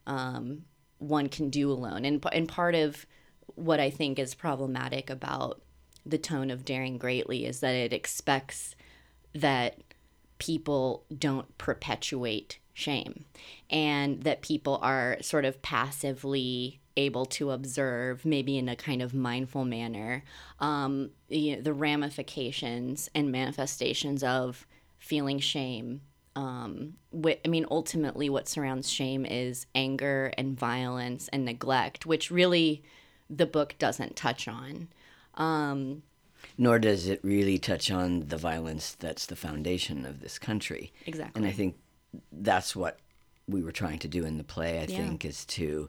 um, 0.07 0.65
one 0.99 1.29
can 1.29 1.51
do 1.51 1.71
alone. 1.71 2.05
And 2.05 2.25
and 2.33 2.49
part 2.49 2.75
of 2.75 3.07
what 3.55 3.81
I 3.81 3.91
think 3.91 4.19
is 4.19 4.35
problematic 4.35 5.11
about 5.11 5.63
the 6.05 6.19
tone 6.19 6.51
of 6.51 6.65
Daring 6.65 6.99
Greatly 6.99 7.45
is 7.45 7.61
that 7.61 7.75
it 7.75 7.93
expects 7.93 8.75
that 9.35 9.79
people 10.39 11.05
don't 11.17 11.57
perpetuate 11.59 12.59
shame 12.73 13.25
and 13.69 14.23
that 14.23 14.41
people 14.41 14.79
are 14.83 15.19
sort 15.21 15.45
of 15.45 15.61
passively 15.63 16.81
able 16.97 17.27
to 17.27 17.51
observe 17.51 18.25
maybe 18.25 18.57
in 18.57 18.69
a 18.69 18.77
kind 18.77 19.03
of 19.03 19.15
mindful 19.15 19.65
manner 19.65 20.23
um, 20.61 21.11
you 21.29 21.57
know, 21.57 21.63
the 21.63 21.73
ramifications 21.73 23.11
and 23.15 23.31
manifestations 23.31 24.23
of 24.23 24.67
feeling 24.99 25.39
shame 25.39 26.01
um, 26.39 26.95
wh- 27.13 27.41
I 27.45 27.49
mean, 27.49 27.67
ultimately, 27.69 28.31
what 28.31 28.49
surrounds 28.49 28.89
shame 28.89 29.27
is 29.27 29.67
anger 29.75 30.33
and 30.39 30.57
violence 30.57 31.29
and 31.33 31.45
neglect, 31.45 32.07
which 32.07 32.31
really 32.31 32.85
the 33.29 33.47
book 33.47 33.75
doesn't 33.81 34.15
touch 34.15 34.47
on. 34.47 34.89
Um, 35.35 36.03
Nor 36.57 36.79
does 36.79 37.09
it 37.09 37.19
really 37.25 37.59
touch 37.59 37.91
on 37.91 38.29
the 38.29 38.37
violence 38.37 38.95
that's 38.95 39.27
the 39.27 39.35
foundation 39.35 40.05
of 40.07 40.21
this 40.21 40.39
country. 40.39 40.93
Exactly. 41.07 41.41
And 41.41 41.49
I 41.49 41.53
think 41.53 41.77
that's 42.31 42.77
what 42.77 43.01
we 43.49 43.63
were 43.63 43.73
trying 43.73 43.99
to 44.01 44.09
do 44.09 44.25
in 44.25 44.39
the 44.39 44.45
play, 44.45 44.79
I 44.79 44.83
Yeah. 44.83 44.97
think, 44.97 45.25
is 45.25 45.45
to 45.47 45.89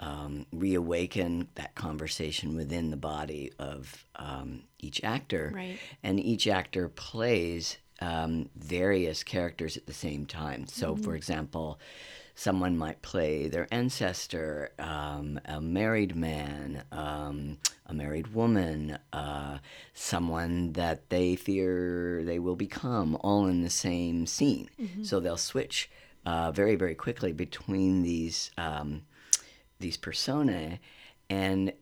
um, 0.00 0.44
reawaken 0.52 1.48
that 1.54 1.74
conversation 1.74 2.54
within 2.54 2.90
the 2.90 2.96
body 2.96 3.52
of 3.58 4.04
um, 4.16 4.64
each 4.78 5.02
actor. 5.02 5.50
Right. 5.54 5.78
And 6.02 6.20
each 6.20 6.46
actor 6.46 6.88
plays 6.90 7.78
um, 8.00 8.48
various 8.56 9.22
characters 9.22 9.76
at 9.76 9.86
the 9.86 9.92
same 9.92 10.26
time. 10.26 10.66
So, 10.66 10.94
Mm-hmm. 10.94 11.02
for 11.04 11.14
example, 11.14 11.78
someone 12.34 12.76
might 12.78 13.02
play 13.02 13.48
their 13.48 13.66
ancestor, 13.72 14.70
um, 14.78 15.40
a 15.44 15.60
married 15.60 16.14
man, 16.14 16.84
um, 16.92 17.58
a 17.86 17.92
married 17.94 18.28
woman, 18.28 18.98
uh, 19.12 19.58
someone 19.94 20.72
that 20.74 21.10
they 21.10 21.34
fear 21.36 22.22
they 22.24 22.38
will 22.38 22.54
become, 22.56 23.16
all 23.22 23.46
in 23.46 23.62
the 23.62 23.70
same 23.70 24.26
scene. 24.26 24.68
So 25.02 25.18
they'll 25.20 25.36
switch 25.36 25.90
uh, 26.24 26.52
very, 26.52 26.76
very 26.76 26.94
quickly 26.94 27.32
between 27.32 28.02
these 28.02 28.50
um, 28.56 29.02
these 29.80 29.96
personae, 29.96 30.80
and 31.30 31.72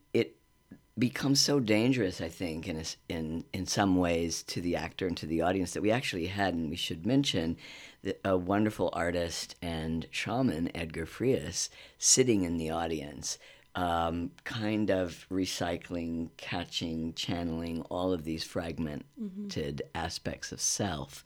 becomes 0.99 1.40
so 1.40 1.61
dangerous, 1.61 2.20
I 2.20 2.28
think, 2.28 2.66
in, 2.68 2.78
a 2.78 2.84
in 3.09 3.44
in 3.53 3.66
some 3.66 3.97
ways 3.97 4.42
to 4.44 4.61
the 4.61 4.76
actor 4.76 5.07
and 5.07 5.16
to 5.18 5.26
the 5.26 5.42
audience 5.42 5.72
that 5.72 5.82
we 5.82 5.90
actually 5.90 6.26
had, 6.26 6.55
and 6.55 6.70
we 6.70 6.76
should 6.76 7.05
mention, 7.07 7.57
the, 8.03 8.16
a 8.24 8.36
wonderful 8.36 8.90
artist 8.92 9.57
and 9.61 10.07
shaman, 10.11 10.74
Edgar 10.74 11.07
Frias, 11.07 11.68
sitting 11.99 12.44
in 12.44 12.57
the 12.57 12.70
audience, 12.70 13.38
um, 13.74 14.30
kind 14.44 14.90
of 14.90 15.26
recycling, 15.30 16.30
catching, 16.38 17.12
channeling 17.12 17.82
all 17.82 18.12
of 18.12 18.24
these 18.24 18.42
fragmented 18.42 19.82
aspects 19.94 20.51
of 20.51 20.61
self 20.61 21.22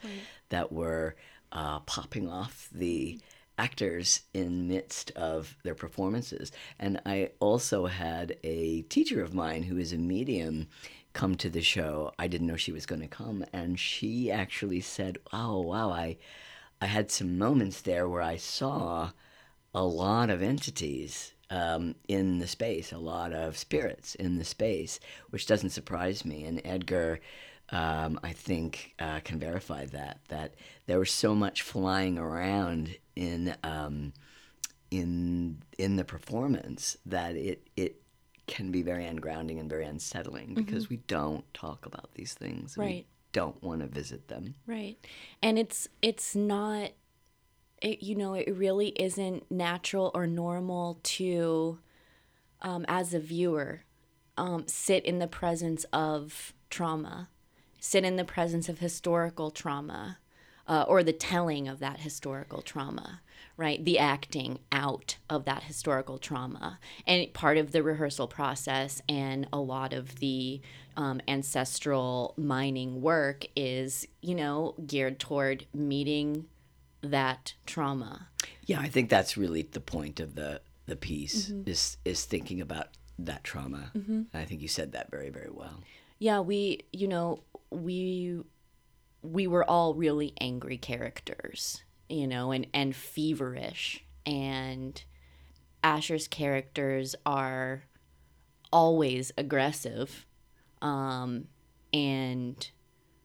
that 0.49 0.73
were 0.73 1.15
uh, 1.53 1.79
popping 1.81 2.29
off 2.29 2.69
the 2.73 3.21
actors 3.61 4.23
in 4.33 4.69
midst 4.69 5.11
of 5.13 5.57
their 5.65 5.75
performances. 5.75 6.51
And 6.79 7.01
I 7.05 7.31
also 7.41 7.87
had 7.87 8.37
a 8.43 8.83
teacher 8.83 9.23
of 9.23 9.35
mine 9.35 9.65
who 9.65 9.77
is 9.77 9.93
a 9.93 9.99
medium 9.99 10.69
come 11.13 11.35
to 11.37 11.51
the 11.51 11.61
show. 11.61 12.13
I 12.19 12.27
didn't 12.27 12.47
know 12.47 12.57
she 12.57 12.73
was 12.73 12.87
going 12.87 13.03
to 13.03 13.17
come, 13.23 13.45
and 13.53 13.79
she 13.79 14.31
actually 14.31 14.81
said, 14.81 15.19
"Oh, 15.33 15.61
wow, 15.61 15.91
I 15.91 16.17
I 16.81 16.87
had 16.87 17.11
some 17.11 17.37
moments 17.37 17.81
there 17.83 18.09
where 18.09 18.23
I 18.23 18.37
saw 18.37 19.11
a 19.75 19.85
lot 19.85 20.31
of 20.31 20.43
entities 20.43 21.35
um, 21.51 21.95
in 22.09 22.39
the 22.39 22.47
space, 22.47 22.93
a 22.93 22.99
lot 22.99 23.33
of 23.33 23.59
spirits 23.59 24.15
in 24.15 24.39
the 24.39 24.45
space, 24.45 25.01
which 25.31 25.47
doesn't 25.47 25.71
surprise 25.71 26.25
me. 26.25 26.45
And 26.45 26.63
Edgar, 26.65 27.21
um, 27.71 28.19
I 28.23 28.33
think, 28.33 28.95
uh, 28.99 29.21
can 29.21 29.39
verify 29.39 29.85
that 29.87 30.21
that 30.29 30.55
there 30.87 30.99
was 30.99 31.11
so 31.11 31.35
much 31.35 31.63
flying 31.63 32.19
around 32.19 32.97
in 33.21 33.55
um, 33.63 34.13
in 34.91 35.63
in 35.79 35.97
the 35.97 36.05
performance 36.05 36.97
that 37.07 37.37
it 37.37 37.69
it 37.77 38.03
can 38.47 38.73
be 38.73 38.83
very 38.83 39.05
ungrounding 39.05 39.61
and 39.61 39.71
very 39.71 39.85
unsettling 39.85 40.55
because 40.55 40.89
we 40.89 40.97
don't 40.97 41.45
talk 41.55 41.87
about 41.87 42.11
these 42.15 42.35
things. 42.35 42.77
and 42.77 42.85
We 42.85 42.93
Right. 42.93 43.07
don't 43.33 43.63
want 43.63 43.81
to 43.83 43.87
visit 43.87 44.27
them. 44.27 44.55
Right. 44.67 44.97
And 45.41 45.57
it's 45.59 45.87
it's 46.03 46.35
not 46.35 46.91
it 47.81 48.03
you 48.03 48.17
know, 48.17 48.35
it 48.35 48.53
really 48.57 48.89
isn't 48.89 49.51
natural 49.51 50.11
or 50.15 50.27
normal 50.27 50.99
to 51.03 51.79
um, 52.63 52.85
as 52.89 53.15
a 53.15 53.21
viewer 53.21 53.83
um, 54.37 54.67
sit 54.67 55.05
in 55.05 55.19
the 55.19 55.29
presence 55.29 55.85
of 55.93 56.53
trauma, 56.71 57.29
sit 57.79 58.05
in 58.05 58.17
the 58.17 58.25
presence 58.25 58.69
of 58.69 58.79
historical 58.81 59.51
trauma, 59.51 60.19
uh, 60.71 60.85
or 60.87 61.03
the 61.03 61.13
telling 61.13 61.67
of 61.67 61.81
that 61.81 61.99
historical 61.99 62.63
trauma, 62.63 63.21
right? 63.57 63.85
The 63.85 63.99
acting 63.99 64.61
out 64.71 65.17
of 65.29 65.45
that 65.45 65.65
historical 65.65 66.17
trauma. 66.17 66.79
And 67.09 67.31
part 67.35 67.59
of 67.59 67.73
the 67.73 67.83
rehearsal 67.83 68.29
process 68.29 69.03
and 69.09 69.49
a 69.53 69.59
lot 69.59 69.93
of 69.93 70.21
the 70.21 70.61
um, 70.97 71.21
ancestral 71.27 72.35
mining 72.37 73.03
work 73.03 73.47
is, 73.57 74.07
you 74.21 74.37
know, 74.37 74.77
geared 74.87 75.19
toward 75.19 75.67
meeting 75.75 76.47
that 77.03 77.55
trauma. 77.67 78.29
Yeah, 78.65 78.79
I 78.79 78.89
think 78.89 79.11
that's 79.11 79.37
really 79.37 79.63
the 79.63 79.81
point 79.81 80.21
of 80.21 80.37
the 80.37 80.61
the 80.87 80.97
piece 80.97 81.51
is 81.67 81.97
is 82.05 82.25
thinking 82.25 82.61
about 82.61 82.89
that 83.19 83.45
trauma. 83.45 83.91
I 84.35 84.45
think 84.45 84.61
you 84.61 84.69
said 84.69 84.93
that 84.93 85.11
very 85.11 85.31
very 85.31 85.51
well. 85.51 85.83
Yeah, 86.19 86.41
we, 86.41 86.85
you 86.93 87.09
know, 87.09 87.43
we 87.71 88.43
we 89.23 89.47
were 89.47 89.69
all 89.69 89.95
really 89.95 90.33
angry 90.41 90.79
characters, 90.79 91.83
you 92.09 92.27
know, 92.27 92.53
and 92.53 92.67
and 92.73 92.95
feverish 92.95 94.05
and 94.27 95.03
Asher's 95.83 96.29
characters 96.29 97.15
are 97.25 97.85
always 98.73 99.33
aggressive 99.37 100.27
um 100.83 101.47
and 101.93 102.71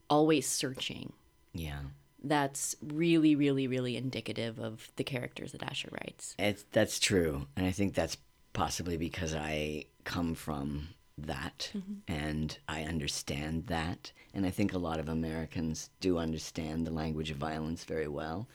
always 0.10 0.48
searching. 0.48 1.14
Yeah. 1.54 1.80
That's 2.24 2.76
really 2.82 3.36
really 3.36 3.68
really 3.68 3.96
indicative 3.96 4.60
of 4.60 4.92
the 4.96 5.04
characters 5.04 5.52
that 5.52 5.64
Asher 5.64 5.90
writes. 5.92 6.36
It's, 6.40 6.66
that's 6.72 7.00
true. 7.00 7.48
And 7.56 7.66
I 7.66 7.72
think 7.72 7.94
that's 7.94 8.18
possibly 8.54 8.98
because 8.98 9.36
I 9.36 9.86
come 10.06 10.34
from 10.34 10.90
that 11.18 11.72
and 12.08 12.58
I 12.68 12.84
understand 12.84 13.68
that. 13.68 14.12
And 14.34 14.46
I 14.46 14.50
think 14.50 14.74
a 14.74 14.78
lot 14.78 15.00
of 15.00 15.10
Americans 15.10 15.90
do 16.00 16.18
understand 16.18 16.86
the 16.86 16.92
language 16.92 17.32
of 17.32 17.38
violence 17.38 17.84
very 17.84 18.08
well. 18.08 18.48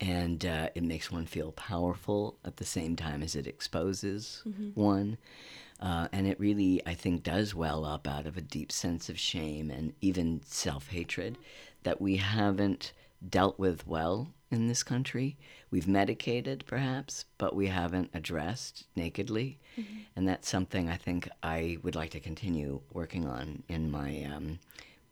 And 0.00 0.44
uh, 0.44 0.70
it 0.74 0.82
makes 0.82 1.12
one 1.12 1.26
feel 1.26 1.52
powerful 1.52 2.36
at 2.44 2.56
the 2.56 2.64
same 2.64 2.96
time 2.96 3.22
as 3.22 3.36
it 3.36 3.46
exposes 3.46 4.42
one. 4.74 5.16
Uh, 5.80 6.08
and 6.12 6.26
it 6.26 6.40
really, 6.40 6.80
I 6.86 6.94
think, 6.94 7.22
does 7.22 7.54
well 7.54 7.84
up 7.84 8.08
out 8.08 8.26
of 8.26 8.36
a 8.36 8.40
deep 8.40 8.72
sense 8.72 9.08
of 9.08 9.18
shame 9.18 9.70
and 9.70 9.92
even 10.00 10.40
self 10.44 10.88
hatred 10.88 11.38
that 11.84 12.00
we 12.00 12.16
haven't 12.16 12.92
dealt 13.28 13.58
with 13.58 13.86
well 13.86 14.28
in 14.50 14.68
this 14.68 14.82
country. 14.82 15.36
We've 15.72 15.88
medicated, 15.88 16.64
perhaps, 16.66 17.24
but 17.38 17.56
we 17.56 17.68
haven't 17.68 18.10
addressed 18.12 18.84
nakedly. 18.94 19.58
And 20.14 20.28
that's 20.28 20.46
something 20.46 20.90
I 20.90 20.96
think 20.96 21.30
I 21.42 21.78
would 21.82 21.94
like 21.94 22.10
to 22.10 22.20
continue 22.20 22.82
working 22.92 23.26
on 23.26 23.62
in 23.68 23.90
my 23.90 24.22
um, 24.24 24.58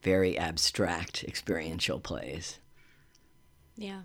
very 0.03 0.37
abstract 0.37 1.25
experiential 1.25 1.99
plays. 1.99 2.59
Yeah. 3.75 4.03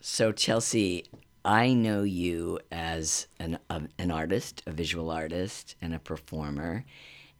So, 0.00 0.32
Chelsea, 0.32 1.04
I 1.44 1.72
know 1.72 2.02
you 2.02 2.58
as 2.72 3.28
an, 3.38 3.60
a, 3.70 3.82
an 3.96 4.10
artist, 4.10 4.64
a 4.66 4.72
visual 4.72 5.12
artist, 5.12 5.76
and 5.80 5.94
a 5.94 6.00
performer, 6.00 6.84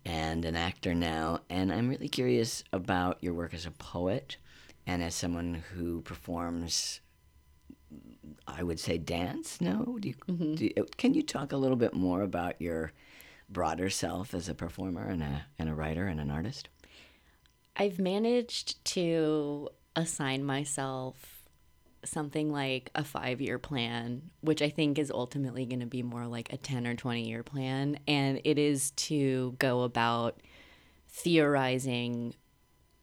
and 0.05 0.45
an 0.45 0.55
actor 0.55 0.95
now. 0.95 1.41
And 1.51 1.73
I'm 1.73 1.89
really 1.89 2.09
curious 2.09 2.63
about 2.73 3.19
your 3.21 3.35
work 3.35 3.55
as 3.55 3.67
a 3.67 3.73
poet 3.73 4.37
and 4.87 5.03
as 5.03 5.15
someone 5.15 5.63
who 5.75 6.01
performs, 6.03 7.01
I 8.47 8.63
would 8.63 8.81
say, 8.81 8.99
dance. 8.99 9.61
No? 9.61 9.99
Do 10.01 10.09
you, 10.09 10.15
mm-hmm. 10.29 10.55
do 10.55 10.65
you- 10.65 10.87
can 10.97 11.15
you 11.15 11.23
talk 11.23 11.53
a 11.53 11.57
little 11.57 11.77
bit 11.77 11.95
more 11.95 12.23
about 12.23 12.61
your 12.61 12.93
broader 13.49 13.91
self 13.91 14.35
as 14.35 14.49
a 14.49 14.55
performer 14.55 15.07
and 15.07 15.23
a, 15.23 15.47
and 15.59 15.69
a 15.69 15.75
writer 15.75 16.07
and 16.07 16.21
an 16.21 16.31
artist? 16.31 16.69
I've 17.77 17.99
managed 17.99 18.85
to 18.87 19.69
assign 19.97 20.45
myself 20.45 21.43
something 22.05 22.51
like 22.51 22.91
a 22.95 23.05
five 23.05 23.41
year 23.41 23.59
plan, 23.59 24.31
which 24.41 24.61
I 24.61 24.71
think 24.71 24.99
is 24.99 25.11
ultimately 25.11 25.67
going 25.67 25.81
to 25.81 25.87
be 25.87 26.03
more 26.03 26.27
like 26.27 26.53
a 26.53 26.57
10 26.57 26.87
or 26.87 26.95
20 26.95 27.29
year 27.29 27.43
plan. 27.43 27.99
And 28.09 28.41
it 28.45 28.59
is 28.59 28.91
to 28.93 29.55
go 29.59 29.83
about 29.83 30.41
theorizing 31.09 32.35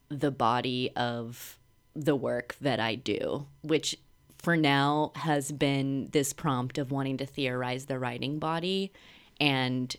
the 0.10 0.32
body 0.32 0.92
of 0.96 1.59
the 1.96 2.16
work 2.16 2.56
that 2.62 2.80
I 2.80 2.96
do, 2.96 3.48
which 3.62 3.98
for 4.38 4.56
now 4.56 5.12
has 5.16 5.52
been 5.52 6.10
this 6.12 6.34
prompt 6.34 6.78
of 6.78 6.92
wanting 6.92 7.18
to 7.18 7.26
theorize 7.26 7.86
the 7.86 8.00
writing 8.00 8.40
body 8.40 8.94
and 9.40 9.96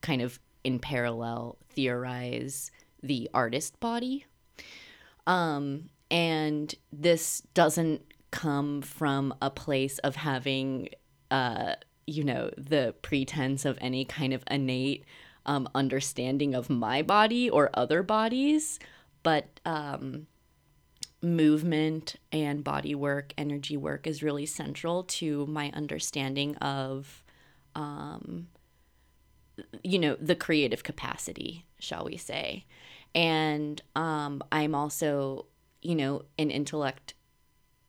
kind 0.00 0.22
of 0.22 0.40
in 0.64 0.78
parallel 0.78 1.56
theorize 1.70 2.70
the 3.02 3.30
artist 3.32 3.78
body. 3.80 4.24
Um, 5.26 5.90
and 6.10 6.74
this 6.92 7.42
doesn't 7.54 8.02
come 8.30 8.82
from 8.82 9.34
a 9.40 9.50
place 9.50 9.98
of 9.98 10.16
having, 10.16 10.88
uh, 11.30 11.74
you 12.06 12.24
know, 12.24 12.50
the 12.56 12.94
pretense 13.02 13.64
of 13.64 13.78
any 13.80 14.04
kind 14.04 14.32
of 14.32 14.42
innate 14.50 15.04
um, 15.46 15.68
understanding 15.74 16.54
of 16.54 16.68
my 16.68 17.02
body 17.02 17.48
or 17.48 17.70
other 17.74 18.02
bodies, 18.02 18.78
but 19.22 19.60
um, 19.64 20.26
movement 21.24 22.16
and 22.32 22.62
body 22.62 22.94
work, 22.94 23.32
energy 23.36 23.76
work 23.76 24.06
is 24.06 24.22
really 24.22 24.46
central 24.46 25.04
to 25.04 25.46
my 25.46 25.70
understanding 25.74 26.56
of 26.56 27.24
um, 27.74 28.48
you 29.82 29.98
know 29.98 30.16
the 30.20 30.34
creative 30.34 30.82
capacity 30.82 31.64
shall 31.78 32.04
we 32.04 32.16
say. 32.16 32.64
And 33.14 33.80
um 33.94 34.42
i'm 34.50 34.74
also 34.74 35.46
you 35.82 35.94
know 35.94 36.22
an 36.38 36.50
intellect 36.50 37.14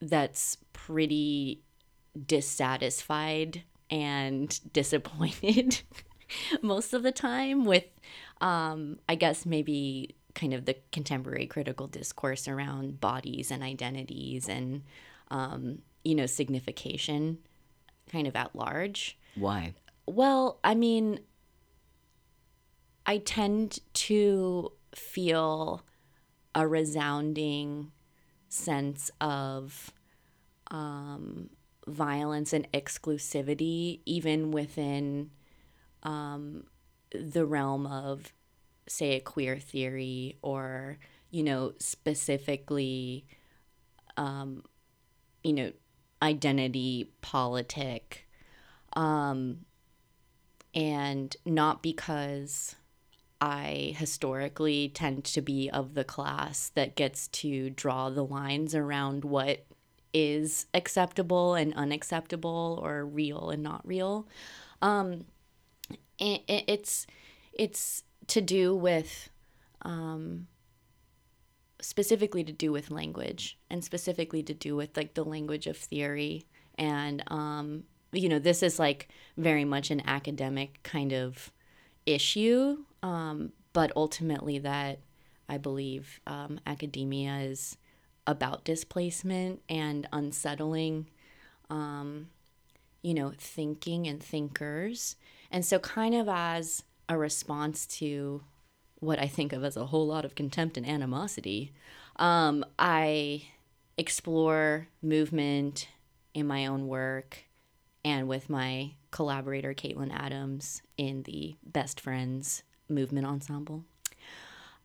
that's 0.02 0.58
pretty 0.74 1.64
dissatisfied 2.28 3.64
and 3.90 4.60
disappointed 4.74 5.82
most 6.62 6.94
of 6.94 7.02
the 7.04 7.12
time 7.12 7.66
with 7.66 7.86
um 8.42 9.00
i 9.10 9.16
guess 9.16 9.46
maybe 9.46 10.16
kind 10.36 10.54
of 10.54 10.66
the 10.66 10.76
contemporary 10.92 11.48
critical 11.48 11.88
discourse 11.88 12.48
around 12.48 13.00
bodies 13.00 13.50
and 13.50 13.64
identities 13.64 14.48
and 14.48 14.84
um 15.32 15.80
you 16.04 16.14
know 16.14 16.28
signification 16.28 17.40
kind 18.12 18.28
of 18.28 18.36
at 18.36 18.56
large 18.56 19.18
Why? 19.36 19.74
well, 20.08 20.60
I 20.64 20.76
mean, 20.76 21.20
I 23.06 23.18
tend 23.20 23.80
to 23.94 24.72
feel 24.94 25.84
a 26.54 26.68
resounding 26.68 27.92
sense 28.48 29.12
of 29.20 29.92
um, 30.72 31.50
violence 31.88 32.54
and 32.54 32.72
exclusivity, 32.72 34.00
even 34.06 34.52
within 34.52 35.32
um, 36.04 36.66
the 37.12 37.46
realm 37.46 37.86
of, 37.86 38.34
say, 38.88 39.16
a 39.16 39.20
queer 39.20 39.58
theory 39.58 40.38
or, 40.42 40.98
you 41.32 41.44
know, 41.44 41.74
specifically, 41.80 43.26
um, 44.18 44.64
you 45.44 45.54
know, 45.54 45.72
identity 46.22 47.12
politic 47.22 48.28
um, 48.94 49.66
and 50.74 51.36
not 51.46 51.84
because 51.84 52.76
I 53.42 53.94
historically 53.98 54.90
tend 54.90 55.26
to 55.26 55.42
be 55.42 55.70
of 55.70 55.94
the 55.94 56.04
class 56.04 56.72
that 56.76 56.96
gets 56.96 57.28
to 57.30 57.70
draw 57.70 58.10
the 58.10 58.24
lines 58.24 58.74
around 58.74 59.26
what 59.26 59.66
is 60.14 60.66
acceptable 60.74 61.56
and 61.56 61.74
unacceptable 61.74 62.80
or 62.82 63.06
real 63.06 63.50
and 63.50 63.62
not 63.62 63.86
real. 63.86 64.28
Um, 64.82 65.26
it, 66.18 66.42
it's 66.48 67.06
it's 67.54 68.04
to 68.28 68.42
do 68.42 68.76
with 68.76 69.30
um, 69.82 70.48
specifically 71.82 72.44
to 72.44 72.52
do 72.52 72.72
with 72.72 72.92
language 72.92 73.58
and 73.70 73.84
specifically 73.84 74.42
to 74.44 74.54
do 74.54 74.76
with 74.76 74.96
like 74.98 75.14
the 75.14 75.24
language 75.24 75.68
of 75.68 75.78
theory 75.78 76.46
and 76.78 77.24
um, 77.28 77.84
you 78.12 78.30
know 78.30 78.40
this 78.40 78.64
is 78.64 78.80
like 78.80 79.10
very 79.38 79.66
much 79.66 79.92
an 79.92 80.02
academic 80.08 80.82
kind 80.84 81.14
of 81.14 81.52
issue 82.06 82.78
um, 83.04 83.52
but 83.74 83.92
ultimately 83.96 84.58
that 84.58 85.00
i 85.50 85.58
believe 85.58 86.20
um, 86.26 86.60
academia 86.66 87.38
is 87.40 87.78
about 88.28 88.64
displacement 88.64 89.62
and 89.70 90.08
unsettling 90.12 91.08
um, 91.70 92.28
you 93.02 93.14
know 93.14 93.32
thinking 93.38 94.08
and 94.08 94.22
thinkers. 94.22 95.16
And 95.52 95.64
so 95.64 95.80
kind 95.80 96.16
of 96.16 96.28
as 96.28 96.84
a 97.10 97.18
response 97.18 97.86
to 97.86 98.44
what 99.00 99.20
i 99.20 99.28
think 99.28 99.54
of 99.54 99.64
as 99.64 99.78
a 99.78 99.88
whole 99.88 100.08
lot 100.08 100.26
of 100.26 100.36
contempt 100.36 100.78
and 100.78 100.88
animosity 100.88 101.72
um, 102.18 102.66
i 102.80 103.44
explore 103.98 104.88
movement 105.02 105.88
in 106.34 106.46
my 106.46 106.66
own 106.66 106.88
work 106.88 107.46
and 108.04 108.28
with 108.28 108.50
my 108.50 108.92
collaborator 109.10 109.74
Caitlin 109.74 110.14
Adams 110.14 110.82
in 110.98 111.24
the 111.24 111.56
Best 111.66 112.00
Friends 112.00 112.64
Movement 112.88 113.26
Ensemble. 113.26 113.84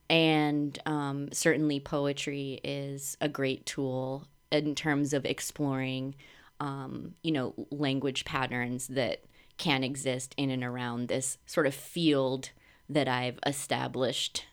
And 0.08 0.78
um, 0.86 1.28
certainly, 1.32 1.80
poetry 1.80 2.60
is 2.64 3.16
a 3.20 3.28
great 3.28 3.66
tool 3.66 4.24
in 4.50 4.74
terms 4.74 5.12
of 5.12 5.24
exploring, 5.24 6.14
um, 6.60 7.14
you 7.22 7.32
know, 7.32 7.54
language 7.70 8.24
patterns 8.24 8.88
that 8.88 9.24
can 9.60 9.84
exist 9.84 10.34
in 10.38 10.48
and 10.48 10.64
around 10.64 11.08
this 11.08 11.36
sort 11.44 11.66
of 11.66 11.74
field 11.74 12.48
that 12.88 13.06
I've 13.06 13.38
established 13.44 14.46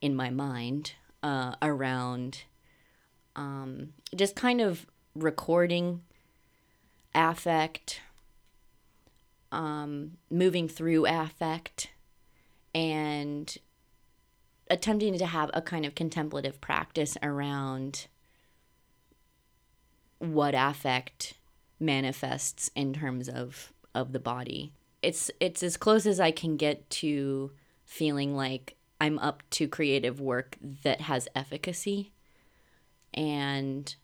in 0.00 0.16
my 0.16 0.30
mind 0.30 0.94
uh, 1.22 1.56
around 1.60 2.44
um, 3.36 3.92
just 4.16 4.34
kind 4.34 4.62
of 4.62 4.86
recording 5.14 6.00
affect, 7.14 8.00
um, 9.52 10.12
moving 10.30 10.68
through 10.68 11.04
affect, 11.04 11.90
and 12.74 13.54
attempting 14.70 15.18
to 15.18 15.26
have 15.26 15.50
a 15.52 15.60
kind 15.60 15.84
of 15.84 15.94
contemplative 15.94 16.62
practice 16.62 17.18
around 17.22 18.06
what 20.18 20.54
affect 20.54 21.34
manifests 21.78 22.70
in 22.74 22.94
terms 22.94 23.28
of 23.28 23.74
of 23.94 24.12
the 24.12 24.20
body. 24.20 24.72
It's 25.02 25.30
it's 25.40 25.62
as 25.62 25.76
close 25.76 26.06
as 26.06 26.20
I 26.20 26.30
can 26.30 26.56
get 26.56 26.88
to 26.90 27.52
feeling 27.84 28.36
like 28.36 28.76
I'm 29.00 29.18
up 29.18 29.42
to 29.50 29.66
creative 29.66 30.20
work 30.20 30.56
that 30.84 31.00
has 31.02 31.28
efficacy 31.34 32.12
and 33.14 33.94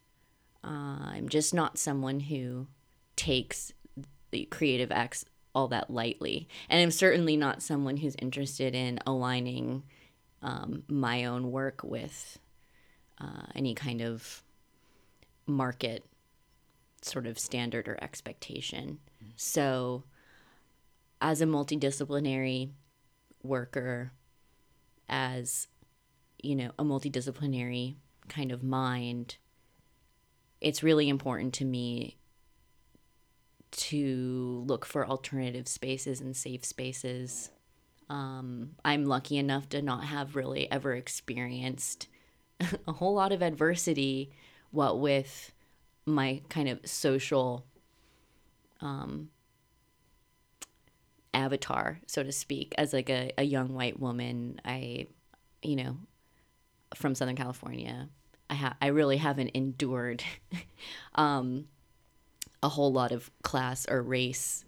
uh, 0.64 1.11
I'm 1.12 1.28
just 1.28 1.55
not 1.55 1.78
someone 1.78 2.20
who 2.20 2.66
takes 3.14 3.72
the 4.30 4.47
creative 4.47 4.91
acts 4.91 5.24
all 5.55 5.68
that 5.68 5.91
lightly. 5.91 6.49
And 6.68 6.82
I'm 6.82 6.91
certainly 6.91 7.37
not 7.37 7.62
someone 7.62 7.97
who's 7.97 8.16
interested 8.16 8.74
in 8.74 8.99
aligning 9.07 9.84
um, 10.43 10.82
my 10.89 11.24
own 11.24 11.51
work 11.51 11.80
with 11.82 12.39
uh, 13.18 13.47
any 13.55 13.74
kind 13.74 14.03
of 14.03 14.43
market 15.47 16.05
sort 17.03 17.27
of 17.27 17.39
standard 17.39 17.89
or 17.89 17.99
expectation. 18.03 18.99
So, 19.37 20.05
as 21.21 21.41
a 21.41 21.47
multidisciplinary 21.47 22.71
worker, 23.43 24.13
as 25.09 25.69
you 26.43 26.55
know, 26.55 26.71
a 26.79 26.85
multidisciplinary 26.85 27.95
kind 28.29 28.53
of 28.53 28.63
mind, 28.63 29.37
it's 30.61 30.83
really 30.83 31.09
important 31.09 31.55
to 31.55 31.65
me 31.65 32.17
to 33.73 34.65
look 34.67 34.85
for 34.85 35.07
alternative 35.07 35.69
spaces 35.69 36.21
and 36.21 36.37
safe 36.37 36.65
spaces. 36.65 37.51
Um, 38.09 38.71
I'm 38.85 39.05
lucky 39.05 39.37
enough 39.37 39.69
to 39.71 39.83
not 39.83 40.05
have 40.05 40.37
really 40.37 40.71
ever 40.71 40.95
experienced 40.95 42.09
a 42.89 42.93
whole 42.93 43.15
lot 43.15 43.33
of 43.33 43.43
adversity, 43.43 44.31
what 44.71 45.01
with 45.01 45.53
my 46.07 46.41
kind 46.49 46.69
of 46.69 46.81
social 46.85 47.65
um, 48.81 49.29
avatar, 51.35 52.01
so 52.07 52.23
to 52.23 52.33
speak, 52.33 52.75
as 52.79 52.93
like 52.93 53.11
a, 53.11 53.33
a 53.37 53.43
young 53.43 53.75
white 53.75 53.99
woman. 53.99 54.61
I, 54.65 55.09
you 55.63 55.77
know, 55.77 55.97
from 56.95 57.15
Southern 57.15 57.37
California, 57.37 58.09
I 58.49 58.55
ha- 58.55 58.77
I 58.81 58.89
really 58.89 59.17
haven't 59.17 59.49
endured 59.49 60.23
um, 61.17 61.67
a 62.63 62.69
whole 62.69 62.93
lot 62.93 63.13
of 63.13 63.31
class 63.43 63.87
or 63.89 64.03
race 64.03 64.65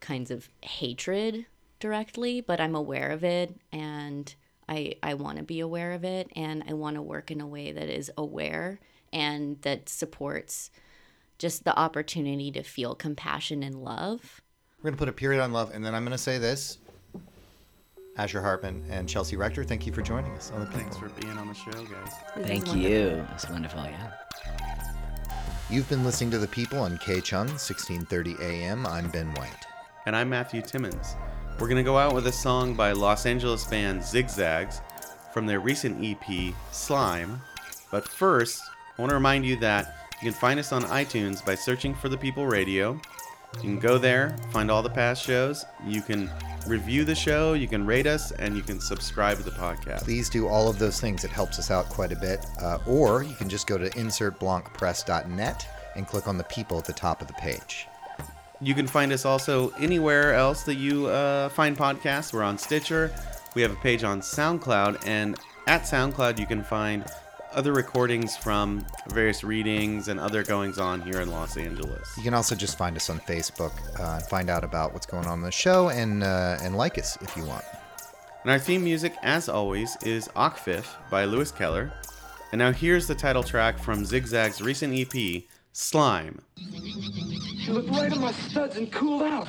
kinds 0.00 0.30
of 0.30 0.48
hatred 0.62 1.46
directly, 1.80 2.40
but 2.40 2.60
I'm 2.60 2.74
aware 2.74 3.10
of 3.10 3.24
it 3.24 3.56
and 3.72 4.32
I 4.68 4.94
I 5.02 5.14
want 5.14 5.38
to 5.38 5.44
be 5.44 5.60
aware 5.60 5.92
of 5.92 6.04
it 6.04 6.30
and 6.36 6.62
I 6.68 6.74
want 6.74 6.96
to 6.96 7.02
work 7.02 7.30
in 7.30 7.40
a 7.40 7.46
way 7.46 7.72
that 7.72 7.88
is 7.88 8.10
aware 8.16 8.80
and 9.12 9.60
that 9.62 9.88
supports 9.88 10.70
just 11.38 11.64
the 11.64 11.76
opportunity 11.78 12.50
to 12.52 12.62
feel 12.62 12.94
compassion 12.94 13.62
and 13.62 13.82
love. 13.82 14.40
We're 14.78 14.90
going 14.90 14.94
to 14.94 14.98
put 14.98 15.08
a 15.08 15.12
period 15.12 15.42
on 15.42 15.52
love, 15.52 15.72
and 15.74 15.84
then 15.84 15.94
I'm 15.94 16.04
going 16.04 16.12
to 16.12 16.18
say 16.18 16.38
this. 16.38 16.78
Asher 18.16 18.42
Hartman 18.42 18.84
and 18.90 19.08
Chelsea 19.08 19.36
Rector, 19.36 19.64
thank 19.64 19.86
you 19.86 19.92
for 19.92 20.02
joining 20.02 20.32
us 20.32 20.50
on 20.52 20.60
the 20.60 20.66
Thanks 20.66 20.96
People. 20.96 21.08
for 21.08 21.20
being 21.20 21.38
on 21.38 21.48
the 21.48 21.54
show, 21.54 21.72
guys. 21.72 22.12
Thank 22.46 22.66
wonderful. 22.66 22.76
you. 22.76 23.26
It's 23.32 23.48
wonderful, 23.48 23.84
yeah. 23.84 24.12
You've 25.70 25.88
been 25.88 26.04
listening 26.04 26.30
to 26.32 26.38
The 26.38 26.48
People 26.48 26.78
on 26.78 26.98
KCHUNG, 26.98 27.48
1630 27.48 28.36
AM. 28.42 28.86
I'm 28.86 29.08
Ben 29.08 29.32
White. 29.34 29.64
And 30.04 30.14
I'm 30.14 30.28
Matthew 30.28 30.60
Timmons. 30.60 31.16
We're 31.58 31.68
going 31.68 31.76
to 31.76 31.82
go 31.82 31.96
out 31.96 32.14
with 32.14 32.26
a 32.26 32.32
song 32.32 32.74
by 32.74 32.92
Los 32.92 33.24
Angeles 33.24 33.64
band 33.64 34.04
Zig 34.04 34.28
Zags 34.28 34.82
from 35.32 35.46
their 35.46 35.60
recent 35.60 36.04
EP, 36.04 36.54
Slime. 36.72 37.40
But 37.90 38.06
first, 38.06 38.62
I 38.96 39.02
want 39.02 39.10
to 39.10 39.14
remind 39.14 39.46
you 39.46 39.56
that 39.56 39.96
you 40.20 40.30
can 40.30 40.38
find 40.38 40.60
us 40.60 40.70
on 40.70 40.82
iTunes 40.84 41.44
by 41.44 41.54
searching 41.54 41.94
for 41.94 42.08
The 42.10 42.16
People 42.18 42.46
Radio. 42.46 43.00
You 43.56 43.60
can 43.60 43.78
go 43.78 43.96
there, 43.96 44.36
find 44.50 44.70
all 44.70 44.82
the 44.82 44.90
past 44.90 45.24
shows. 45.24 45.64
You 45.86 46.02
can 46.02 46.30
review 46.66 47.04
the 47.04 47.14
show, 47.14 47.54
you 47.54 47.68
can 47.68 47.86
rate 47.86 48.06
us, 48.06 48.32
and 48.32 48.54
you 48.56 48.62
can 48.62 48.80
subscribe 48.80 49.38
to 49.38 49.42
the 49.42 49.50
podcast. 49.50 50.04
Please 50.04 50.28
do 50.28 50.46
all 50.46 50.68
of 50.68 50.78
those 50.78 51.00
things. 51.00 51.24
It 51.24 51.30
helps 51.30 51.58
us 51.58 51.70
out 51.70 51.88
quite 51.88 52.12
a 52.12 52.16
bit. 52.16 52.44
Uh, 52.60 52.78
or 52.86 53.22
you 53.22 53.34
can 53.34 53.48
just 53.48 53.66
go 53.66 53.78
to 53.78 53.88
insertblancpress.net 53.90 55.68
and 55.96 56.06
click 56.06 56.28
on 56.28 56.36
the 56.36 56.44
people 56.44 56.78
at 56.78 56.84
the 56.84 56.92
top 56.92 57.20
of 57.22 57.28
the 57.28 57.34
page. 57.34 57.88
You 58.60 58.74
can 58.74 58.86
find 58.86 59.12
us 59.12 59.24
also 59.24 59.70
anywhere 59.70 60.34
else 60.34 60.64
that 60.64 60.76
you 60.76 61.06
uh, 61.06 61.48
find 61.48 61.76
podcasts. 61.76 62.32
We're 62.32 62.42
on 62.42 62.58
Stitcher. 62.58 63.10
We 63.54 63.62
have 63.62 63.72
a 63.72 63.76
page 63.76 64.04
on 64.04 64.20
SoundCloud, 64.20 65.06
and 65.06 65.38
at 65.66 65.82
SoundCloud 65.82 66.38
you 66.38 66.46
can 66.46 66.62
find 66.62 67.04
other 67.52 67.72
recordings 67.72 68.36
from 68.36 68.84
various 69.08 69.44
readings 69.44 70.08
and 70.08 70.18
other 70.18 70.42
goings 70.42 70.78
on 70.78 71.00
here 71.00 71.20
in 71.20 71.30
Los 71.30 71.56
Angeles. 71.56 72.12
You 72.16 72.22
can 72.22 72.34
also 72.34 72.54
just 72.54 72.76
find 72.76 72.96
us 72.96 73.10
on 73.10 73.20
Facebook 73.20 73.72
uh, 73.98 74.16
and 74.16 74.24
find 74.24 74.50
out 74.50 74.64
about 74.64 74.92
what's 74.92 75.06
going 75.06 75.26
on 75.26 75.38
in 75.38 75.44
the 75.44 75.52
show 75.52 75.88
and 75.90 76.22
uh, 76.22 76.58
and 76.62 76.76
like 76.76 76.98
us 76.98 77.18
if 77.20 77.36
you 77.36 77.44
want. 77.44 77.64
And 78.42 78.50
our 78.50 78.58
theme 78.58 78.82
music, 78.82 79.14
as 79.22 79.48
always, 79.48 79.96
is 80.02 80.28
Okfif 80.28 80.84
by 81.10 81.24
Lewis 81.24 81.52
Keller. 81.52 81.92
And 82.50 82.58
now 82.58 82.72
here's 82.72 83.06
the 83.06 83.14
title 83.14 83.42
track 83.42 83.78
from 83.78 84.04
Zig 84.04 84.26
Zags' 84.26 84.60
recent 84.60 84.94
EP, 84.94 85.44
Slime. 85.72 86.42
She 86.56 87.70
looked 87.70 87.88
right 87.90 88.12
at 88.12 88.18
my 88.18 88.32
studs 88.32 88.76
and 88.76 88.90
cooled 88.90 89.22
out. 89.22 89.48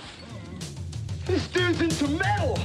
This 1.26 1.48
dude's 1.48 1.82
into 1.82 2.08
metal. 2.08 2.60